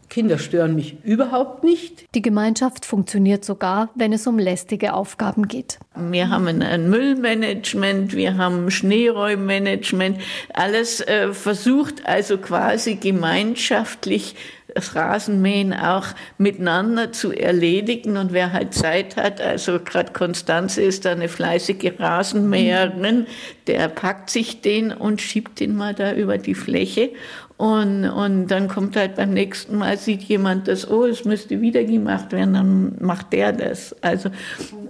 Kinder 0.10 0.38
stören 0.38 0.76
mich 0.76 1.04
überhaupt 1.04 1.64
nicht. 1.64 2.06
Die 2.16 2.22
Gemeinschaft 2.22 2.86
funktioniert 2.86 3.44
sogar, 3.44 3.90
wenn 3.96 4.14
es 4.14 4.26
um 4.26 4.40
lästige 4.40 4.94
Aufgaben 4.94 5.48
geht. 5.48 5.80
Wir 5.96 6.30
haben 6.30 6.48
ein 6.48 6.90
Müllmanagement, 6.90 8.16
wir 8.16 8.38
haben 8.38 8.72
Schneeräummanagement, 8.72 10.20
alles 10.54 11.02
äh, 11.02 11.34
versucht 11.34 12.06
also 12.06 12.38
quasi 12.38 12.96
gemeinschaftlich 12.96 14.36
das 14.78 14.96
Rasenmähen 14.96 15.74
auch 15.74 16.06
miteinander 16.38 17.12
zu 17.12 17.32
erledigen. 17.32 18.16
Und 18.16 18.32
wer 18.32 18.54
halt 18.54 18.76
Zeit 18.76 19.16
hat, 19.16 19.42
also 19.42 19.80
gerade 19.80 20.14
Konstanze 20.14 20.84
ist 20.84 21.06
da 21.06 21.14
eine 21.14 21.30
fleißige 21.30 21.94
Rasenmäherin, 21.98 23.26
der 23.66 23.88
packt 23.88 24.30
sich 24.30 24.62
den 24.62 24.92
und 24.92 25.20
schiebt 25.20 25.60
den 25.60 25.76
mal 25.76 25.96
da 25.96 26.14
über 26.14 26.38
die 26.38 26.54
Fläche. 26.54 27.10
Und, 27.58 28.08
und 28.08 28.48
dann 28.48 28.68
kommt 28.68 28.96
halt 28.96 29.16
beim 29.16 29.34
nächsten 29.34 29.80
Mal, 29.80 29.98
sieht 29.98 30.22
jemand 30.22 30.68
das, 30.68 30.88
oh, 30.88 31.06
es 31.06 31.26
müsste 31.26 31.60
wieder 31.60 31.84
gemacht 31.84 32.32
werden, 32.32 32.54
dann 32.54 32.96
macht 33.00 33.34
der 33.34 33.52
das. 33.52 33.96
Also 34.04 34.30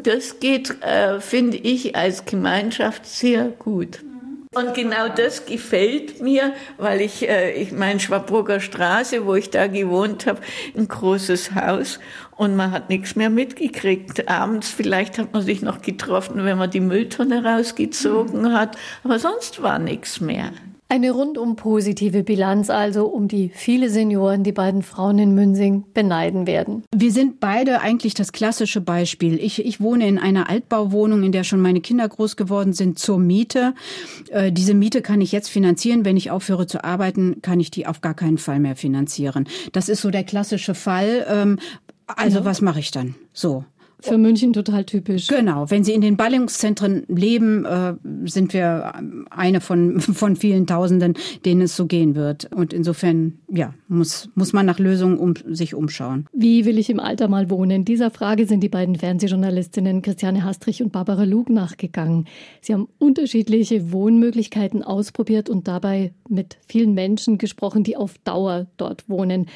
das 0.04 0.41
geht, 0.41 0.84
äh, 0.84 1.21
finde 1.21 1.56
ich, 1.56 1.95
als 1.95 2.26
Gemeinschaft 2.26 3.06
sehr 3.06 3.45
gut. 3.45 4.00
Und 4.57 4.73
genau 4.73 5.07
das 5.07 5.45
gefällt 5.45 6.19
mir, 6.19 6.53
weil 6.77 7.01
ich, 7.01 7.29
äh, 7.29 7.51
ich 7.51 7.71
meine, 7.71 7.99
Schwabburger 7.99 8.59
Straße, 8.59 9.25
wo 9.25 9.35
ich 9.35 9.51
da 9.51 9.67
gewohnt 9.67 10.25
habe, 10.25 10.41
ein 10.75 10.87
großes 10.87 11.53
Haus 11.53 11.99
und 12.35 12.55
man 12.55 12.71
hat 12.71 12.89
nichts 12.89 13.15
mehr 13.15 13.29
mitgekriegt. 13.29 14.27
Abends 14.27 14.69
vielleicht 14.69 15.19
hat 15.19 15.31
man 15.33 15.43
sich 15.43 15.61
noch 15.61 15.83
getroffen, 15.83 16.43
wenn 16.43 16.57
man 16.57 16.71
die 16.71 16.79
Mülltonne 16.79 17.43
rausgezogen 17.43 18.51
hat, 18.53 18.77
aber 19.03 19.19
sonst 19.19 19.61
war 19.61 19.77
nichts 19.77 20.21
mehr. 20.21 20.51
Eine 20.89 21.12
rundum 21.12 21.58
positive 21.58 22.23
Bilanz 22.23 22.69
also, 22.69 23.08
um 23.08 23.28
die 23.28 23.52
viele 23.54 23.89
Senioren, 23.89 24.43
die 24.43 24.54
beiden 24.54 24.84
Frauen 24.84 25.19
in 25.19 25.36
Münsing 25.36 25.84
beneiden 25.93 26.47
werden. 26.47 26.84
Wir 26.95 27.12
sind 27.12 27.41
beide 27.41 27.82
eigentlich 27.82 28.13
das 28.13 28.32
klassische 28.32 28.80
Beispiel. 28.80 29.38
Ich, 29.38 29.65
ich 29.65 29.82
wohne 29.82 30.08
in 30.08 30.17
einer 30.17 30.50
Altbauwohnung, 30.50 31.23
in 31.23 31.34
der 31.34 31.43
schon 31.43 31.60
meine 31.60 31.82
Kinder 31.82 32.08
groß 32.08 32.38
geworden 32.38 32.71
sind, 32.71 33.00
zur 33.00 33.19
Miete. 33.19 33.73
Äh, 34.30 34.54
diese 34.54 34.73
Miete 34.73 35.02
kann 35.02 35.19
ich 35.19 35.34
jetzt 35.34 35.50
finanzieren. 35.50 36.06
Wenn 36.06 36.15
ich 36.15 36.32
aufhöre 36.32 36.67
zu 36.67 36.86
arbeiten, 36.86 37.41
kann 37.41 37.60
ich 37.60 37.69
die 37.69 37.86
auf 37.86 38.00
gar 38.00 38.13
keinen 38.13 38.38
Fall 38.38 38.60
mehr 38.60 38.78
finanzieren. 38.78 39.45
Das 39.73 39.89
ist 39.89 40.02
so 40.02 40.10
der 40.10 40.23
klassische 40.23 40.73
Fall. 40.73 41.26
Ähm, 41.30 41.60
also 42.08 42.39
ja. 42.39 42.45
was 42.45 42.62
mache 42.62 42.80
ich 42.80 42.91
dann? 42.91 43.15
So. 43.34 43.65
Für 43.99 44.17
München 44.17 44.53
total 44.53 44.86
typisch. 44.86 45.27
Genau. 45.27 45.69
Wenn 45.71 45.83
Sie 45.83 45.93
in 45.93 46.01
den 46.01 46.17
Ballungszentren 46.17 47.03
leben, 47.07 47.65
äh, 47.65 47.95
sind 48.25 48.53
wir 48.53 48.93
eine 49.31 49.60
von, 49.60 49.99
von 50.01 50.36
vielen 50.36 50.67
Tausenden, 50.67 51.15
denen 51.45 51.62
es 51.62 51.75
so 51.75 51.88
gehen 51.88 52.15
wird. 52.15 52.53
Und 52.53 52.73
insofern, 52.73 53.39
ja, 53.49 53.73
muss, 53.88 54.29
muss 54.36 54.53
man 54.53 54.65
nach 54.65 54.77
Lösungen 54.77 55.17
um, 55.17 55.33
sich 55.47 55.73
umschauen. 55.73 56.27
Wie 56.31 56.65
will 56.65 56.77
ich 56.77 56.89
im 56.89 56.99
Alter 56.99 57.27
mal 57.27 57.49
wohnen? 57.49 57.86
Dieser 57.86 58.12
Frage 58.12 58.45
sind 58.45 58.62
die 58.62 58.69
beiden 58.69 58.95
Fernsehjournalistinnen 58.95 60.03
Christiane 60.03 60.43
Hastrich 60.43 60.83
und 60.83 60.91
Barbara 60.91 61.23
Lug 61.23 61.49
nachgegangen. 61.49 62.25
Sie 62.62 62.73
haben 62.73 62.88
unterschiedliche 62.99 63.91
Wohnmöglichkeiten 63.91 64.83
ausprobiert 64.83 65.49
und 65.49 65.67
dabei 65.67 66.13
mit 66.29 66.57
vielen 66.67 66.93
Menschen 66.93 67.39
gesprochen, 67.39 67.83
die 67.83 67.97
auf 67.97 68.17
Dauer 68.19 68.67
dort 68.77 69.10
wohnen. 69.10 69.47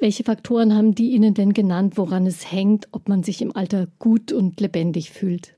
Welche 0.00 0.24
Faktoren 0.24 0.74
haben 0.74 0.94
die 0.94 1.10
Ihnen 1.10 1.34
denn 1.34 1.52
genannt, 1.52 1.98
woran 1.98 2.26
es 2.26 2.50
hängt, 2.50 2.88
ob 2.90 3.10
man 3.10 3.22
sich 3.22 3.42
im 3.42 3.54
Alter 3.54 3.86
gut 3.98 4.32
und 4.32 4.58
lebendig 4.58 5.10
fühlt? 5.10 5.54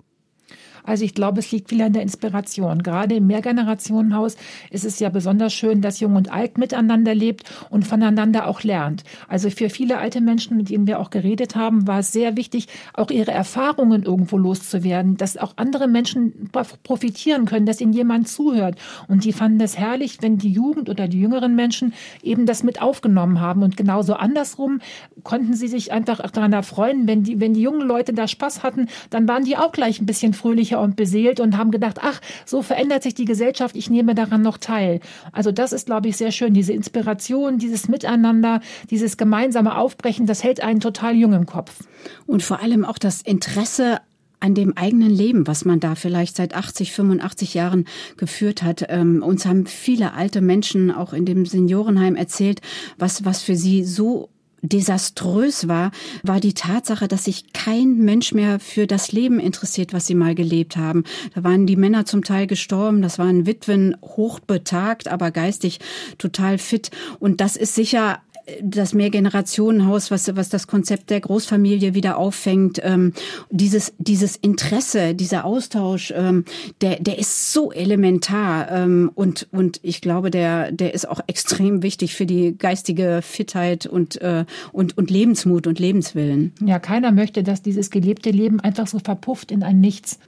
Also 0.85 1.05
ich 1.05 1.15
glaube, 1.15 1.41
es 1.41 1.51
liegt 1.53 1.71
viel 1.71 1.83
an 1.83 1.93
der 1.93 2.03
Inspiration. 2.03 2.83
Gerade 2.83 3.17
im 3.17 3.27
Mehrgenerationenhaus 3.27 4.37
ist 4.71 4.85
es 4.85 4.99
ja 4.99 5.09
besonders 5.09 5.53
schön, 5.53 5.81
dass 5.81 6.01
Jung 6.01 6.17
und 6.17 6.33
Alt 6.33 6.59
miteinander 6.59 7.15
lebt 7.15 7.45
und 7.71 7.87
voneinander 7.87 8.47
auch 8.47 8.63
lernt. 8.63 9.05
Also 9.29 9.51
für 9.51 9.71
viele 9.71 9.99
alte 9.99 10.21
Menschen, 10.21 10.57
mit 10.57 10.71
denen 10.71 10.87
wir 10.87 10.99
auch 10.99 11.11
geredet 11.11 11.57
haben, 11.57 11.87
war 11.87 12.01
es 12.01 12.13
sehr 12.13 12.37
wichtig, 12.37 12.69
auch 12.95 13.11
ihre 13.11 13.31
Erfahrungen 13.31 14.03
irgendwo 14.03 14.37
loszuwerden, 14.37 15.17
dass 15.17 15.37
auch 15.37 15.55
andere 15.57 15.89
Menschen 15.89 16.51
profitieren 16.83 17.45
können, 17.45 17.67
dass 17.67 17.81
ihnen 17.81 17.93
jemand 17.93 18.29
zuhört. 18.29 18.77
Und 19.09 19.25
die 19.25 19.33
fanden 19.33 19.61
es 19.61 19.79
herrlich, 19.79 20.19
wenn 20.21 20.39
die 20.39 20.53
Jugend 20.53 20.89
oder 20.89 21.09
die 21.09 21.21
jüngeren 21.21 21.55
Menschen 21.55 21.93
eben 22.23 22.47
das 22.47 22.63
mit 22.63 22.83
aufgenommen 22.83 23.41
haben. 23.41 23.63
Und 23.63 23.77
genauso 23.77 24.15
andersrum 24.15 24.81
konnten 25.23 25.55
sie 25.55 25.69
sich 25.69 25.93
einfach 25.93 26.21
daran 26.31 26.53
erfreuen, 26.53 27.07
wenn 27.07 27.23
die, 27.23 27.41
wenn 27.41 27.55
die 27.55 27.63
jungen 27.63 27.87
Leute 27.87 28.13
da 28.13 28.27
Spaß 28.27 28.63
hatten, 28.63 28.89
dann 29.11 29.29
waren 29.29 29.45
die 29.45 29.57
auch 29.57 29.73
gleich 29.73 30.01
ein 30.01 30.07
bisschen 30.07 30.33
fröhlicher 30.33 30.72
glücklicher 30.73 30.81
und 30.81 30.97
beseelt 30.97 31.41
und 31.41 31.57
haben 31.57 31.71
gedacht, 31.71 31.99
ach, 32.01 32.21
so 32.45 32.63
verändert 32.63 33.03
sich 33.03 33.15
die 33.15 33.25
Gesellschaft, 33.25 33.77
ich 33.77 33.91
nehme 33.91 34.15
daran 34.15 34.43
noch 34.43 34.59
teil. 34.59 35.01
Also 35.33 35.53
das 35.53 35.73
ist, 35.73 35.87
glaube 35.87 36.09
ich, 36.09 36.17
sehr 36.17 36.33
schön. 36.33 36.55
Diese 36.55 36.73
Inspiration, 36.73 37.59
dieses 37.59 37.89
Miteinander, 37.89 38.61
dieses 38.91 39.17
gemeinsame 39.17 39.77
Aufbrechen, 39.77 40.27
das 40.27 40.43
hält 40.43 40.63
einen 40.63 40.81
total 40.81 41.15
jung 41.15 41.33
im 41.33 41.47
Kopf. 41.47 41.85
Und 42.27 42.43
vor 42.43 42.61
allem 42.61 42.85
auch 42.85 42.99
das 42.99 43.23
Interesse 43.23 43.99
an 44.41 44.55
dem 44.55 44.77
eigenen 44.77 45.11
Leben, 45.11 45.47
was 45.47 45.65
man 45.65 45.79
da 45.79 45.95
vielleicht 45.95 46.35
seit 46.35 46.55
80, 46.55 46.93
85 46.93 47.55
Jahren 47.55 47.85
geführt 48.17 48.65
hat. 48.65 48.87
Ähm, 48.89 49.23
uns 49.23 49.47
haben 49.47 49.67
viele 49.67 50.15
alte 50.15 50.41
Menschen 50.41 50.91
auch 50.91 51.13
in 51.13 51.25
dem 51.25 51.47
Seniorenheim 51.47 52.17
erzählt, 52.17 52.61
was, 52.99 53.25
was 53.25 53.43
für 53.43 53.55
sie 53.55 53.85
so 53.85 54.31
desaströs 54.63 55.69
war, 55.69 55.91
war 56.23 56.41
die 56.41 56.55
Tatsache, 56.55 57.09
dass 57.09 57.25
sich 57.25 57.53
kein 57.53 57.99
Mensch 57.99 58.33
mehr 58.33 58.61
für 58.61 58.87
das 58.87 59.13
Leben 59.13 59.41
interessiert, 59.41 59.93
was 59.93 60.07
sie 60.07 60.15
mal 60.15 60.35
gelebt 60.35 60.77
haben. 60.77 61.05
Da 61.35 61.45
waren 61.45 61.67
die 61.67 61.77
Männer 61.77 62.07
zum 62.07 62.25
Teil 62.25 62.47
gestorben, 62.47 63.03
das 63.03 63.19
waren 63.19 63.45
Witwen 63.47 63.97
hochbetagt, 64.03 65.09
aber 65.09 65.33
geistig 65.33 65.81
total 66.17 66.59
fit. 66.59 66.91
Und 67.19 67.41
das 67.41 67.57
ist 67.57 67.75
sicher 67.75 68.21
das 68.63 68.95
Mehrgenerationenhaus, 68.95 70.11
was, 70.11 70.35
was 70.37 70.49
das 70.49 70.67
Konzept 70.67 71.11
der 71.11 71.21
Großfamilie 71.21 71.95
wieder 71.95 72.17
auffängt, 72.17 72.81
ähm, 72.83 73.13
dieses, 73.51 73.95
dieses 73.99 74.37
Interesse, 74.37 75.15
dieser 75.15 75.45
Austausch, 75.45 76.13
ähm, 76.17 76.45
der, 76.81 77.01
der 77.01 77.19
ist 77.19 77.53
so 77.53 77.73
elementar 77.73 78.71
ähm, 78.71 79.11
und, 79.15 79.49
und 79.53 79.81
ich 79.83 80.01
glaube, 80.01 80.31
der, 80.31 80.73
der 80.73 80.95
ist 80.95 81.09
auch 81.09 81.21
extrem 81.27 81.83
wichtig 81.83 82.15
für 82.15 82.27
die 82.27 82.57
geistige 82.57 83.21
Fitheit 83.23 83.87
und, 83.87 84.21
äh, 84.21 84.45
und, 84.73 84.97
und 84.99 85.11
Lebensmut 85.11 85.67
und 85.67 85.79
Lebenswillen. 85.79 86.53
Ja, 86.65 86.79
keiner 86.79 87.13
möchte, 87.13 87.43
dass 87.43 87.63
dieses 87.63 87.91
gelebte 87.91 88.31
Leben 88.31 88.61
einfach 88.61 88.87
so 88.87 88.99
verpufft 88.99 89.51
in 89.51 89.63
ein 89.63 89.81
Nichts. 89.81 90.19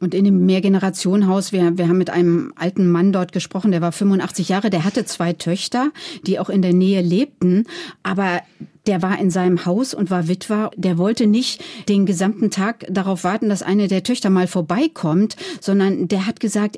Und 0.00 0.14
in 0.14 0.24
dem 0.24 0.46
Mehrgenerationenhaus, 0.46 1.52
wir, 1.52 1.76
wir 1.76 1.88
haben 1.88 1.98
mit 1.98 2.10
einem 2.10 2.52
alten 2.56 2.90
Mann 2.90 3.12
dort 3.12 3.32
gesprochen, 3.32 3.70
der 3.70 3.82
war 3.82 3.92
85 3.92 4.48
Jahre, 4.48 4.70
der 4.70 4.84
hatte 4.84 5.04
zwei 5.04 5.34
Töchter, 5.34 5.90
die 6.26 6.38
auch 6.38 6.48
in 6.48 6.62
der 6.62 6.72
Nähe 6.72 7.02
lebten, 7.02 7.66
aber 8.02 8.40
der 8.90 9.02
war 9.02 9.20
in 9.20 9.30
seinem 9.30 9.66
Haus 9.66 9.94
und 9.94 10.10
war 10.10 10.26
Witwer. 10.26 10.72
Der 10.74 10.98
wollte 10.98 11.28
nicht 11.28 11.62
den 11.88 12.06
gesamten 12.06 12.50
Tag 12.50 12.84
darauf 12.90 13.22
warten, 13.22 13.48
dass 13.48 13.62
eine 13.62 13.86
der 13.86 14.02
Töchter 14.02 14.30
mal 14.30 14.48
vorbeikommt, 14.48 15.36
sondern 15.60 16.08
der 16.08 16.26
hat 16.26 16.40
gesagt, 16.40 16.76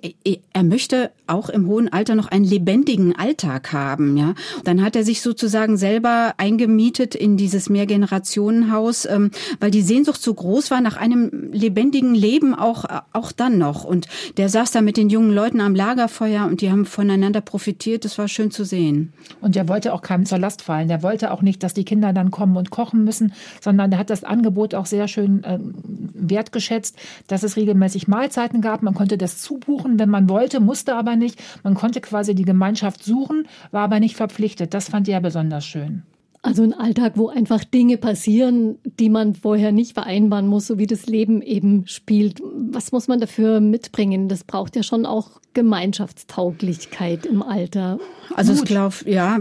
er 0.53 0.63
möchte 0.63 1.11
auch 1.27 1.49
im 1.49 1.67
hohen 1.67 1.91
Alter 1.91 2.15
noch 2.15 2.29
einen 2.29 2.45
lebendigen 2.45 3.17
Alltag 3.17 3.73
haben. 3.73 4.19
Ja, 4.19 4.35
dann 4.65 4.85
hat 4.85 4.95
er 4.95 5.05
sich 5.05 5.23
sozusagen 5.23 5.79
selber 5.79 6.35
eingemietet 6.37 7.15
in 7.15 7.39
dieses 7.39 7.71
Mehrgenerationenhaus, 7.71 9.07
ähm, 9.07 9.31
weil 9.59 9.71
die 9.71 9.81
Sehnsucht 9.81 10.21
so 10.21 10.35
groß 10.35 10.71
war 10.71 10.83
nach 10.83 10.99
einem 10.99 11.51
lebendigen 11.51 12.15
Leben 12.15 12.55
auch 12.55 12.85
auch 13.15 13.33
dann 13.33 13.57
noch. 13.57 13.85
Und 13.85 14.07
der 14.37 14.51
saß 14.51 14.71
da 14.73 14.83
mit 14.83 14.99
den 14.99 15.09
jungen 15.09 15.33
Leuten 15.33 15.63
am 15.63 15.75
Lagerfeuer 15.75 16.45
und 16.45 16.61
die 16.61 16.71
haben 16.71 16.85
voneinander 16.85 17.41
profitiert. 17.41 18.05
Das 18.05 18.19
war 18.19 18.29
schön 18.29 18.51
zu 18.51 18.67
sehen. 18.67 19.15
Und 19.41 19.57
er 19.57 19.67
wollte 19.67 19.95
auch 19.95 20.03
keinem 20.03 20.27
zur 20.27 20.37
Last 20.37 20.61
fallen. 20.61 20.89
Der 20.89 21.03
wollte 21.03 21.31
auch 21.31 21.41
nicht, 21.41 21.63
dass 21.63 21.73
die 21.73 21.87
Kinder 21.87 22.02
dann 22.11 22.33
kommen 22.33 22.57
und 22.57 22.71
kochen 22.71 23.05
müssen, 23.05 23.33
sondern 23.61 23.93
er 23.93 23.99
hat 23.99 24.11
das 24.11 24.25
Angebot 24.25 24.75
auch 24.75 24.87
sehr 24.87 25.07
schön 25.07 25.45
äh, 25.45 25.61
wertgeschätzt, 26.15 26.99
dass 27.29 27.45
es 27.45 27.57
regelmäßig 27.57 28.09
Mahlzeiten 28.09 28.61
gab. 28.61 28.83
Man 28.83 28.95
konnte 28.95 29.17
das 29.17 29.39
zubuchen, 29.39 30.01
wenn 30.01 30.11
man 30.11 30.29
wollte, 30.29 30.59
musste 30.59 30.97
aber 30.97 31.15
nicht. 31.15 31.41
Man 31.63 31.75
konnte 31.75 32.01
quasi 32.01 32.35
die 32.35 32.45
Gemeinschaft 32.45 33.05
suchen, 33.05 33.47
war 33.71 33.85
aber 33.85 34.01
nicht 34.01 34.17
verpflichtet. 34.17 34.75
Das 34.75 34.89
fand 34.89 35.09
er 35.09 35.21
besonders 35.21 35.65
schön. 35.65 36.03
Also 36.45 36.65
ein 36.65 36.75
Alltag, 36.75 37.13
wo 37.15 37.29
einfach 37.29 37.63
Dinge 37.63 37.99
passieren, 37.99 38.79
die 38.85 39.09
man 39.09 39.37
vorher 39.37 39.71
nicht 39.71 39.95
vereinbaren 39.95 40.49
muss, 40.49 40.67
so 40.67 40.77
wie 40.77 40.89
das 40.89 41.07
Leben 41.07 41.41
eben 41.41 41.87
spielt. 41.87 42.43
Was 42.43 42.91
muss 42.91 43.07
man 43.07 43.21
dafür 43.21 43.61
mitbringen? 43.61 44.29
Das 44.29 44.43
braucht 44.43 44.75
ja 44.75 44.83
schon 44.83 45.07
auch 45.07 45.41
Gemeinschaftstauglichkeit 45.55 47.27
im 47.27 47.43
Alter. 47.43 47.99
Also 48.35 48.53
Mut. 48.53 48.63
ich 48.63 48.67
glaube, 48.67 48.95
ja, 49.05 49.39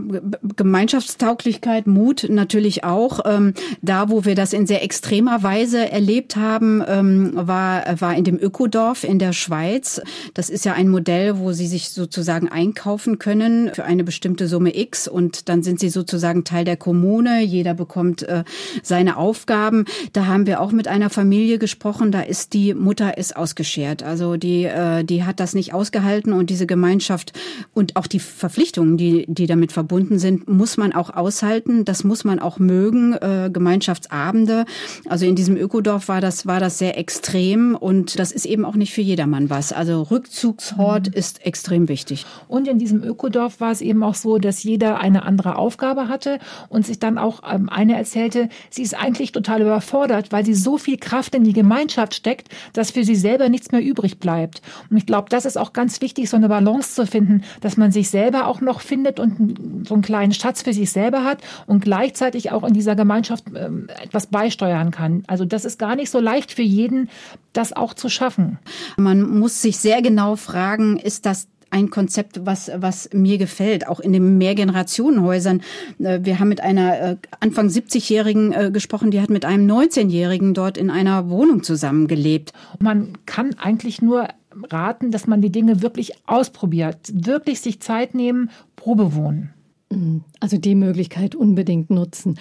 Gemeinschaftstauglichkeit, 0.58 1.88
Mut 1.88 2.28
natürlich 2.30 2.84
auch. 2.84 3.22
Ähm, 3.26 3.54
da, 3.82 4.10
wo 4.10 4.26
wir 4.26 4.36
das 4.36 4.54
in 4.54 4.68
sehr 4.68 4.84
extremer 4.84 5.42
Weise 5.42 5.90
erlebt 5.90 6.36
haben, 6.36 6.84
ähm, 6.86 7.32
war, 7.34 8.00
war 8.00 8.16
in 8.16 8.26
dem 8.26 8.38
Ökodorf 8.38 9.06
in 9.06 9.18
der 9.18 9.34
Schweiz. 9.34 10.02
Das 10.34 10.50
ist 10.50 10.66
ja 10.66 10.74
ein 10.74 10.90
Modell, 10.90 11.40
wo 11.40 11.52
Sie 11.52 11.68
sich 11.68 11.90
sozusagen 11.90 12.50
einkaufen 12.50 13.18
können 13.18 13.74
für 13.74 13.86
eine 13.86 14.04
bestimmte 14.04 14.48
Summe 14.48 14.78
X 14.78 15.08
und 15.08 15.50
dann 15.50 15.64
sind 15.64 15.80
Sie 15.80 15.90
sozusagen 15.90 16.44
Teil 16.44 16.66
der 16.66 16.78
Kommune 16.78 16.91
Kommune, 16.92 17.42
jeder 17.42 17.74
bekommt 17.74 18.24
äh, 18.24 18.44
seine 18.84 19.16
Aufgaben. 19.16 19.86
Da 20.12 20.26
haben 20.26 20.46
wir 20.46 20.60
auch 20.60 20.74
mit 20.74 20.90
einer 20.90 21.10
Familie 21.10 21.58
gesprochen, 21.58 22.12
da 22.12 22.20
ist 22.20 22.52
die 22.52 22.74
Mutter 22.74 23.18
ist 23.18 23.38
ausgeschert. 23.38 24.04
Also 24.04 24.36
die, 24.36 24.66
äh, 24.66 25.06
die 25.06 25.24
hat 25.24 25.40
das 25.40 25.54
nicht 25.54 25.74
ausgehalten 25.74 26.34
und 26.34 26.50
diese 26.50 26.68
Gemeinschaft 26.68 27.32
und 27.74 27.96
auch 27.96 28.08
die 28.08 28.20
Verpflichtungen, 28.20 28.98
die, 28.98 29.26
die 29.30 29.48
damit 29.48 29.72
verbunden 29.72 30.20
sind, 30.20 30.50
muss 30.50 30.76
man 30.76 30.92
auch 30.92 31.12
aushalten. 31.12 31.86
Das 31.86 32.04
muss 32.04 32.26
man 32.26 32.40
auch 32.40 32.60
mögen. 32.60 33.14
Äh, 33.14 33.50
Gemeinschaftsabende. 33.54 34.66
Also 35.08 35.26
in 35.26 35.36
diesem 35.36 35.56
Ökodorf 35.56 36.10
war 36.10 36.20
das, 36.20 36.46
war 36.46 36.60
das 36.60 36.78
sehr 36.78 36.98
extrem 36.98 37.76
und 37.76 38.20
das 38.20 38.34
ist 38.34 38.46
eben 38.46 38.66
auch 38.66 38.76
nicht 38.76 38.94
für 38.94 39.02
jedermann 39.02 39.50
was. 39.50 39.72
Also 39.72 40.02
Rückzugshort 40.02 41.08
mhm. 41.08 41.14
ist 41.14 41.46
extrem 41.46 41.88
wichtig. 41.88 42.26
Und 42.50 42.68
in 42.68 42.80
diesem 42.80 43.02
Ökodorf 43.02 43.62
war 43.62 43.72
es 43.72 43.80
eben 43.80 44.04
auch 44.04 44.16
so, 44.16 44.40
dass 44.40 44.64
jeder 44.64 45.00
eine 45.00 45.24
andere 45.24 45.56
Aufgabe 45.56 46.10
hatte 46.10 46.40
und 46.68 46.81
sich 46.84 47.00
dann 47.00 47.18
auch 47.18 47.42
ähm, 47.50 47.70
eine 47.70 47.96
erzählte, 47.96 48.50
sie 48.70 48.82
ist 48.82 48.94
eigentlich 48.94 49.32
total 49.32 49.62
überfordert, 49.62 50.32
weil 50.32 50.46
sie 50.46 50.54
so 50.54 50.78
viel 50.78 50.98
Kraft 50.98 51.36
in 51.36 51.44
die 51.44 51.54
Gemeinschaft 51.54 52.14
steckt, 52.14 52.50
dass 52.74 52.92
für 52.92 53.04
sie 53.04 53.16
selber 53.16 53.50
nichts 53.50 53.72
mehr 53.72 53.82
übrig 53.82 54.20
bleibt. 54.20 54.62
Und 54.90 54.98
ich 54.98 55.06
glaube, 55.06 55.30
das 55.30 55.46
ist 55.46 55.58
auch 55.58 55.74
ganz 55.74 56.02
wichtig, 56.02 56.30
so 56.30 56.38
eine 56.38 56.50
Balance 56.50 56.96
zu 56.96 57.06
finden, 57.06 57.44
dass 57.62 57.78
man 57.78 57.92
sich 57.92 58.10
selber 58.10 58.48
auch 58.48 58.62
noch 58.62 58.82
findet 58.82 59.20
und 59.20 59.88
so 59.88 59.94
einen 59.94 60.04
kleinen 60.04 60.34
Schatz 60.34 60.62
für 60.62 60.74
sich 60.74 60.92
selber 60.92 61.24
hat 61.24 61.40
und 61.68 61.84
gleichzeitig 61.84 62.52
auch 62.52 62.64
in 62.64 62.74
dieser 62.74 62.96
Gemeinschaft 62.96 63.46
ähm, 63.56 63.88
etwas 64.04 64.28
beisteuern 64.28 64.92
kann. 64.92 65.24
Also 65.28 65.46
das 65.46 65.66
ist 65.66 65.80
gar 65.80 65.96
nicht 65.96 66.10
so 66.10 66.20
leicht 66.20 66.52
für 66.52 66.62
jeden, 66.62 67.10
das 67.54 67.74
auch 67.74 67.94
zu 67.94 68.10
schaffen. 68.10 68.60
Man 68.98 69.40
muss 69.40 69.62
sich 69.62 69.78
sehr 69.78 70.02
genau 70.02 70.36
fragen, 70.36 70.98
ist 70.98 71.26
das 71.26 71.48
ein 71.72 71.90
Konzept, 71.90 72.46
was, 72.46 72.70
was 72.76 73.10
mir 73.14 73.38
gefällt, 73.38 73.88
auch 73.88 74.00
in 74.00 74.14
den 74.14 74.38
Mehrgenerationenhäusern. 74.38 75.62
Äh, 76.00 76.20
wir 76.24 76.40
haben 76.40 76.50
mit 76.50 76.62
einer 76.62 77.02
äh, 77.02 77.18
Anfang 77.40 77.68
70-Jährigen 77.68 78.54
äh, 78.54 78.72
gesprochen, 78.72 79.12
die 79.12 79.22
hat 79.22 79.30
mit 79.30 79.46
einem 79.46 79.70
19-Jährigen 79.70 80.54
dort 80.54 80.78
in 80.78 80.90
einer 80.90 81.30
Wohnung 81.30 81.64
zusammengelebt. 81.64 82.54
Man 82.80 83.18
kann 83.26 83.56
eigentlich 83.58 84.02
nur 84.02 84.28
raten, 84.70 85.12
dass 85.12 85.28
man 85.28 85.42
die 85.42 85.52
Dinge 85.52 85.82
wirklich 85.82 86.14
ausprobiert, 86.28 86.98
wirklich 87.14 87.62
sich 87.62 87.80
Zeit 87.80 88.14
nehmen, 88.14 88.50
Probe 88.76 89.16
wohnen. 89.16 89.54
Mhm. 89.90 90.24
Also 90.40 90.58
die 90.58 90.76
Möglichkeit 90.76 91.36
unbedingt 91.36 91.90
nutzen. 91.90 92.38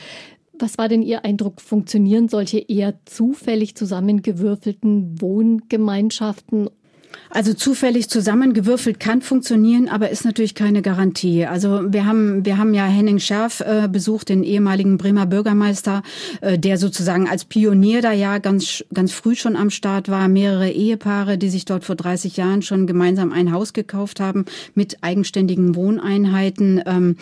Was 0.58 0.76
war 0.76 0.88
denn 0.88 1.02
Ihr 1.02 1.24
Eindruck? 1.24 1.60
Funktionieren 1.60 2.28
solche 2.28 2.58
eher 2.58 2.94
zufällig 3.06 3.76
zusammengewürfelten 3.76 5.20
Wohngemeinschaften 5.20 6.68
also 7.32 7.54
zufällig 7.54 8.10
zusammengewürfelt 8.10 8.98
kann 8.98 9.22
funktionieren, 9.22 9.88
aber 9.88 10.10
ist 10.10 10.24
natürlich 10.24 10.56
keine 10.56 10.82
Garantie. 10.82 11.46
Also 11.46 11.92
wir 11.92 12.04
haben, 12.04 12.44
wir 12.44 12.58
haben 12.58 12.74
ja 12.74 12.84
Henning 12.86 13.20
Scherf 13.20 13.60
äh, 13.60 13.88
besucht, 13.88 14.28
den 14.28 14.42
ehemaligen 14.42 14.98
Bremer 14.98 15.26
Bürgermeister, 15.26 16.02
äh, 16.40 16.58
der 16.58 16.76
sozusagen 16.76 17.28
als 17.28 17.44
Pionier 17.44 18.02
da 18.02 18.12
ja 18.12 18.38
ganz, 18.38 18.84
ganz 18.92 19.12
früh 19.12 19.36
schon 19.36 19.54
am 19.54 19.70
Start 19.70 20.08
war. 20.08 20.26
Mehrere 20.28 20.70
Ehepaare, 20.70 21.38
die 21.38 21.50
sich 21.50 21.64
dort 21.64 21.84
vor 21.84 21.94
30 21.94 22.36
Jahren 22.36 22.62
schon 22.62 22.88
gemeinsam 22.88 23.32
ein 23.32 23.52
Haus 23.52 23.72
gekauft 23.72 24.18
haben 24.18 24.44
mit 24.74 24.98
eigenständigen 25.02 25.76
Wohneinheiten, 25.76 26.82
ähm, 26.84 27.16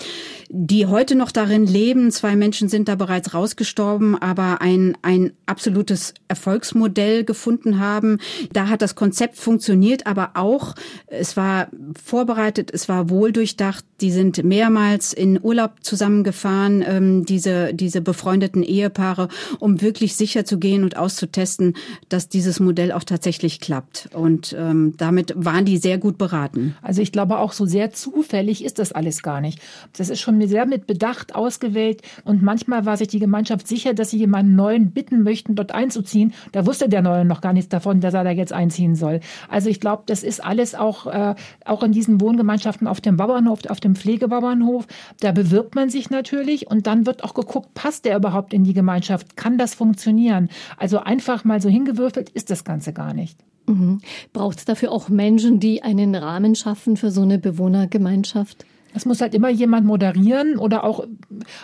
die 0.49 0.87
heute 0.87 1.17
noch 1.17 1.33
darin 1.33 1.67
leben. 1.67 2.11
Zwei 2.13 2.35
Menschen 2.35 2.71
sind 2.71 2.89
da 2.89 2.95
bereits 2.95 3.35
rausgestorben, 3.35 4.17
aber 4.17 4.63
ein, 4.63 4.97
ein 5.03 5.33
absolutes 5.45 6.15
Erfolgsmodell 6.29 7.25
gefunden 7.25 7.79
haben. 7.79 8.19
Da 8.55 8.69
hat 8.69 8.81
das 8.81 8.95
Konzept 8.95 9.37
funktioniert 9.37 9.78
funktioniert 9.79 10.07
aber 10.07 10.31
auch, 10.35 10.75
es 11.07 11.37
war 11.37 11.69
vorbereitet, 12.03 12.71
es 12.73 12.89
war 12.89 13.11
wohldurchdacht. 13.11 13.85
Die 14.01 14.11
sind 14.11 14.45
mehrmals 14.45 15.13
in 15.13 15.39
Urlaub 15.43 15.73
zusammengefahren, 15.83 16.85
ähm, 16.87 17.25
diese, 17.25 17.75
diese 17.75 18.01
befreundeten 18.01 18.63
Ehepaare, 18.63 19.29
um 19.59 19.81
wirklich 19.81 20.17
sicher 20.17 20.45
zu 20.45 20.59
gehen 20.59 20.83
und 20.83 20.97
auszutesten, 20.97 21.75
dass 22.09 22.29
dieses 22.29 22.61
Modell 22.61 22.93
auch 22.93 23.05
tatsächlich 23.05 23.61
klappt. 23.61 24.09
Und 24.15 24.55
ähm, 24.59 24.95
damit 24.97 25.33
waren 25.37 25.65
die 25.65 25.79
sehr 25.79 25.99
gut 25.99 26.19
beraten. 26.19 26.77
Also 26.83 27.03
ich 27.03 27.13
glaube 27.13 27.39
auch 27.39 27.53
so 27.53 27.67
sehr 27.67 27.93
zufällig 27.93 28.65
ist 28.65 28.79
das 28.79 28.93
alles 28.93 29.23
gar 29.23 29.41
nicht. 29.41 29.61
Das 29.97 30.11
ist 30.11 30.21
schon 30.21 30.47
sehr 30.49 30.67
mit 30.67 30.87
Bedacht 30.87 31.35
ausgewählt 31.35 32.03
und 32.25 32.43
manchmal 32.43 32.85
war 32.85 32.97
sich 32.97 33.09
die 33.09 33.19
Gemeinschaft 33.19 33.67
sicher, 33.67 33.95
dass 33.95 34.11
sie 34.11 34.19
jemanden 34.19 34.55
Neuen 34.55 34.91
bitten 34.91 35.23
möchten, 35.23 35.55
dort 35.55 35.73
einzuziehen. 35.73 36.33
Da 36.53 36.67
wusste 36.67 36.89
der 36.89 37.03
Neue 37.03 37.25
noch 37.25 37.41
gar 37.41 37.53
nichts 37.53 37.69
davon, 37.69 38.01
dass 38.01 38.15
er 38.15 38.25
da 38.25 38.31
jetzt 38.31 38.53
einziehen 38.53 38.95
soll. 38.95 39.21
Also 39.49 39.68
ich 39.69 39.81
glaube, 39.81 40.05
das 40.07 40.23
ist 40.23 40.43
alles 40.45 40.75
auch, 40.75 41.07
äh, 41.07 41.35
auch 41.65 41.83
in 41.83 41.93
diesen 41.93 42.21
Wohngemeinschaften 42.21 42.87
auf 42.87 43.01
dem 43.01 43.17
Bauernhof, 43.17 43.61
auf 43.69 43.81
dem 43.81 43.95
Pflegebauernhof. 43.95 44.87
Da 45.21 45.33
bewirbt 45.33 45.75
man 45.75 45.91
sich 45.91 46.11
natürlich 46.11 46.71
und 46.71 46.87
dann 46.87 47.07
wird 47.07 47.25
auch 47.25 47.35
geguckt, 47.35 47.75
passt 47.75 48.05
der 48.05 48.17
überhaupt 48.17 48.53
in 48.53 48.65
die 48.65 48.75
Gemeinschaft? 48.75 49.37
Kann 49.37 49.59
das 49.59 49.75
funktionieren? 49.75 50.49
Also 50.77 50.99
einfach 50.99 51.45
mal 51.45 51.61
so 51.61 51.69
hingewürfelt 51.69 52.31
ist 52.31 52.51
das 52.51 52.65
Ganze 52.65 52.93
gar 52.93 53.15
nicht. 53.15 53.39
Mhm. 53.67 54.01
Braucht 54.33 54.59
es 54.59 54.65
dafür 54.65 54.93
auch 54.93 55.09
Menschen, 55.09 55.61
die 55.61 55.83
einen 55.83 56.15
Rahmen 56.15 56.55
schaffen 56.55 56.97
für 56.97 57.11
so 57.11 57.23
eine 57.23 57.39
Bewohnergemeinschaft? 57.39 58.65
Es 58.95 59.05
muss 59.05 59.21
halt 59.21 59.35
immer 59.35 59.51
jemand 59.51 59.87
moderieren 59.87 60.59
oder 60.59 60.85
auch 60.85 61.07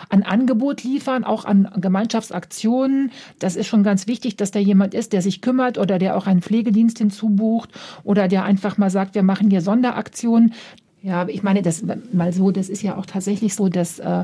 ein 0.09 0.23
Angebot 0.23 0.83
liefern, 0.83 1.23
auch 1.23 1.45
an 1.45 1.69
Gemeinschaftsaktionen. 1.75 3.11
Das 3.39 3.55
ist 3.55 3.67
schon 3.67 3.83
ganz 3.83 4.07
wichtig, 4.07 4.35
dass 4.35 4.51
da 4.51 4.59
jemand 4.59 4.93
ist, 4.93 5.13
der 5.13 5.21
sich 5.21 5.41
kümmert 5.41 5.77
oder 5.77 5.97
der 5.99 6.17
auch 6.17 6.27
einen 6.27 6.41
Pflegedienst 6.41 6.97
hinzubucht 6.99 7.69
oder 8.03 8.27
der 8.27 8.43
einfach 8.43 8.77
mal 8.77 8.89
sagt, 8.89 9.15
wir 9.15 9.23
machen 9.23 9.49
hier 9.49 9.61
Sonderaktionen. 9.61 10.53
Ja, 11.01 11.27
ich 11.27 11.43
meine, 11.43 11.61
das 11.61 11.83
mal 12.13 12.33
so, 12.33 12.51
das 12.51 12.69
ist 12.69 12.81
ja 12.81 12.97
auch 12.97 13.05
tatsächlich 13.05 13.53
so, 13.53 13.69
dass 13.69 13.99
äh, 13.99 14.23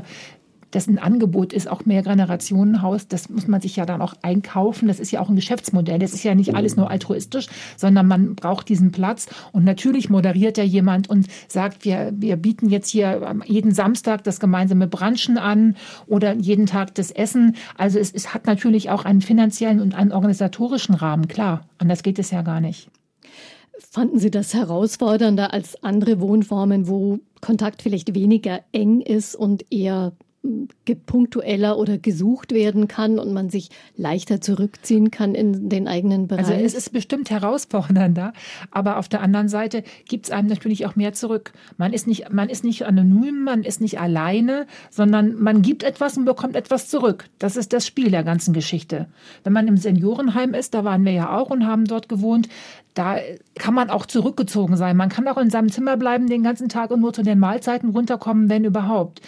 dessen 0.74 0.98
Angebot 0.98 1.52
ist, 1.52 1.68
auch 1.68 1.84
mehr 1.84 2.02
Generationenhaus, 2.02 3.08
das 3.08 3.28
muss 3.28 3.46
man 3.46 3.60
sich 3.60 3.76
ja 3.76 3.86
dann 3.86 4.00
auch 4.00 4.14
einkaufen. 4.22 4.88
Das 4.88 5.00
ist 5.00 5.10
ja 5.10 5.20
auch 5.20 5.28
ein 5.28 5.36
Geschäftsmodell. 5.36 5.98
Das 5.98 6.12
ist 6.12 6.22
ja 6.24 6.34
nicht 6.34 6.54
alles 6.54 6.76
nur 6.76 6.90
altruistisch, 6.90 7.46
sondern 7.76 8.06
man 8.06 8.34
braucht 8.34 8.68
diesen 8.68 8.92
Platz. 8.92 9.26
Und 9.52 9.64
natürlich 9.64 10.10
moderiert 10.10 10.58
ja 10.58 10.64
jemand 10.64 11.10
und 11.10 11.26
sagt, 11.48 11.84
wir, 11.84 12.12
wir 12.16 12.36
bieten 12.36 12.68
jetzt 12.68 12.88
hier 12.88 13.34
jeden 13.46 13.72
Samstag 13.72 14.24
das 14.24 14.40
gemeinsame 14.40 14.86
Branchen 14.86 15.38
an 15.38 15.76
oder 16.06 16.34
jeden 16.34 16.66
Tag 16.66 16.94
das 16.94 17.10
Essen. 17.10 17.56
Also 17.76 17.98
es, 17.98 18.12
es 18.12 18.34
hat 18.34 18.46
natürlich 18.46 18.90
auch 18.90 19.04
einen 19.04 19.20
finanziellen 19.20 19.80
und 19.80 19.94
einen 19.94 20.12
organisatorischen 20.12 20.94
Rahmen, 20.94 21.28
klar. 21.28 21.66
Anders 21.78 22.02
geht 22.02 22.18
es 22.18 22.30
ja 22.30 22.42
gar 22.42 22.60
nicht. 22.60 22.88
Fanden 23.78 24.18
Sie 24.18 24.30
das 24.30 24.54
herausfordernder 24.54 25.52
als 25.52 25.82
andere 25.82 26.20
Wohnformen, 26.20 26.88
wo 26.88 27.18
Kontakt 27.40 27.82
vielleicht 27.82 28.14
weniger 28.14 28.60
eng 28.72 29.00
ist 29.00 29.34
und 29.34 29.66
eher 29.70 30.12
punktueller 31.06 31.78
oder 31.78 31.98
gesucht 31.98 32.52
werden 32.52 32.88
kann 32.88 33.18
und 33.20 33.32
man 33.32 33.48
sich 33.48 33.70
leichter 33.96 34.40
zurückziehen 34.40 35.12
kann 35.12 35.34
in 35.36 35.68
den 35.68 35.86
eigenen 35.86 36.26
Bereich. 36.26 36.46
Also 36.46 36.52
es 36.54 36.74
ist 36.74 36.92
bestimmt 36.92 37.30
herausfordernder, 37.30 38.32
aber 38.72 38.98
auf 38.98 39.08
der 39.08 39.20
anderen 39.20 39.48
Seite 39.48 39.84
gibt 40.08 40.26
es 40.26 40.32
einem 40.32 40.48
natürlich 40.48 40.84
auch 40.86 40.96
mehr 40.96 41.12
zurück. 41.12 41.52
Man 41.76 41.92
ist 41.92 42.08
nicht, 42.08 42.32
man 42.32 42.48
ist 42.48 42.64
nicht 42.64 42.84
anonym, 42.84 43.44
man 43.44 43.62
ist 43.62 43.80
nicht 43.80 44.00
alleine, 44.00 44.66
sondern 44.90 45.40
man 45.40 45.62
gibt 45.62 45.84
etwas 45.84 46.16
und 46.16 46.24
bekommt 46.24 46.56
etwas 46.56 46.88
zurück. 46.88 47.28
Das 47.38 47.56
ist 47.56 47.72
das 47.72 47.86
Spiel 47.86 48.10
der 48.10 48.24
ganzen 48.24 48.52
Geschichte. 48.52 49.06
Wenn 49.44 49.52
man 49.52 49.68
im 49.68 49.76
Seniorenheim 49.76 50.54
ist, 50.54 50.74
da 50.74 50.84
waren 50.84 51.04
wir 51.04 51.12
ja 51.12 51.38
auch 51.38 51.50
und 51.50 51.66
haben 51.66 51.84
dort 51.84 52.08
gewohnt, 52.08 52.48
da 52.94 53.16
kann 53.54 53.74
man 53.74 53.90
auch 53.90 54.06
zurückgezogen 54.06 54.76
sein. 54.76 54.96
Man 54.96 55.08
kann 55.08 55.26
auch 55.28 55.38
in 55.38 55.50
seinem 55.50 55.70
Zimmer 55.70 55.96
bleiben 55.96 56.26
den 56.26 56.42
ganzen 56.42 56.68
Tag 56.68 56.90
und 56.90 57.00
nur 57.00 57.12
zu 57.12 57.22
den 57.22 57.38
Mahlzeiten 57.38 57.90
runterkommen, 57.90 58.50
wenn 58.50 58.64
überhaupt. 58.64 59.22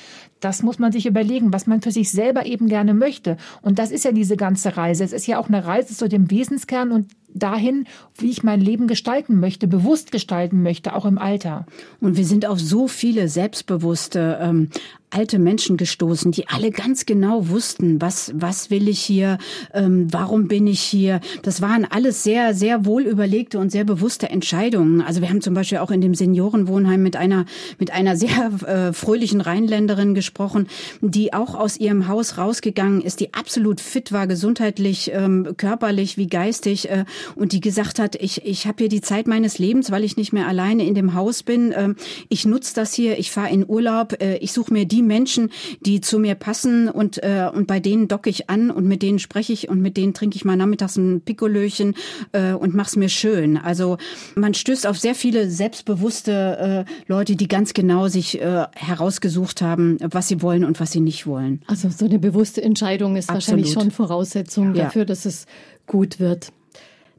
Das 0.44 0.62
muss 0.62 0.78
man 0.78 0.92
sich 0.92 1.06
überlegen, 1.06 1.54
was 1.54 1.66
man 1.66 1.80
für 1.80 1.90
sich 1.90 2.10
selber 2.10 2.44
eben 2.44 2.68
gerne 2.68 2.92
möchte. 2.92 3.38
Und 3.62 3.78
das 3.78 3.90
ist 3.90 4.04
ja 4.04 4.12
diese 4.12 4.36
ganze 4.36 4.76
Reise. 4.76 5.02
Es 5.02 5.14
ist 5.14 5.26
ja 5.26 5.38
auch 5.38 5.48
eine 5.48 5.64
Reise 5.64 5.96
zu 5.96 6.06
dem 6.06 6.30
Wesenskern 6.30 6.92
und 6.92 7.10
dahin, 7.34 7.86
wie 8.16 8.30
ich 8.30 8.42
mein 8.42 8.60
Leben 8.60 8.86
gestalten 8.86 9.40
möchte, 9.40 9.66
bewusst 9.66 10.12
gestalten 10.12 10.62
möchte, 10.62 10.94
auch 10.94 11.04
im 11.04 11.18
Alter. 11.18 11.66
Und 12.00 12.16
wir 12.16 12.24
sind 12.24 12.46
auf 12.46 12.60
so 12.60 12.88
viele 12.88 13.28
selbstbewusste 13.28 14.38
ähm, 14.40 14.70
alte 15.14 15.38
Menschen 15.38 15.76
gestoßen, 15.76 16.32
die 16.32 16.48
alle 16.48 16.70
ganz 16.70 17.06
genau 17.06 17.48
wussten, 17.48 18.00
was 18.00 18.32
was 18.34 18.70
will 18.70 18.88
ich 18.88 19.00
hier, 19.00 19.38
ähm, 19.72 20.08
warum 20.12 20.48
bin 20.48 20.66
ich 20.66 20.80
hier. 20.80 21.20
Das 21.42 21.62
waren 21.62 21.84
alles 21.84 22.24
sehr 22.24 22.54
sehr 22.54 22.84
wohl 22.84 23.02
überlegte 23.02 23.58
und 23.58 23.70
sehr 23.70 23.84
bewusste 23.84 24.28
Entscheidungen. 24.28 25.00
Also 25.00 25.20
wir 25.20 25.28
haben 25.28 25.40
zum 25.40 25.54
Beispiel 25.54 25.78
auch 25.78 25.90
in 25.90 26.00
dem 26.00 26.14
Seniorenwohnheim 26.14 27.02
mit 27.02 27.16
einer 27.16 27.44
mit 27.78 27.92
einer 27.92 28.16
sehr 28.16 28.50
äh, 28.66 28.92
fröhlichen 28.92 29.40
Rheinländerin 29.40 30.14
gesprochen, 30.14 30.66
die 31.00 31.32
auch 31.32 31.54
aus 31.54 31.76
ihrem 31.76 32.08
Haus 32.08 32.36
rausgegangen 32.36 33.00
ist, 33.00 33.20
die 33.20 33.34
absolut 33.34 33.80
fit 33.80 34.10
war, 34.10 34.26
gesundheitlich, 34.26 35.12
ähm, 35.14 35.54
körperlich 35.56 36.16
wie 36.16 36.26
geistig. 36.26 36.90
Äh, 36.90 37.04
und 37.34 37.52
die 37.52 37.60
gesagt 37.60 37.98
hat, 37.98 38.16
ich, 38.16 38.44
ich 38.44 38.66
habe 38.66 38.76
hier 38.78 38.88
die 38.88 39.00
Zeit 39.00 39.26
meines 39.26 39.58
Lebens, 39.58 39.90
weil 39.90 40.04
ich 40.04 40.16
nicht 40.16 40.32
mehr 40.32 40.48
alleine 40.48 40.86
in 40.86 40.94
dem 40.94 41.14
Haus 41.14 41.42
bin. 41.42 41.72
Ähm, 41.76 41.96
ich 42.28 42.44
nutze 42.44 42.74
das 42.74 42.94
hier, 42.94 43.18
ich 43.18 43.30
fahre 43.30 43.50
in 43.50 43.68
Urlaub, 43.68 44.20
äh, 44.20 44.36
ich 44.38 44.52
suche 44.52 44.72
mir 44.72 44.84
die 44.84 45.02
Menschen, 45.02 45.50
die 45.80 46.00
zu 46.00 46.18
mir 46.18 46.34
passen 46.34 46.88
und, 46.88 47.22
äh, 47.22 47.48
und 47.52 47.66
bei 47.66 47.80
denen 47.80 48.08
docke 48.08 48.30
ich 48.30 48.50
an 48.50 48.70
und 48.70 48.86
mit 48.86 49.02
denen 49.02 49.18
spreche 49.18 49.52
ich 49.52 49.68
und 49.68 49.80
mit 49.80 49.96
denen 49.96 50.14
trinke 50.14 50.36
ich 50.36 50.44
mal 50.44 50.56
nachmittags 50.56 50.96
ein 50.96 51.20
Pikolöchen 51.20 51.94
äh, 52.32 52.52
und 52.52 52.74
mach's 52.74 52.96
mir 52.96 53.08
schön. 53.08 53.56
Also 53.56 53.98
man 54.34 54.54
stößt 54.54 54.86
auf 54.86 54.98
sehr 54.98 55.14
viele 55.14 55.50
selbstbewusste 55.50 56.84
Leute, 57.06 57.36
die 57.36 57.48
ganz 57.48 57.74
genau 57.74 58.08
sich 58.08 58.38
herausgesucht 58.74 59.62
haben, 59.62 59.98
was 60.00 60.28
sie 60.28 60.42
wollen 60.42 60.64
und 60.64 60.80
was 60.80 60.92
sie 60.92 61.00
nicht 61.00 61.26
wollen. 61.26 61.62
Also 61.66 61.88
so 61.88 62.04
eine 62.04 62.18
bewusste 62.18 62.62
Entscheidung 62.62 63.16
ist 63.16 63.28
Absolut. 63.28 63.64
wahrscheinlich 63.64 63.72
schon 63.72 63.90
Voraussetzung 63.90 64.74
ja. 64.74 64.84
dafür, 64.84 65.04
dass 65.04 65.24
es 65.24 65.46
gut 65.86 66.20
wird. 66.20 66.52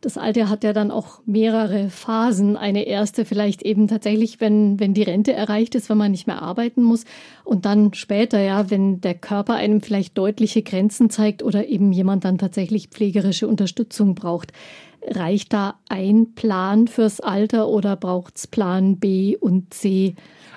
Das 0.06 0.20
Alter 0.20 0.50
hat 0.50 0.64
ja 0.64 0.72
dann 0.72 0.92
auch 0.92 1.22
mehrere 1.26 1.90
Phasen. 1.90 2.58
Eine 2.58 2.84
erste 2.84 3.26
vielleicht 3.26 3.64
eben 3.64 3.88
tatsächlich, 3.88 4.40
wenn, 4.40 4.80
wenn 4.80 4.94
die 4.94 5.02
Rente 5.02 5.34
erreicht 5.34 5.74
ist, 5.74 5.90
wenn 5.90 5.98
man 5.98 6.12
nicht 6.12 6.28
mehr 6.28 6.44
arbeiten 6.44 6.84
muss. 6.84 7.06
Und 7.44 7.66
dann 7.66 7.92
später, 7.96 8.40
ja, 8.40 8.70
wenn 8.70 9.02
der 9.02 9.16
Körper 9.16 9.56
einem 9.56 9.82
vielleicht 9.82 10.16
deutliche 10.16 10.62
Grenzen 10.62 11.10
zeigt 11.10 11.42
oder 11.42 11.68
eben 11.68 11.92
jemand 11.92 12.24
dann 12.24 12.38
tatsächlich 12.38 12.90
pflegerische 12.90 13.48
Unterstützung 13.48 14.14
braucht. 14.14 14.54
Reicht 15.02 15.54
da 15.54 15.80
ein 15.90 16.36
Plan 16.36 16.88
fürs 16.88 17.20
Alter 17.20 17.68
oder 17.68 17.96
braucht's 17.96 18.46
Plan 18.46 18.98
B 18.98 19.36
und 19.36 19.74
C? 19.74 20.14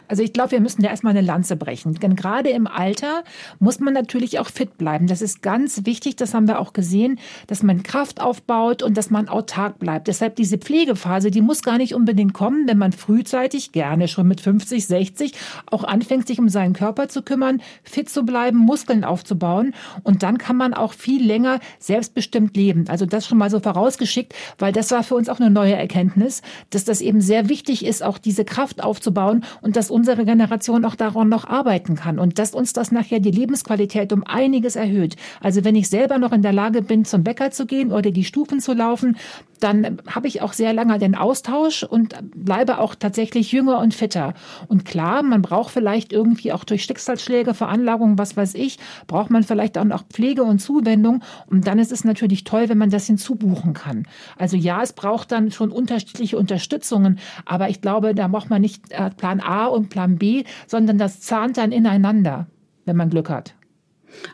Also 0.09 0.23
ich 0.23 0.33
glaube, 0.33 0.53
wir 0.53 0.61
müssen 0.61 0.83
da 0.83 0.89
erstmal 0.89 1.17
eine 1.17 1.27
Lanze 1.27 1.57
brechen. 1.57 1.95
Denn 1.95 2.17
gerade 2.17 2.51
im 2.51 2.67
Alter 2.67 3.25
muss 3.59 3.81
man 3.81 3.95
natürlich 3.95 4.39
auch 4.39 4.49
fit 4.49 4.79
bleiben. 4.79 5.07
Das 5.07 5.23
ist 5.23 5.43
ganz 5.43 5.85
wichtig, 5.85 6.17
das 6.17 6.35
haben 6.35 6.49
wir 6.49 6.59
auch 6.59 6.73
gesehen, 6.73 7.19
dass 7.47 7.63
man 7.63 7.83
Kraft 7.83 8.21
aufbaut 8.21 8.83
und 8.83 8.97
dass 8.97 9.11
man 9.11 9.29
autark 9.29 9.79
bleibt. 9.79 10.09
Deshalb 10.09 10.37
diese 10.37 10.59
Pflegephase, 10.59 11.31
die 11.31 11.43
muss 11.43 11.63
gar 11.63 11.79
nicht 11.79 11.95
unbedingt 11.95 12.35
kommen, 12.35 12.67
wenn 12.67 12.79
man 12.79 12.93
frühzeitig, 12.93 13.73
gerne 13.73 14.09
schon 14.09 14.27
mit 14.27 14.41
50, 14.41 14.87
60, 14.87 15.33
auch 15.71 15.85
anfängt, 15.85 16.27
sich 16.27 16.39
um 16.39 16.49
seinen 16.49 16.73
Körper 16.73 17.09
zu 17.09 17.23
kümmern, 17.23 17.61
fit 17.83 18.09
zu 18.09 18.25
bleiben, 18.25 18.59
Muskeln 18.59 19.05
aufzubauen. 19.05 19.75
Und 20.03 20.23
dann 20.23 20.39
kann 20.39 20.57
man 20.57 20.75
auch 20.75 20.93
viel 20.93 21.25
länger 21.25 21.61
selbstbestimmt 21.79 22.57
leben. 22.57 22.87
Also 22.89 23.07
das 23.07 23.27
schon 23.27 23.39
mal 23.39 23.51
so 23.51 23.61
vorausgeschickt, 23.61 24.35
weil 24.59 24.73
das 24.73 24.91
war 24.91 25.03
für 25.03 25.15
uns 25.15 25.29
auch 25.29 25.41
eine 25.41 25.51
neue 25.51 25.75
Erkenntnis, 25.75 26.43
dass 26.71 26.85
das 26.85 27.01
eben 27.01 27.21
sehr 27.21 27.49
wichtig 27.49 27.85
ist, 27.85 28.03
auch 28.03 28.19
diese 28.19 28.45
Kraft 28.45 28.83
aufzubauen 28.83 29.45
und 29.61 29.77
dass 29.77 29.91
unsere 29.99 30.25
Generation 30.25 30.85
auch 30.85 30.95
daran 30.95 31.29
noch 31.29 31.45
arbeiten 31.45 31.97
kann 31.97 32.21
und 32.21 32.39
dass 32.39 32.55
uns 32.55 32.73
das 32.73 32.93
nachher 32.93 33.19
die 33.19 33.33
Lebensqualität 33.33 34.13
um 34.13 34.23
einiges 34.25 34.77
erhöht. 34.77 35.17
Also 35.41 35.65
wenn 35.65 35.75
ich 35.75 35.89
selber 35.89 36.19
noch 36.19 36.31
in 36.31 36.43
der 36.43 36.53
Lage 36.53 36.83
bin, 36.83 37.05
zum 37.05 37.25
Bäcker 37.25 37.51
zu 37.51 37.67
gehen 37.67 37.91
oder 37.91 38.13
die 38.13 38.23
Stufen 38.23 38.61
zu 38.61 38.75
laufen, 38.75 39.17
dann 39.61 39.99
habe 40.07 40.29
ich 40.29 40.43
auch 40.43 40.53
sehr 40.53 40.73
lange 40.73 40.99
den 40.99 41.15
Austausch 41.15 41.83
und 41.83 42.15
bleibe 42.35 42.79
auch 42.79 42.95
tatsächlich 42.95 43.53
jünger 43.53 43.79
und 43.79 43.95
fitter. 43.95 44.35
Und 44.69 44.85
klar, 44.85 45.23
man 45.23 45.43
braucht 45.43 45.73
vielleicht 45.73 46.13
irgendwie 46.13 46.53
auch 46.53 46.65
durch 46.65 46.85
Schicksalsschläge, 46.85 47.55
Veranlagungen, 47.55 48.19
was 48.19 48.37
weiß 48.37 48.55
ich, 48.55 48.79
braucht 49.07 49.31
man 49.31 49.43
vielleicht 49.43 49.79
auch 49.79 49.85
noch 49.85 50.05
Pflege 50.05 50.43
und 50.43 50.59
Zuwendung. 50.61 51.23
Und 51.47 51.67
dann 51.67 51.79
ist 51.79 51.93
es 51.93 52.05
natürlich 52.05 52.45
toll, 52.45 52.69
wenn 52.69 52.79
man 52.79 52.91
das 52.91 53.07
hinzubuchen 53.07 53.75
kann. 53.75 54.07
Also 54.37 54.57
ja, 54.57 54.83
es 54.83 54.93
braucht 54.93 55.33
dann 55.33 55.51
schon 55.51 55.71
unterschiedliche 55.71 56.39
Unterstützungen, 56.39 57.19
aber 57.45 57.69
ich 57.69 57.81
glaube, 57.81 58.15
da 58.15 58.29
braucht 58.29 58.51
man 58.51 58.63
nicht 58.63 58.91
äh, 58.91 59.11
Plan 59.11 59.41
A 59.41 59.67
und 59.67 59.89
Plan 59.89 60.17
B, 60.17 60.45
sondern 60.67 60.99
das 60.99 61.21
zahnt 61.21 61.59
dann 61.59 61.73
ineinander, 61.73 62.47
wenn 62.85 62.97
man 62.97 63.11
Glück 63.11 63.31
hat. 63.31 63.55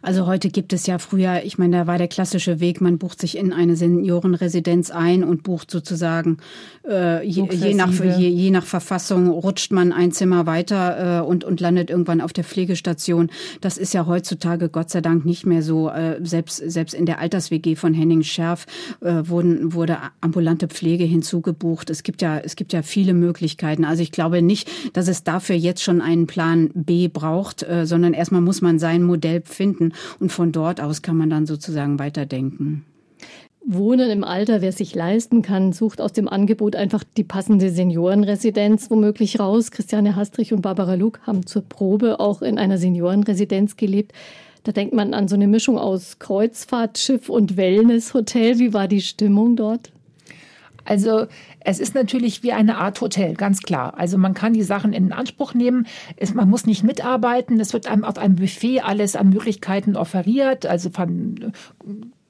Also 0.02 0.26
heute 0.26 0.48
gibt 0.48 0.72
es 0.72 0.86
ja 0.86 0.98
früher, 0.98 1.42
ich 1.44 1.58
meine, 1.58 1.78
da 1.78 1.86
war 1.86 1.98
der 1.98 2.08
klassische 2.08 2.60
Weg, 2.60 2.80
man 2.80 2.98
bucht 2.98 3.20
sich 3.20 3.36
in 3.36 3.52
eine 3.52 3.76
Seniorenresidenz 3.76 4.90
ein 4.90 5.24
und 5.24 5.42
bucht 5.42 5.70
sozusagen 5.70 6.38
äh, 6.88 7.26
je, 7.26 7.46
je, 7.50 7.74
nach, 7.74 7.92
je, 7.92 8.28
je, 8.28 8.50
nach 8.50 8.64
Verfassung 8.64 9.28
rutscht 9.28 9.72
man 9.72 9.92
ein 9.92 10.12
Zimmer 10.12 10.46
weiter 10.46 11.20
äh, 11.20 11.26
und, 11.26 11.44
und 11.44 11.60
landet 11.60 11.90
irgendwann 11.90 12.20
auf 12.20 12.32
der 12.32 12.44
Pflegestation. 12.44 13.30
Das 13.60 13.78
ist 13.78 13.94
ja 13.94 14.06
heutzutage 14.06 14.68
Gott 14.68 14.90
sei 14.90 15.00
Dank 15.00 15.24
nicht 15.24 15.46
mehr 15.46 15.62
so. 15.62 15.88
Äh, 15.88 16.20
selbst, 16.22 16.56
selbst 16.56 16.94
in 16.94 17.06
der 17.06 17.18
Alters-WG 17.20 17.76
von 17.76 17.94
Henning 17.94 18.22
Scherf 18.22 18.66
äh, 19.00 19.22
wurden, 19.24 19.72
wurde 19.72 19.98
ambulante 20.20 20.68
Pflege 20.68 21.04
hinzugebucht. 21.04 21.90
Es 21.90 22.02
gibt 22.02 22.22
ja, 22.22 22.38
es 22.38 22.56
gibt 22.56 22.72
ja 22.72 22.82
viele 22.82 23.14
Möglichkeiten. 23.14 23.84
Also 23.84 24.02
ich 24.02 24.12
glaube 24.12 24.42
nicht, 24.42 24.70
dass 24.92 25.08
es 25.08 25.24
dafür 25.24 25.56
jetzt 25.56 25.82
schon 25.82 26.00
einen 26.00 26.26
Plan 26.26 26.70
B 26.74 27.08
braucht, 27.08 27.62
äh, 27.62 27.86
sondern 27.86 28.12
erstmal 28.12 28.40
muss 28.40 28.60
man 28.60 28.78
sein 28.78 29.02
Modell 29.02 29.42
finden 29.44 29.63
finden. 29.64 29.92
Und 30.20 30.30
von 30.30 30.52
dort 30.52 30.80
aus 30.80 31.00
kann 31.00 31.16
man 31.16 31.30
dann 31.30 31.46
sozusagen 31.46 31.98
weiterdenken. 31.98 32.84
Wohnen 33.66 34.10
im 34.10 34.24
Alter, 34.24 34.60
wer 34.60 34.72
sich 34.72 34.94
leisten 34.94 35.40
kann, 35.40 35.72
sucht 35.72 36.02
aus 36.02 36.12
dem 36.12 36.28
Angebot 36.28 36.76
einfach 36.76 37.02
die 37.16 37.24
passende 37.24 37.70
Seniorenresidenz 37.70 38.90
womöglich 38.90 39.40
raus. 39.40 39.70
Christiane 39.70 40.16
Hastrich 40.16 40.52
und 40.52 40.60
Barbara 40.60 40.94
Luke 40.94 41.20
haben 41.22 41.46
zur 41.46 41.62
Probe 41.62 42.20
auch 42.20 42.42
in 42.42 42.58
einer 42.58 42.76
Seniorenresidenz 42.76 43.76
gelebt. 43.76 44.12
Da 44.64 44.72
denkt 44.72 44.94
man 44.94 45.14
an 45.14 45.28
so 45.28 45.34
eine 45.34 45.48
Mischung 45.48 45.78
aus 45.78 46.18
Kreuzfahrtschiff 46.18 47.30
und 47.30 47.56
Wellnesshotel. 47.56 48.58
Wie 48.58 48.74
war 48.74 48.86
die 48.86 49.00
Stimmung 49.00 49.56
dort? 49.56 49.92
Also 50.84 51.26
es 51.60 51.80
ist 51.80 51.94
natürlich 51.94 52.42
wie 52.42 52.52
eine 52.52 52.76
Art 52.76 53.00
Hotel, 53.00 53.34
ganz 53.34 53.62
klar. 53.62 53.94
Also 53.96 54.18
man 54.18 54.34
kann 54.34 54.52
die 54.52 54.62
Sachen 54.62 54.92
in 54.92 55.12
Anspruch 55.12 55.54
nehmen. 55.54 55.86
Es, 56.16 56.34
man 56.34 56.48
muss 56.48 56.66
nicht 56.66 56.84
mitarbeiten. 56.84 57.58
Es 57.60 57.72
wird 57.72 57.86
einem 57.86 58.04
auf 58.04 58.18
einem 58.18 58.36
Buffet 58.36 58.80
alles 58.80 59.16
an 59.16 59.30
Möglichkeiten 59.30 59.96
offeriert. 59.96 60.66
Also 60.66 60.90
von 60.90 61.52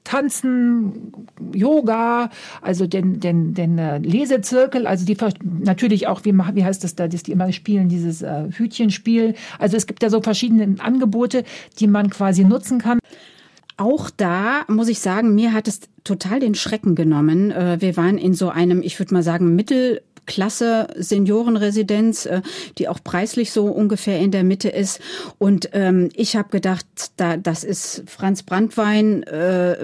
Tanzen, 0.05 1.11
Yoga, 1.53 2.29
also 2.61 2.87
den, 2.87 3.19
den, 3.19 3.53
den 3.53 3.77
äh, 3.77 3.97
Lesezirkel, 3.97 4.87
also 4.87 5.03
die 5.03 5.17
natürlich 5.43 6.07
auch, 6.07 6.23
wie, 6.23 6.31
wie 6.31 6.63
heißt 6.63 6.83
das 6.83 6.95
da, 6.95 7.07
dass 7.07 7.23
die 7.23 7.31
immer 7.31 7.51
spielen, 7.51 7.89
dieses 7.89 8.21
äh, 8.21 8.45
Hütchenspiel. 8.51 9.33
Also 9.59 9.75
es 9.75 9.87
gibt 9.87 10.03
ja 10.03 10.09
so 10.09 10.21
verschiedene 10.21 10.75
Angebote, 10.79 11.43
die 11.79 11.87
man 11.87 12.09
quasi 12.09 12.45
nutzen 12.45 12.79
kann. 12.79 12.99
Auch 13.77 14.09
da 14.09 14.63
muss 14.67 14.87
ich 14.87 14.99
sagen, 14.99 15.35
mir 15.35 15.51
hat 15.51 15.67
es 15.67 15.81
total 16.03 16.39
den 16.39 16.55
Schrecken 16.55 16.95
genommen. 16.95 17.51
Äh, 17.51 17.81
wir 17.81 17.97
waren 17.97 18.17
in 18.17 18.33
so 18.33 18.49
einem, 18.49 18.81
ich 18.81 18.99
würde 18.99 19.13
mal 19.13 19.23
sagen, 19.23 19.55
Mittel 19.55 20.01
klasse 20.25 20.87
Seniorenresidenz, 20.95 22.25
äh, 22.25 22.41
die 22.77 22.87
auch 22.87 22.99
preislich 23.03 23.51
so 23.51 23.65
ungefähr 23.65 24.19
in 24.19 24.31
der 24.31 24.43
Mitte 24.43 24.69
ist. 24.69 24.99
Und 25.37 25.69
ähm, 25.73 26.09
ich 26.15 26.35
habe 26.35 26.49
gedacht, 26.49 26.85
da, 27.17 27.37
das 27.37 27.63
ist 27.63 28.03
Franz 28.07 28.43
Brandwein 28.43 29.23
äh, 29.23 29.77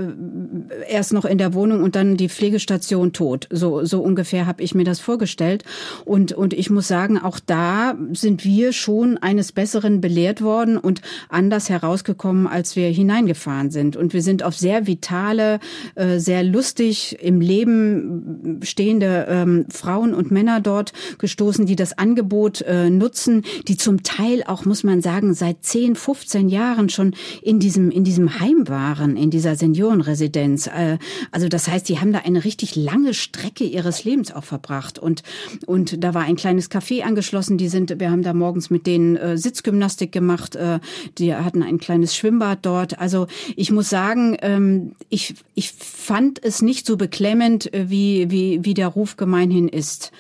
erst 0.89 1.13
noch 1.13 1.25
in 1.25 1.38
der 1.38 1.54
Wohnung 1.54 1.84
und 1.84 1.95
dann 1.95 2.17
die 2.17 2.30
Pflegestation 2.30 3.13
tot. 3.13 3.47
So, 3.51 3.86
so 3.86 4.01
ungefähr 4.01 4.45
habe 4.45 4.63
ich 4.63 4.75
mir 4.75 4.84
das 4.84 4.99
vorgestellt. 4.99 5.63
Und, 6.06 6.34
und 6.34 6.54
ich 6.54 6.69
muss 6.69 6.88
sagen, 6.88 7.17
auch 7.17 7.39
da 7.39 7.95
sind 8.13 8.45
wir 8.45 8.73
schon 8.73 9.17
eines 9.17 9.51
Besseren 9.51 10.01
belehrt 10.01 10.41
worden 10.41 10.77
und 10.77 11.01
anders 11.30 11.69
herausgekommen, 11.69 12.47
als 12.47 12.75
wir 12.75 12.89
hineingefahren 12.89 13.71
sind. 13.71 13.95
Und 13.95 14.13
wir 14.13 14.21
sind 14.21 14.43
auf 14.43 14.56
sehr 14.56 14.88
vitale, 14.88 15.60
äh, 15.95 16.19
sehr 16.19 16.43
lustig 16.43 17.17
im 17.21 17.41
Leben 17.41 18.60
stehende 18.63 19.27
ähm, 19.30 19.65
Frauen 19.69 20.13
und 20.13 20.31
Männer 20.32 20.62
dort 20.62 20.94
gestoßen, 21.20 21.65
die 21.65 21.76
das 21.76 21.98
Angebot 21.98 22.62
äh, 22.62 22.89
nutzen, 22.89 23.44
die 23.67 23.78
zum 23.78 24.04
Teil 24.04 24.44
auch, 24.48 24.65
muss 24.65 24.84
man 24.84 25.02
sagen, 25.02 25.34
seit 25.34 25.63
10, 25.63 25.96
15 25.96 26.50
Jahren 26.50 26.89
schon 26.89 27.13
in 27.41 27.60
diesem, 27.60 27.91
in 27.91 28.04
diesem 28.04 28.39
Heim 28.39 28.67
waren, 28.67 29.17
in 29.17 29.30
dieser 29.30 29.56
Seniorenresidenz. 29.56 30.67
Äh, 30.67 30.98
also 31.32 31.48
das 31.48 31.67
heißt, 31.67 31.88
die 31.89 32.00
haben 32.00 32.13
da 32.13 32.20
eine 32.20 32.44
richtig 32.44 32.76
lange 32.76 33.13
Strecke 33.13 33.63
ihres 33.63 34.04
Lebens 34.04 34.34
auch 34.34 34.44
verbracht. 34.44 34.98
Und, 34.98 35.24
und 35.65 36.04
da 36.04 36.13
war 36.13 36.24
ein 36.24 36.36
kleines 36.36 36.72
Café 36.72 37.02
angeschlossen. 37.02 37.58
Die 37.58 37.67
sind, 37.67 38.00
wir 38.00 38.12
haben 38.12 38.24
da 38.24 38.34
morgens 38.34 38.70
mit 38.70 38.88
denen 38.88 39.15
äh, 39.17 39.38
Sitzgymnastik 39.38 40.12
gemacht. 40.12 40.56
Äh, 40.56 40.80
die 41.17 41.34
hatten 41.36 41.63
ein 41.63 41.78
kleines 41.78 42.15
Schwimmbad 42.15 42.60
dort. 42.63 43.00
Also 43.00 43.28
ich 43.56 43.72
muss 43.72 43.89
sagen, 43.89 44.38
ähm, 44.41 44.94
ich, 45.10 45.36
ich 45.56 45.72
fand 45.72 46.44
es 46.44 46.62
nicht 46.62 46.86
so 46.86 46.98
beklemmend, 46.98 47.74
äh, 47.74 47.89
wie, 47.89 48.32
wie, 48.32 48.63
wie 48.63 48.74
der 48.74 48.88
Ruf 48.88 49.17
gemeinhin 49.17 49.67
ist. 49.67 50.12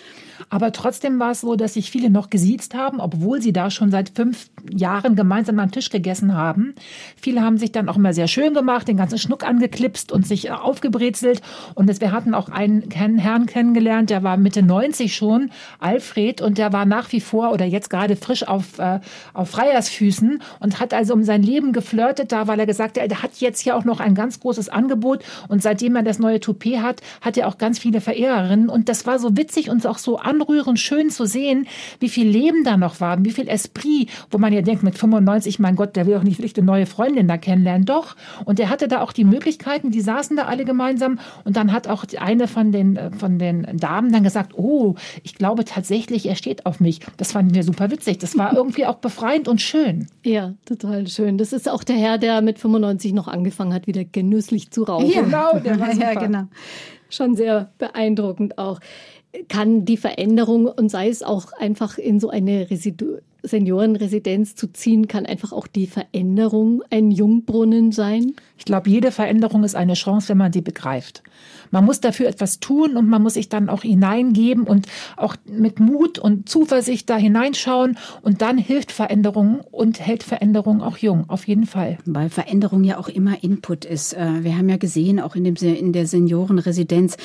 Aber 0.49 0.71
trotzdem 0.71 1.19
war 1.19 1.31
es 1.31 1.41
so, 1.41 1.55
dass 1.55 1.75
sich 1.75 1.91
viele 1.91 2.09
noch 2.09 2.29
gesiezt 2.29 2.73
haben, 2.73 2.99
obwohl 2.99 3.41
sie 3.41 3.53
da 3.53 3.69
schon 3.69 3.91
seit 3.91 4.09
fünf 4.09 4.49
Jahren 4.69 5.15
gemeinsam 5.15 5.59
am 5.59 5.71
Tisch 5.71 5.89
gegessen 5.89 6.35
haben. 6.35 6.73
Viele 7.15 7.41
haben 7.41 7.57
sich 7.57 7.71
dann 7.71 7.89
auch 7.89 7.97
immer 7.97 8.13
sehr 8.13 8.27
schön 8.27 8.53
gemacht, 8.53 8.87
den 8.87 8.97
ganzen 8.97 9.17
Schnuck 9.17 9.45
angeklipst 9.45 10.11
und 10.11 10.27
sich 10.27 10.51
aufgebrezelt. 10.51 11.41
Und 11.75 11.91
wir 12.01 12.11
hatten 12.11 12.33
auch 12.33 12.49
einen 12.49 12.89
Herrn 12.91 13.45
kennengelernt, 13.45 14.09
der 14.09 14.23
war 14.23 14.37
Mitte 14.37 14.63
90 14.63 15.15
schon, 15.15 15.51
Alfred, 15.79 16.41
und 16.41 16.57
der 16.57 16.73
war 16.73 16.85
nach 16.85 17.11
wie 17.11 17.21
vor 17.21 17.51
oder 17.51 17.65
jetzt 17.65 17.89
gerade 17.89 18.15
frisch 18.15 18.47
auf, 18.47 18.79
äh, 18.79 18.99
auf 19.33 19.49
Freiersfüßen 19.49 20.41
und 20.59 20.79
hat 20.79 20.93
also 20.93 21.13
um 21.13 21.23
sein 21.23 21.43
Leben 21.43 21.73
geflirtet 21.73 22.31
da, 22.31 22.47
weil 22.47 22.59
er 22.59 22.65
gesagt 22.65 22.99
hat, 22.99 23.11
er 23.11 23.21
hat 23.21 23.37
jetzt 23.37 23.63
ja 23.65 23.75
auch 23.75 23.83
noch 23.83 23.99
ein 23.99 24.15
ganz 24.15 24.39
großes 24.39 24.69
Angebot 24.69 25.23
und 25.47 25.61
seitdem 25.61 25.95
er 25.95 26.03
das 26.03 26.19
neue 26.19 26.39
Toupet 26.39 26.81
hat, 26.81 27.01
hat 27.21 27.37
er 27.37 27.47
auch 27.47 27.57
ganz 27.57 27.79
viele 27.79 28.01
Verehrerinnen 28.01 28.69
und 28.69 28.89
das 28.89 29.05
war 29.05 29.19
so 29.19 29.35
witzig 29.37 29.69
und 29.69 29.85
auch 29.85 29.97
so 29.97 30.17
anrührend 30.17 30.79
schön 30.79 31.09
zu 31.09 31.25
sehen, 31.25 31.67
wie 31.99 32.09
viel 32.09 32.27
Leben 32.27 32.63
da 32.63 32.77
noch 32.77 32.99
war, 32.99 33.23
wie 33.23 33.31
viel 33.31 33.47
Esprit, 33.47 34.09
wo 34.29 34.37
man 34.37 34.50
man 34.51 34.57
ja 34.57 34.61
denkt, 34.61 34.83
mit 34.83 34.97
95, 34.97 35.59
mein 35.59 35.75
Gott, 35.75 35.95
der 35.95 36.05
will 36.05 36.15
doch 36.15 36.23
nicht 36.23 36.37
wirklich 36.39 36.57
eine 36.57 36.65
neue 36.65 36.85
Freundin 36.85 37.27
da 37.27 37.37
kennenlernen. 37.37 37.85
Doch. 37.85 38.15
Und 38.45 38.59
er 38.59 38.69
hatte 38.69 38.87
da 38.87 39.01
auch 39.01 39.13
die 39.13 39.23
Möglichkeiten, 39.23 39.91
die 39.91 40.01
saßen 40.01 40.35
da 40.37 40.43
alle 40.43 40.65
gemeinsam. 40.65 41.19
Und 41.45 41.55
dann 41.55 41.71
hat 41.71 41.87
auch 41.87 42.05
eine 42.19 42.47
von 42.47 42.71
den, 42.71 42.97
äh, 42.97 43.11
von 43.11 43.39
den 43.39 43.65
Damen 43.77 44.11
dann 44.11 44.23
gesagt, 44.23 44.53
oh, 44.57 44.95
ich 45.23 45.35
glaube 45.35 45.65
tatsächlich, 45.65 46.27
er 46.27 46.35
steht 46.35 46.65
auf 46.65 46.79
mich. 46.79 46.99
Das 47.17 47.31
fanden 47.31 47.55
wir 47.55 47.63
super 47.63 47.89
witzig. 47.91 48.19
Das 48.19 48.37
war 48.37 48.53
irgendwie 48.55 48.85
auch 48.85 48.95
befreiend 48.95 49.47
und 49.47 49.61
schön. 49.61 50.07
Ja, 50.23 50.53
total 50.65 51.07
schön. 51.07 51.37
Das 51.37 51.53
ist 51.53 51.69
auch 51.69 51.83
der 51.83 51.95
Herr, 51.95 52.17
der 52.17 52.41
mit 52.41 52.59
95 52.59 53.13
noch 53.13 53.27
angefangen 53.27 53.73
hat, 53.73 53.87
wieder 53.87 54.03
genüsslich 54.03 54.71
zu 54.71 54.83
rauchen. 54.83 55.09
Ja, 55.09 55.21
genau, 55.21 55.59
der 55.59 55.79
war 55.79 55.91
super. 55.93 56.13
ja, 56.13 56.19
genau. 56.19 56.43
Schon 57.09 57.35
sehr 57.35 57.71
beeindruckend 57.77 58.57
auch. 58.57 58.79
Kann 59.47 59.85
die 59.85 59.95
Veränderung 59.95 60.65
und 60.65 60.89
sei 60.89 61.07
es 61.07 61.23
auch 61.23 61.53
einfach 61.53 61.97
in 61.97 62.19
so 62.19 62.29
eine 62.29 62.69
Residu 62.69 63.19
Seniorenresidenz 63.43 64.55
zu 64.55 64.67
ziehen, 64.71 65.07
kann 65.07 65.25
einfach 65.25 65.51
auch 65.51 65.67
die 65.67 65.87
Veränderung 65.87 66.83
ein 66.89 67.11
Jungbrunnen 67.11 67.91
sein? 67.91 68.33
Ich 68.57 68.65
glaube, 68.65 68.89
jede 68.89 69.11
Veränderung 69.11 69.63
ist 69.63 69.75
eine 69.75 69.93
Chance, 69.93 70.29
wenn 70.29 70.37
man 70.37 70.53
sie 70.53 70.61
begreift. 70.61 71.23
Man 71.71 71.85
muss 71.85 72.01
dafür 72.01 72.27
etwas 72.27 72.59
tun 72.59 72.97
und 72.97 73.07
man 73.07 73.23
muss 73.23 73.33
sich 73.33 73.49
dann 73.49 73.69
auch 73.69 73.81
hineingeben 73.81 74.65
und 74.65 74.87
auch 75.17 75.35
mit 75.45 75.79
Mut 75.79 76.19
und 76.19 76.47
Zuversicht 76.47 77.09
da 77.09 77.17
hineinschauen 77.17 77.97
und 78.21 78.41
dann 78.41 78.57
hilft 78.57 78.91
Veränderung 78.91 79.61
und 79.71 79.99
hält 79.99 80.23
Veränderung 80.23 80.81
auch 80.81 80.97
jung, 80.97 81.29
auf 81.29 81.47
jeden 81.47 81.65
Fall. 81.65 81.97
Weil 82.05 82.29
Veränderung 82.29 82.83
ja 82.83 82.99
auch 82.99 83.07
immer 83.07 83.43
Input 83.43 83.85
ist. 83.85 84.13
Äh, 84.13 84.43
wir 84.43 84.57
haben 84.57 84.69
ja 84.69 84.77
gesehen, 84.77 85.19
auch 85.19 85.35
in, 85.35 85.43
dem, 85.43 85.55
in 85.55 85.93
der 85.93 86.05
Seniorenresidenz, 86.05 87.17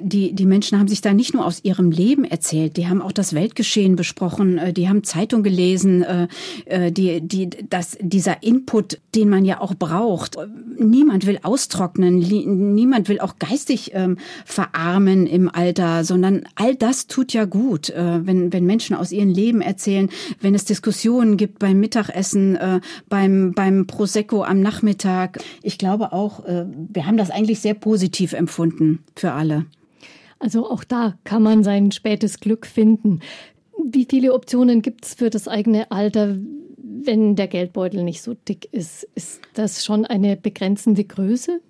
die, 0.00 0.34
die 0.34 0.46
Menschen 0.46 0.78
haben 0.78 0.88
sich 0.88 1.02
da 1.02 1.12
nicht 1.12 1.34
nur 1.34 1.44
aus 1.44 1.62
ihrem 1.62 1.90
Leben 1.90 2.24
erzählt, 2.24 2.76
die 2.76 2.88
haben 2.88 3.02
auch 3.02 3.12
das 3.12 3.34
Weltgeschehen 3.34 3.96
besprochen, 3.96 4.58
äh, 4.58 4.72
die 4.72 4.88
haben 4.88 5.04
Zeitung 5.04 5.43
gelesen, 5.44 6.02
äh, 6.02 6.90
die, 6.90 7.20
die, 7.20 7.50
das, 7.70 7.96
dieser 8.00 8.42
Input, 8.42 8.98
den 9.14 9.28
man 9.28 9.44
ja 9.44 9.60
auch 9.60 9.74
braucht. 9.74 10.36
Niemand 10.76 11.26
will 11.26 11.38
austrocknen, 11.42 12.18
niemand 12.18 13.08
will 13.08 13.20
auch 13.20 13.38
geistig 13.38 13.92
ähm, 13.94 14.18
verarmen 14.44 15.26
im 15.26 15.48
Alter, 15.48 16.02
sondern 16.02 16.42
all 16.56 16.74
das 16.74 17.06
tut 17.06 17.32
ja 17.32 17.44
gut, 17.44 17.90
äh, 17.90 18.26
wenn, 18.26 18.52
wenn 18.52 18.66
Menschen 18.66 18.96
aus 18.96 19.12
ihrem 19.12 19.30
Leben 19.30 19.60
erzählen, 19.60 20.08
wenn 20.40 20.54
es 20.54 20.64
Diskussionen 20.64 21.36
gibt 21.36 21.60
beim 21.60 21.78
Mittagessen, 21.78 22.56
äh, 22.56 22.80
beim, 23.08 23.52
beim 23.52 23.86
Prosecco 23.86 24.42
am 24.42 24.60
Nachmittag. 24.60 25.38
Ich 25.62 25.78
glaube 25.78 26.12
auch, 26.12 26.44
äh, 26.44 26.66
wir 26.92 27.06
haben 27.06 27.16
das 27.16 27.30
eigentlich 27.30 27.60
sehr 27.60 27.74
positiv 27.74 28.32
empfunden 28.32 29.04
für 29.14 29.32
alle. 29.32 29.66
Also 30.38 30.70
auch 30.70 30.84
da 30.84 31.14
kann 31.24 31.42
man 31.42 31.64
sein 31.64 31.90
spätes 31.90 32.40
Glück 32.40 32.66
finden. 32.66 33.20
Wie 33.86 34.06
viele 34.08 34.32
Optionen 34.32 34.80
gibt 34.80 35.04
es 35.04 35.14
für 35.14 35.30
das 35.30 35.46
eigene 35.46 35.90
Alter, 35.90 36.36
wenn 36.78 37.36
der 37.36 37.48
Geldbeutel 37.48 38.02
nicht 38.02 38.22
so 38.22 38.34
dick 38.34 38.68
ist? 38.72 39.06
Ist 39.14 39.42
das 39.54 39.84
schon 39.84 40.06
eine 40.06 40.36
begrenzende 40.36 41.04
Größe? 41.04 41.60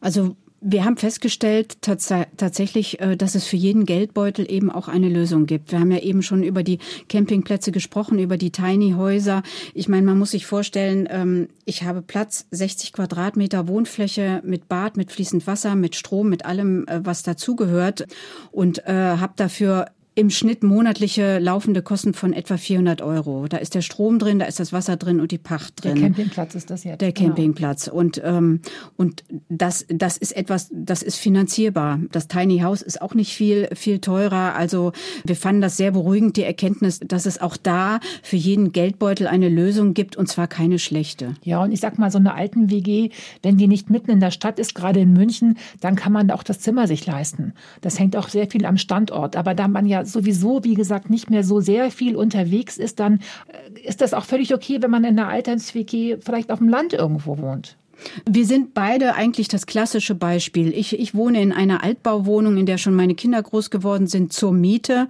Also 0.00 0.36
wir 0.66 0.84
haben 0.84 0.96
festgestellt 0.96 1.82
tats 1.82 2.10
tatsächlich, 2.36 2.98
äh, 3.00 3.16
dass 3.16 3.34
es 3.34 3.44
für 3.44 3.56
jeden 3.56 3.84
Geldbeutel 3.84 4.50
eben 4.50 4.70
auch 4.70 4.88
eine 4.88 5.10
Lösung 5.10 5.44
gibt. 5.44 5.72
Wir 5.72 5.80
haben 5.80 5.90
ja 5.90 5.98
eben 5.98 6.22
schon 6.22 6.42
über 6.42 6.62
die 6.62 6.78
Campingplätze 7.08 7.70
gesprochen, 7.70 8.18
über 8.18 8.38
die 8.38 8.50
Tiny 8.50 8.92
Häuser. 8.92 9.42
Ich 9.74 9.88
meine, 9.88 10.06
man 10.06 10.18
muss 10.18 10.30
sich 10.30 10.46
vorstellen, 10.46 11.06
ähm, 11.10 11.48
ich 11.66 11.82
habe 11.82 12.00
Platz, 12.00 12.46
60 12.50 12.94
Quadratmeter 12.94 13.68
Wohnfläche 13.68 14.40
mit 14.42 14.68
Bad, 14.68 14.96
mit 14.96 15.12
fließend 15.12 15.46
Wasser, 15.46 15.74
mit 15.74 15.96
Strom, 15.96 16.30
mit 16.30 16.46
allem, 16.46 16.86
äh, 16.86 17.00
was 17.04 17.22
dazugehört 17.22 18.06
und 18.50 18.86
äh, 18.86 18.92
habe 18.92 19.34
dafür 19.36 19.88
im 20.16 20.30
Schnitt 20.30 20.62
monatliche 20.62 21.40
laufende 21.40 21.82
Kosten 21.82 22.14
von 22.14 22.32
etwa 22.32 22.56
400 22.56 23.02
Euro. 23.02 23.46
Da 23.48 23.56
ist 23.56 23.74
der 23.74 23.82
Strom 23.82 24.20
drin, 24.20 24.38
da 24.38 24.44
ist 24.46 24.60
das 24.60 24.72
Wasser 24.72 24.96
drin 24.96 25.20
und 25.20 25.32
die 25.32 25.38
Pacht 25.38 25.82
drin. 25.82 25.96
Der 25.96 26.02
Campingplatz 26.04 26.54
ist 26.54 26.70
das 26.70 26.84
jetzt. 26.84 27.00
Der 27.00 27.12
genau. 27.12 27.28
Campingplatz. 27.28 27.88
Und, 27.88 28.22
ähm, 28.24 28.60
und 28.96 29.24
das, 29.48 29.86
das 29.88 30.16
ist 30.16 30.36
etwas, 30.36 30.70
das 30.72 31.02
ist 31.02 31.16
finanzierbar. 31.16 31.98
Das 32.12 32.28
Tiny 32.28 32.60
House 32.60 32.80
ist 32.80 33.02
auch 33.02 33.14
nicht 33.14 33.34
viel, 33.34 33.68
viel 33.74 33.98
teurer. 33.98 34.54
Also 34.54 34.92
wir 35.24 35.34
fanden 35.34 35.62
das 35.62 35.76
sehr 35.76 35.90
beruhigend, 35.90 36.36
die 36.36 36.44
Erkenntnis, 36.44 37.00
dass 37.00 37.26
es 37.26 37.40
auch 37.40 37.56
da 37.56 37.98
für 38.22 38.36
jeden 38.36 38.70
Geldbeutel 38.70 39.26
eine 39.26 39.48
Lösung 39.48 39.94
gibt 39.94 40.16
und 40.16 40.28
zwar 40.28 40.46
keine 40.46 40.78
schlechte. 40.78 41.34
Ja, 41.42 41.60
und 41.60 41.72
ich 41.72 41.80
sag 41.80 41.98
mal, 41.98 42.12
so 42.12 42.18
eine 42.18 42.34
alten 42.34 42.70
WG, 42.70 43.10
wenn 43.42 43.56
die 43.56 43.66
nicht 43.66 43.90
mitten 43.90 44.12
in 44.12 44.20
der 44.20 44.30
Stadt 44.30 44.60
ist, 44.60 44.76
gerade 44.76 45.00
in 45.00 45.12
München, 45.12 45.58
dann 45.80 45.96
kann 45.96 46.12
man 46.12 46.30
auch 46.30 46.44
das 46.44 46.60
Zimmer 46.60 46.86
sich 46.86 47.04
leisten. 47.04 47.52
Das 47.80 47.98
hängt 47.98 48.16
auch 48.16 48.28
sehr 48.28 48.48
viel 48.48 48.64
am 48.64 48.76
Standort. 48.76 49.34
Aber 49.34 49.54
da 49.54 49.66
man 49.66 49.86
ja 49.86 50.03
sowieso, 50.04 50.64
wie 50.64 50.74
gesagt, 50.74 51.10
nicht 51.10 51.30
mehr 51.30 51.44
so 51.44 51.60
sehr 51.60 51.90
viel 51.90 52.16
unterwegs 52.16 52.78
ist, 52.78 53.00
dann 53.00 53.20
äh, 53.48 53.88
ist 53.88 54.00
das 54.00 54.14
auch 54.14 54.24
völlig 54.24 54.54
okay, 54.54 54.78
wenn 54.80 54.90
man 54.90 55.04
in 55.04 55.18
einer 55.18 55.28
Alterns-WG 55.28 56.18
vielleicht 56.20 56.50
auf 56.50 56.58
dem 56.58 56.68
Land 56.68 56.92
irgendwo 56.92 57.38
wohnt. 57.38 57.76
Wir 58.28 58.44
sind 58.44 58.74
beide 58.74 59.14
eigentlich 59.14 59.48
das 59.48 59.66
klassische 59.66 60.14
Beispiel. 60.14 60.72
Ich, 60.74 60.98
ich 60.98 61.14
wohne 61.14 61.40
in 61.40 61.52
einer 61.52 61.82
Altbauwohnung, 61.82 62.56
in 62.56 62.66
der 62.66 62.78
schon 62.78 62.94
meine 62.94 63.14
Kinder 63.14 63.42
groß 63.42 63.70
geworden 63.70 64.06
sind, 64.06 64.32
zur 64.32 64.52
Miete. 64.52 65.08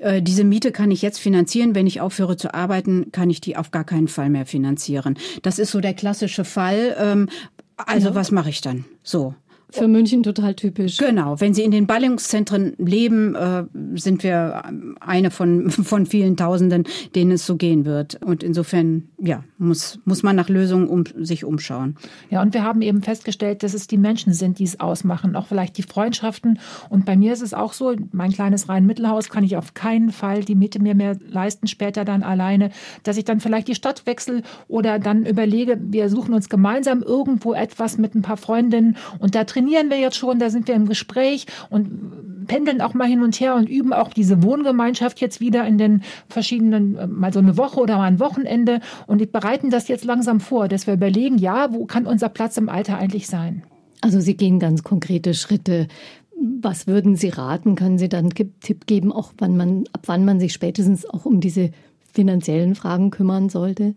Äh, 0.00 0.22
diese 0.22 0.44
Miete 0.44 0.72
kann 0.72 0.90
ich 0.90 1.02
jetzt 1.02 1.18
finanzieren. 1.18 1.74
Wenn 1.74 1.86
ich 1.86 2.00
aufhöre 2.00 2.36
zu 2.36 2.54
arbeiten, 2.54 3.12
kann 3.12 3.30
ich 3.30 3.40
die 3.40 3.56
auf 3.56 3.70
gar 3.70 3.84
keinen 3.84 4.08
Fall 4.08 4.30
mehr 4.30 4.46
finanzieren. 4.46 5.18
Das 5.42 5.58
ist 5.58 5.70
so 5.70 5.80
der 5.80 5.94
klassische 5.94 6.44
Fall. 6.44 6.96
Ähm, 6.98 7.28
also 7.76 8.10
ja. 8.10 8.14
was 8.14 8.30
mache 8.30 8.50
ich 8.50 8.60
dann? 8.60 8.84
So. 9.02 9.34
Für 9.72 9.88
München 9.88 10.22
total 10.22 10.54
typisch. 10.54 10.96
Genau. 10.96 11.40
Wenn 11.40 11.54
Sie 11.54 11.62
in 11.62 11.70
den 11.70 11.86
Ballungszentren 11.86 12.74
leben, 12.78 13.34
äh, 13.34 13.64
sind 13.94 14.22
wir 14.22 14.62
eine 15.00 15.30
von, 15.30 15.70
von 15.70 16.06
vielen 16.06 16.36
Tausenden, 16.36 16.84
denen 17.14 17.32
es 17.32 17.46
so 17.46 17.56
gehen 17.56 17.84
wird. 17.84 18.22
Und 18.22 18.42
insofern, 18.42 19.08
ja, 19.18 19.44
muss, 19.58 19.98
muss 20.04 20.22
man 20.22 20.36
nach 20.36 20.48
Lösungen 20.48 20.88
um, 20.88 21.04
sich 21.18 21.44
umschauen. 21.44 21.96
Ja, 22.30 22.42
und 22.42 22.54
wir 22.54 22.64
haben 22.64 22.82
eben 22.82 23.02
festgestellt, 23.02 23.62
dass 23.62 23.74
es 23.74 23.86
die 23.86 23.98
Menschen 23.98 24.32
sind, 24.32 24.58
die 24.58 24.64
es 24.64 24.80
ausmachen. 24.80 25.36
Auch 25.36 25.46
vielleicht 25.46 25.78
die 25.78 25.82
Freundschaften. 25.82 26.58
Und 26.88 27.04
bei 27.04 27.16
mir 27.16 27.32
ist 27.32 27.42
es 27.42 27.54
auch 27.54 27.72
so, 27.72 27.94
mein 28.12 28.32
kleines 28.32 28.68
Rhein-Mittelhaus 28.68 29.28
kann 29.28 29.44
ich 29.44 29.56
auf 29.56 29.74
keinen 29.74 30.10
Fall 30.10 30.44
die 30.44 30.54
Miete 30.54 30.80
mir 30.80 30.94
mehr 30.94 31.16
leisten, 31.28 31.66
später 31.66 32.04
dann 32.04 32.22
alleine, 32.22 32.70
dass 33.02 33.16
ich 33.16 33.24
dann 33.24 33.40
vielleicht 33.40 33.68
die 33.68 33.74
Stadt 33.74 34.06
wechsle 34.06 34.42
oder 34.68 34.98
dann 34.98 35.26
überlege, 35.26 35.78
wir 35.80 36.08
suchen 36.08 36.34
uns 36.34 36.48
gemeinsam 36.48 37.02
irgendwo 37.02 37.54
etwas 37.54 37.98
mit 37.98 38.14
ein 38.14 38.22
paar 38.22 38.36
Freundinnen 38.36 38.96
und 39.18 39.34
da 39.34 39.44
trainieren 39.60 39.90
wir 39.90 39.98
jetzt 39.98 40.16
schon, 40.16 40.38
da 40.38 40.48
sind 40.48 40.68
wir 40.68 40.74
im 40.74 40.88
Gespräch 40.88 41.46
und 41.68 42.46
pendeln 42.46 42.80
auch 42.80 42.94
mal 42.94 43.06
hin 43.06 43.22
und 43.22 43.38
her 43.38 43.56
und 43.56 43.68
üben 43.68 43.92
auch 43.92 44.08
diese 44.08 44.42
Wohngemeinschaft 44.42 45.20
jetzt 45.20 45.40
wieder 45.40 45.66
in 45.66 45.76
den 45.76 46.02
verschiedenen, 46.28 46.96
äh, 46.96 47.06
mal 47.06 47.32
so 47.32 47.40
eine 47.40 47.58
Woche 47.58 47.78
oder 47.78 47.98
mal 47.98 48.06
ein 48.06 48.20
Wochenende 48.20 48.80
und 49.06 49.30
bereiten 49.32 49.70
das 49.70 49.88
jetzt 49.88 50.04
langsam 50.04 50.40
vor, 50.40 50.66
dass 50.66 50.86
wir 50.86 50.94
überlegen, 50.94 51.36
ja, 51.36 51.72
wo 51.74 51.84
kann 51.84 52.06
unser 52.06 52.30
Platz 52.30 52.56
im 52.56 52.70
Alter 52.70 52.96
eigentlich 52.96 53.26
sein? 53.26 53.62
Also 54.00 54.18
Sie 54.18 54.34
gehen 54.34 54.58
ganz 54.58 54.82
konkrete 54.82 55.34
Schritte. 55.34 55.88
Was 56.62 56.86
würden 56.86 57.16
Sie 57.16 57.28
raten? 57.28 57.74
Können 57.74 57.98
Sie 57.98 58.08
dann 58.08 58.30
einen 58.30 58.60
Tipp 58.60 58.86
geben, 58.86 59.12
auch 59.12 59.34
wann 59.36 59.58
man, 59.58 59.84
ab 59.92 60.04
wann 60.06 60.24
man 60.24 60.40
sich 60.40 60.54
spätestens 60.54 61.04
auch 61.04 61.26
um 61.26 61.40
diese 61.40 61.70
finanziellen 62.14 62.74
Fragen 62.74 63.10
kümmern 63.10 63.50
sollte? 63.50 63.94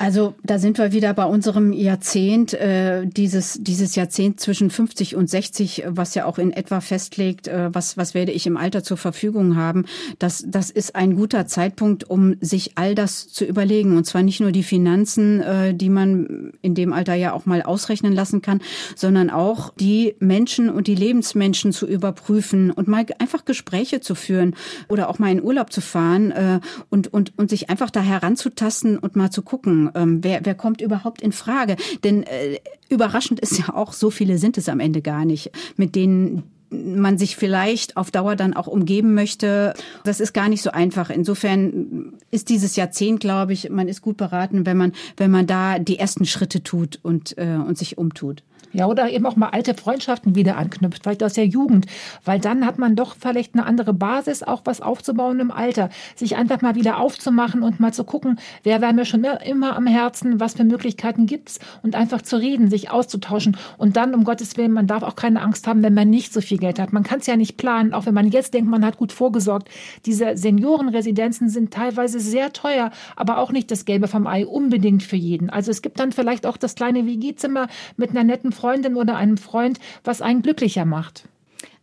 Also 0.00 0.32
da 0.42 0.58
sind 0.58 0.78
wir 0.78 0.92
wieder 0.92 1.12
bei 1.12 1.26
unserem 1.26 1.74
Jahrzehnt, 1.74 2.54
äh, 2.54 3.06
dieses, 3.06 3.58
dieses 3.60 3.96
Jahrzehnt 3.96 4.40
zwischen 4.40 4.70
50 4.70 5.14
und 5.14 5.28
60, 5.28 5.84
was 5.88 6.14
ja 6.14 6.24
auch 6.24 6.38
in 6.38 6.54
etwa 6.54 6.80
festlegt, 6.80 7.48
äh, 7.48 7.68
was, 7.74 7.98
was 7.98 8.14
werde 8.14 8.32
ich 8.32 8.46
im 8.46 8.56
Alter 8.56 8.82
zur 8.82 8.96
Verfügung 8.96 9.56
haben. 9.56 9.84
Das, 10.18 10.42
das 10.48 10.70
ist 10.70 10.96
ein 10.96 11.16
guter 11.16 11.46
Zeitpunkt, 11.46 12.08
um 12.08 12.36
sich 12.40 12.78
all 12.78 12.94
das 12.94 13.28
zu 13.28 13.44
überlegen. 13.44 13.98
Und 13.98 14.04
zwar 14.04 14.22
nicht 14.22 14.40
nur 14.40 14.52
die 14.52 14.62
Finanzen, 14.62 15.42
äh, 15.42 15.74
die 15.74 15.90
man 15.90 16.52
in 16.62 16.74
dem 16.74 16.94
Alter 16.94 17.14
ja 17.14 17.34
auch 17.34 17.44
mal 17.44 17.60
ausrechnen 17.60 18.14
lassen 18.14 18.40
kann, 18.40 18.62
sondern 18.96 19.28
auch 19.28 19.74
die 19.78 20.14
Menschen 20.18 20.70
und 20.70 20.86
die 20.86 20.94
Lebensmenschen 20.94 21.72
zu 21.72 21.86
überprüfen 21.86 22.70
und 22.70 22.88
mal 22.88 23.04
einfach 23.18 23.44
Gespräche 23.44 24.00
zu 24.00 24.14
führen 24.14 24.54
oder 24.88 25.10
auch 25.10 25.18
mal 25.18 25.30
in 25.30 25.42
Urlaub 25.42 25.70
zu 25.70 25.82
fahren 25.82 26.30
äh, 26.30 26.60
und, 26.88 27.12
und, 27.12 27.38
und 27.38 27.50
sich 27.50 27.68
einfach 27.68 27.90
da 27.90 28.00
heranzutasten 28.00 28.96
und 28.96 29.14
mal 29.14 29.30
zu 29.30 29.42
gucken 29.42 29.89
ähm, 29.94 30.22
wer, 30.22 30.40
wer 30.44 30.54
kommt 30.54 30.80
überhaupt 30.80 31.22
in 31.22 31.32
Frage? 31.32 31.76
Denn 32.04 32.22
äh, 32.24 32.58
überraschend 32.88 33.40
ist 33.40 33.58
ja 33.58 33.74
auch, 33.74 33.92
so 33.92 34.10
viele 34.10 34.38
sind 34.38 34.58
es 34.58 34.68
am 34.68 34.80
Ende 34.80 35.02
gar 35.02 35.24
nicht, 35.24 35.50
mit 35.76 35.94
denen 35.94 36.44
man 36.70 37.18
sich 37.18 37.36
vielleicht 37.36 37.96
auf 37.96 38.10
Dauer 38.10 38.36
dann 38.36 38.54
auch 38.54 38.66
umgeben 38.66 39.14
möchte. 39.14 39.74
Das 40.04 40.20
ist 40.20 40.32
gar 40.32 40.48
nicht 40.48 40.62
so 40.62 40.70
einfach. 40.70 41.10
Insofern 41.10 42.14
ist 42.30 42.48
dieses 42.48 42.76
Jahrzehnt, 42.76 43.20
glaube 43.20 43.52
ich, 43.52 43.70
man 43.70 43.88
ist 43.88 44.02
gut 44.02 44.16
beraten, 44.16 44.66
wenn 44.66 44.76
man, 44.76 44.92
wenn 45.16 45.30
man 45.30 45.46
da 45.46 45.78
die 45.78 45.98
ersten 45.98 46.24
Schritte 46.24 46.62
tut 46.62 47.00
und, 47.02 47.36
äh, 47.38 47.56
und 47.56 47.76
sich 47.76 47.98
umtut. 47.98 48.44
Ja, 48.72 48.86
oder 48.86 49.10
eben 49.10 49.26
auch 49.26 49.36
mal 49.36 49.48
alte 49.48 49.74
Freundschaften 49.74 50.36
wieder 50.36 50.56
anknüpft, 50.56 51.02
vielleicht 51.02 51.24
aus 51.24 51.32
der 51.32 51.46
Jugend. 51.46 51.86
Weil 52.24 52.38
dann 52.38 52.64
hat 52.64 52.78
man 52.78 52.94
doch 52.94 53.16
vielleicht 53.18 53.54
eine 53.54 53.66
andere 53.66 53.92
Basis, 53.92 54.42
auch 54.44 54.62
was 54.64 54.80
aufzubauen 54.80 55.40
im 55.40 55.50
Alter. 55.50 55.90
Sich 56.14 56.36
einfach 56.36 56.62
mal 56.62 56.76
wieder 56.76 56.98
aufzumachen 56.98 57.62
und 57.62 57.80
mal 57.80 57.92
zu 57.92 58.04
gucken, 58.04 58.38
wer 58.62 58.80
wäre 58.80 58.92
mir 58.92 59.04
schon 59.04 59.24
immer 59.24 59.76
am 59.76 59.86
Herzen, 59.86 60.38
was 60.38 60.54
für 60.54 60.64
Möglichkeiten 60.64 61.26
gibt's 61.26 61.58
und 61.82 61.96
einfach 61.96 62.22
zu 62.22 62.36
reden, 62.36 62.70
sich 62.70 62.90
auszutauschen. 62.90 63.56
Und 63.76 63.96
dann, 63.96 64.14
um 64.14 64.22
Gottes 64.22 64.56
Willen, 64.56 64.72
man 64.72 64.86
darf 64.86 65.02
auch 65.02 65.16
keine 65.16 65.42
Angst 65.42 65.66
haben, 65.66 65.82
wenn 65.82 65.94
man 65.94 66.08
nicht 66.08 66.32
so 66.32 66.40
viel 66.40 66.58
Geld 66.58 66.78
hat. 66.78 66.92
Man 66.92 67.02
kann 67.02 67.18
es 67.18 67.26
ja 67.26 67.36
nicht 67.36 67.56
planen, 67.56 67.92
auch 67.92 68.06
wenn 68.06 68.14
man 68.14 68.30
jetzt 68.30 68.54
denkt, 68.54 68.70
man 68.70 68.84
hat 68.84 68.98
gut 68.98 69.12
vorgesorgt. 69.12 69.68
Diese 70.06 70.36
Seniorenresidenzen 70.36 71.48
sind 71.48 71.72
teilweise 71.72 72.20
sehr 72.20 72.52
teuer, 72.52 72.92
aber 73.16 73.38
auch 73.38 73.50
nicht 73.50 73.70
das 73.70 73.84
Gelbe 73.84 74.06
vom 74.06 74.28
Ei 74.28 74.46
unbedingt 74.46 75.02
für 75.02 75.16
jeden. 75.16 75.50
Also 75.50 75.72
es 75.72 75.82
gibt 75.82 75.98
dann 75.98 76.12
vielleicht 76.12 76.46
auch 76.46 76.56
das 76.56 76.76
kleine 76.76 77.06
WG-Zimmer 77.06 77.66
mit 77.96 78.10
einer 78.10 78.22
netten 78.22 78.52
Freundin 78.60 78.96
oder 78.96 79.16
einem 79.16 79.38
Freund, 79.38 79.80
was 80.04 80.20
einen 80.20 80.42
glücklicher 80.42 80.84
macht. 80.84 81.24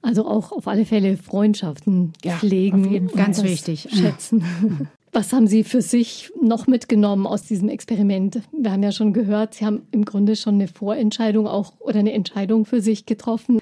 Also 0.01 0.27
auch 0.27 0.51
auf 0.51 0.67
alle 0.67 0.85
Fälle 0.85 1.17
Freundschaften 1.17 2.13
ja, 2.23 2.37
pflegen. 2.37 3.07
Ganz 3.15 3.43
wichtig. 3.43 3.87
Schätzen. 3.91 4.43
Was 5.13 5.33
haben 5.33 5.47
Sie 5.47 5.63
für 5.63 5.81
sich 5.81 6.31
noch 6.39 6.67
mitgenommen 6.67 7.25
aus 7.25 7.43
diesem 7.43 7.69
Experiment? 7.69 8.41
Wir 8.51 8.71
haben 8.71 8.83
ja 8.83 8.91
schon 8.91 9.13
gehört, 9.13 9.55
Sie 9.55 9.65
haben 9.65 9.87
im 9.91 10.05
Grunde 10.05 10.35
schon 10.35 10.55
eine 10.55 10.67
Vorentscheidung 10.67 11.47
auch 11.47 11.73
oder 11.79 11.99
eine 11.99 12.13
Entscheidung 12.13 12.65
für 12.65 12.81
sich 12.81 13.07
getroffen. 13.07 13.59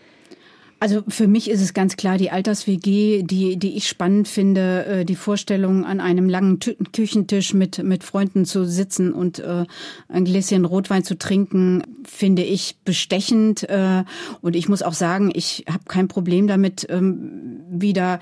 Also 0.86 1.01
für 1.07 1.27
mich 1.27 1.49
ist 1.49 1.61
es 1.61 1.73
ganz 1.73 1.97
klar 1.97 2.19
die 2.19 2.29
Alters-WG, 2.29 3.23
die, 3.23 3.57
die 3.57 3.75
ich 3.75 3.88
spannend 3.88 4.27
finde, 4.27 4.86
äh, 4.86 5.03
die 5.03 5.15
Vorstellung, 5.15 5.83
an 5.83 5.99
einem 5.99 6.29
langen 6.29 6.59
Küchentisch 6.59 7.55
mit, 7.55 7.83
mit 7.83 8.03
Freunden 8.03 8.45
zu 8.45 8.65
sitzen 8.65 9.11
und 9.11 9.39
äh, 9.39 9.65
ein 10.09 10.25
Gläschen 10.25 10.63
Rotwein 10.63 11.03
zu 11.03 11.17
trinken, 11.17 11.81
finde 12.03 12.43
ich 12.43 12.77
bestechend. 12.86 13.67
Äh, 13.67 14.03
und 14.41 14.55
ich 14.55 14.69
muss 14.69 14.83
auch 14.83 14.93
sagen, 14.93 15.31
ich 15.33 15.65
habe 15.67 15.86
kein 15.88 16.07
Problem 16.07 16.45
damit, 16.45 16.86
ähm, 16.88 17.61
wieder 17.67 18.19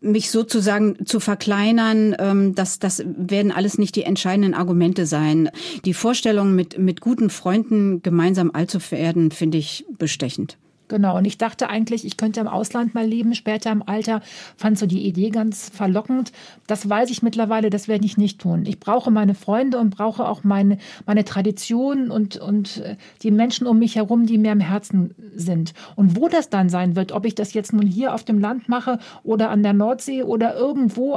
mich 0.00 0.30
sozusagen 0.30 1.04
zu 1.04 1.20
verkleinern, 1.20 2.16
ähm, 2.18 2.54
das, 2.54 2.78
das 2.78 3.04
werden 3.04 3.52
alles 3.52 3.76
nicht 3.76 3.94
die 3.94 4.04
entscheidenden 4.04 4.54
Argumente 4.54 5.04
sein. 5.04 5.50
Die 5.84 5.92
Vorstellung, 5.92 6.54
mit, 6.54 6.78
mit 6.78 7.02
guten 7.02 7.28
Freunden 7.28 8.00
gemeinsam 8.00 8.52
alt 8.54 8.70
zu 8.70 8.80
werden, 8.90 9.32
finde 9.32 9.58
ich 9.58 9.84
bestechend. 9.98 10.56
Genau. 10.90 11.16
Und 11.16 11.24
ich 11.24 11.38
dachte 11.38 11.70
eigentlich, 11.70 12.04
ich 12.04 12.16
könnte 12.16 12.40
im 12.40 12.48
Ausland 12.48 12.94
mal 12.94 13.06
leben, 13.06 13.36
später 13.36 13.70
im 13.70 13.84
Alter. 13.86 14.22
Fand 14.56 14.76
so 14.76 14.86
die 14.86 15.06
Idee 15.06 15.30
ganz 15.30 15.70
verlockend. 15.72 16.32
Das 16.66 16.88
weiß 16.88 17.10
ich 17.10 17.22
mittlerweile, 17.22 17.70
das 17.70 17.86
werde 17.86 18.04
ich 18.04 18.18
nicht 18.18 18.40
tun. 18.40 18.66
Ich 18.66 18.80
brauche 18.80 19.12
meine 19.12 19.34
Freunde 19.34 19.78
und 19.78 19.90
brauche 19.90 20.28
auch 20.28 20.42
meine, 20.42 20.78
meine 21.06 21.24
Tradition 21.24 22.10
und, 22.10 22.38
und 22.38 22.78
äh, 22.78 22.96
die 23.22 23.30
Menschen 23.30 23.68
um 23.68 23.78
mich 23.78 23.94
herum, 23.94 24.26
die 24.26 24.36
mir 24.36 24.50
im 24.50 24.58
Herzen 24.58 25.14
sind. 25.36 25.74
Und 25.94 26.16
wo 26.16 26.28
das 26.28 26.50
dann 26.50 26.68
sein 26.68 26.96
wird, 26.96 27.12
ob 27.12 27.24
ich 27.24 27.36
das 27.36 27.54
jetzt 27.54 27.72
nun 27.72 27.86
hier 27.86 28.12
auf 28.12 28.24
dem 28.24 28.40
Land 28.40 28.68
mache 28.68 28.98
oder 29.22 29.50
an 29.50 29.62
der 29.62 29.74
Nordsee 29.74 30.24
oder 30.24 30.56
irgendwo 30.56 31.16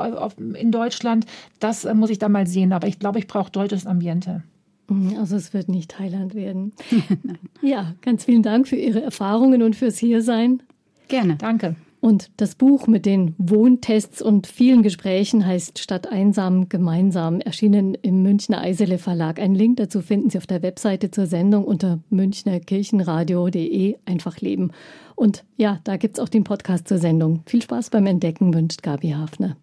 in 0.53 0.71
Deutschland, 0.71 1.25
das 1.59 1.83
äh, 1.83 1.95
muss 1.95 2.11
ich 2.11 2.19
dann 2.19 2.31
mal 2.31 2.45
sehen. 2.45 2.73
Aber 2.73 2.87
ich 2.87 2.99
glaube, 2.99 3.17
ich 3.17 3.25
brauche 3.25 3.51
deutsches 3.51 3.87
Ambiente. 3.87 4.43
Mhm, 4.87 5.17
also 5.17 5.35
es 5.35 5.53
wird 5.53 5.69
nicht 5.69 5.91
Thailand 5.91 6.35
werden. 6.35 6.73
ja, 7.61 7.95
ganz 8.01 8.25
vielen 8.25 8.43
Dank 8.43 8.67
für 8.67 8.75
Ihre 8.75 9.01
Erfahrungen 9.01 9.61
und 9.63 9.75
fürs 9.75 9.97
Hiersein. 9.97 10.63
Gerne. 11.07 11.35
Danke. 11.35 11.75
Und 12.03 12.31
das 12.35 12.55
Buch 12.55 12.87
mit 12.87 13.05
den 13.05 13.33
Wohntests 13.37 14.21
und 14.21 14.45
vielen 14.45 14.83
Gesprächen 14.83 15.45
heißt 15.45 15.79
Statt 15.79 16.05
einsam 16.07 16.67
gemeinsam, 16.67 17.39
erschienen 17.39 17.93
im 17.93 18.21
Münchner 18.23 18.59
Eisele 18.59 18.97
Verlag. 18.97 19.39
Ein 19.39 19.55
Link 19.55 19.77
dazu 19.77 20.01
finden 20.01 20.29
Sie 20.29 20.37
auf 20.37 20.45
der 20.45 20.61
Webseite 20.61 21.11
zur 21.11 21.27
Sendung 21.27 21.63
unter 21.63 21.99
münchnerkirchenradio.de 22.09 23.95
einfach 24.05 24.41
leben. 24.41 24.71
Und 25.15 25.45
ja, 25.55 25.79
da 25.85 25.95
gibt 25.95 26.17
es 26.17 26.23
auch 26.23 26.27
den 26.27 26.43
Podcast 26.43 26.89
zur 26.89 26.97
Sendung. 26.97 27.43
Viel 27.45 27.61
Spaß 27.61 27.89
beim 27.89 28.05
Entdecken 28.05 28.53
wünscht 28.53 28.83
Gabi 28.83 29.11
Hafner. 29.11 29.55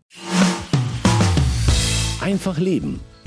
Einfach 2.22 2.58
leben 2.58 3.00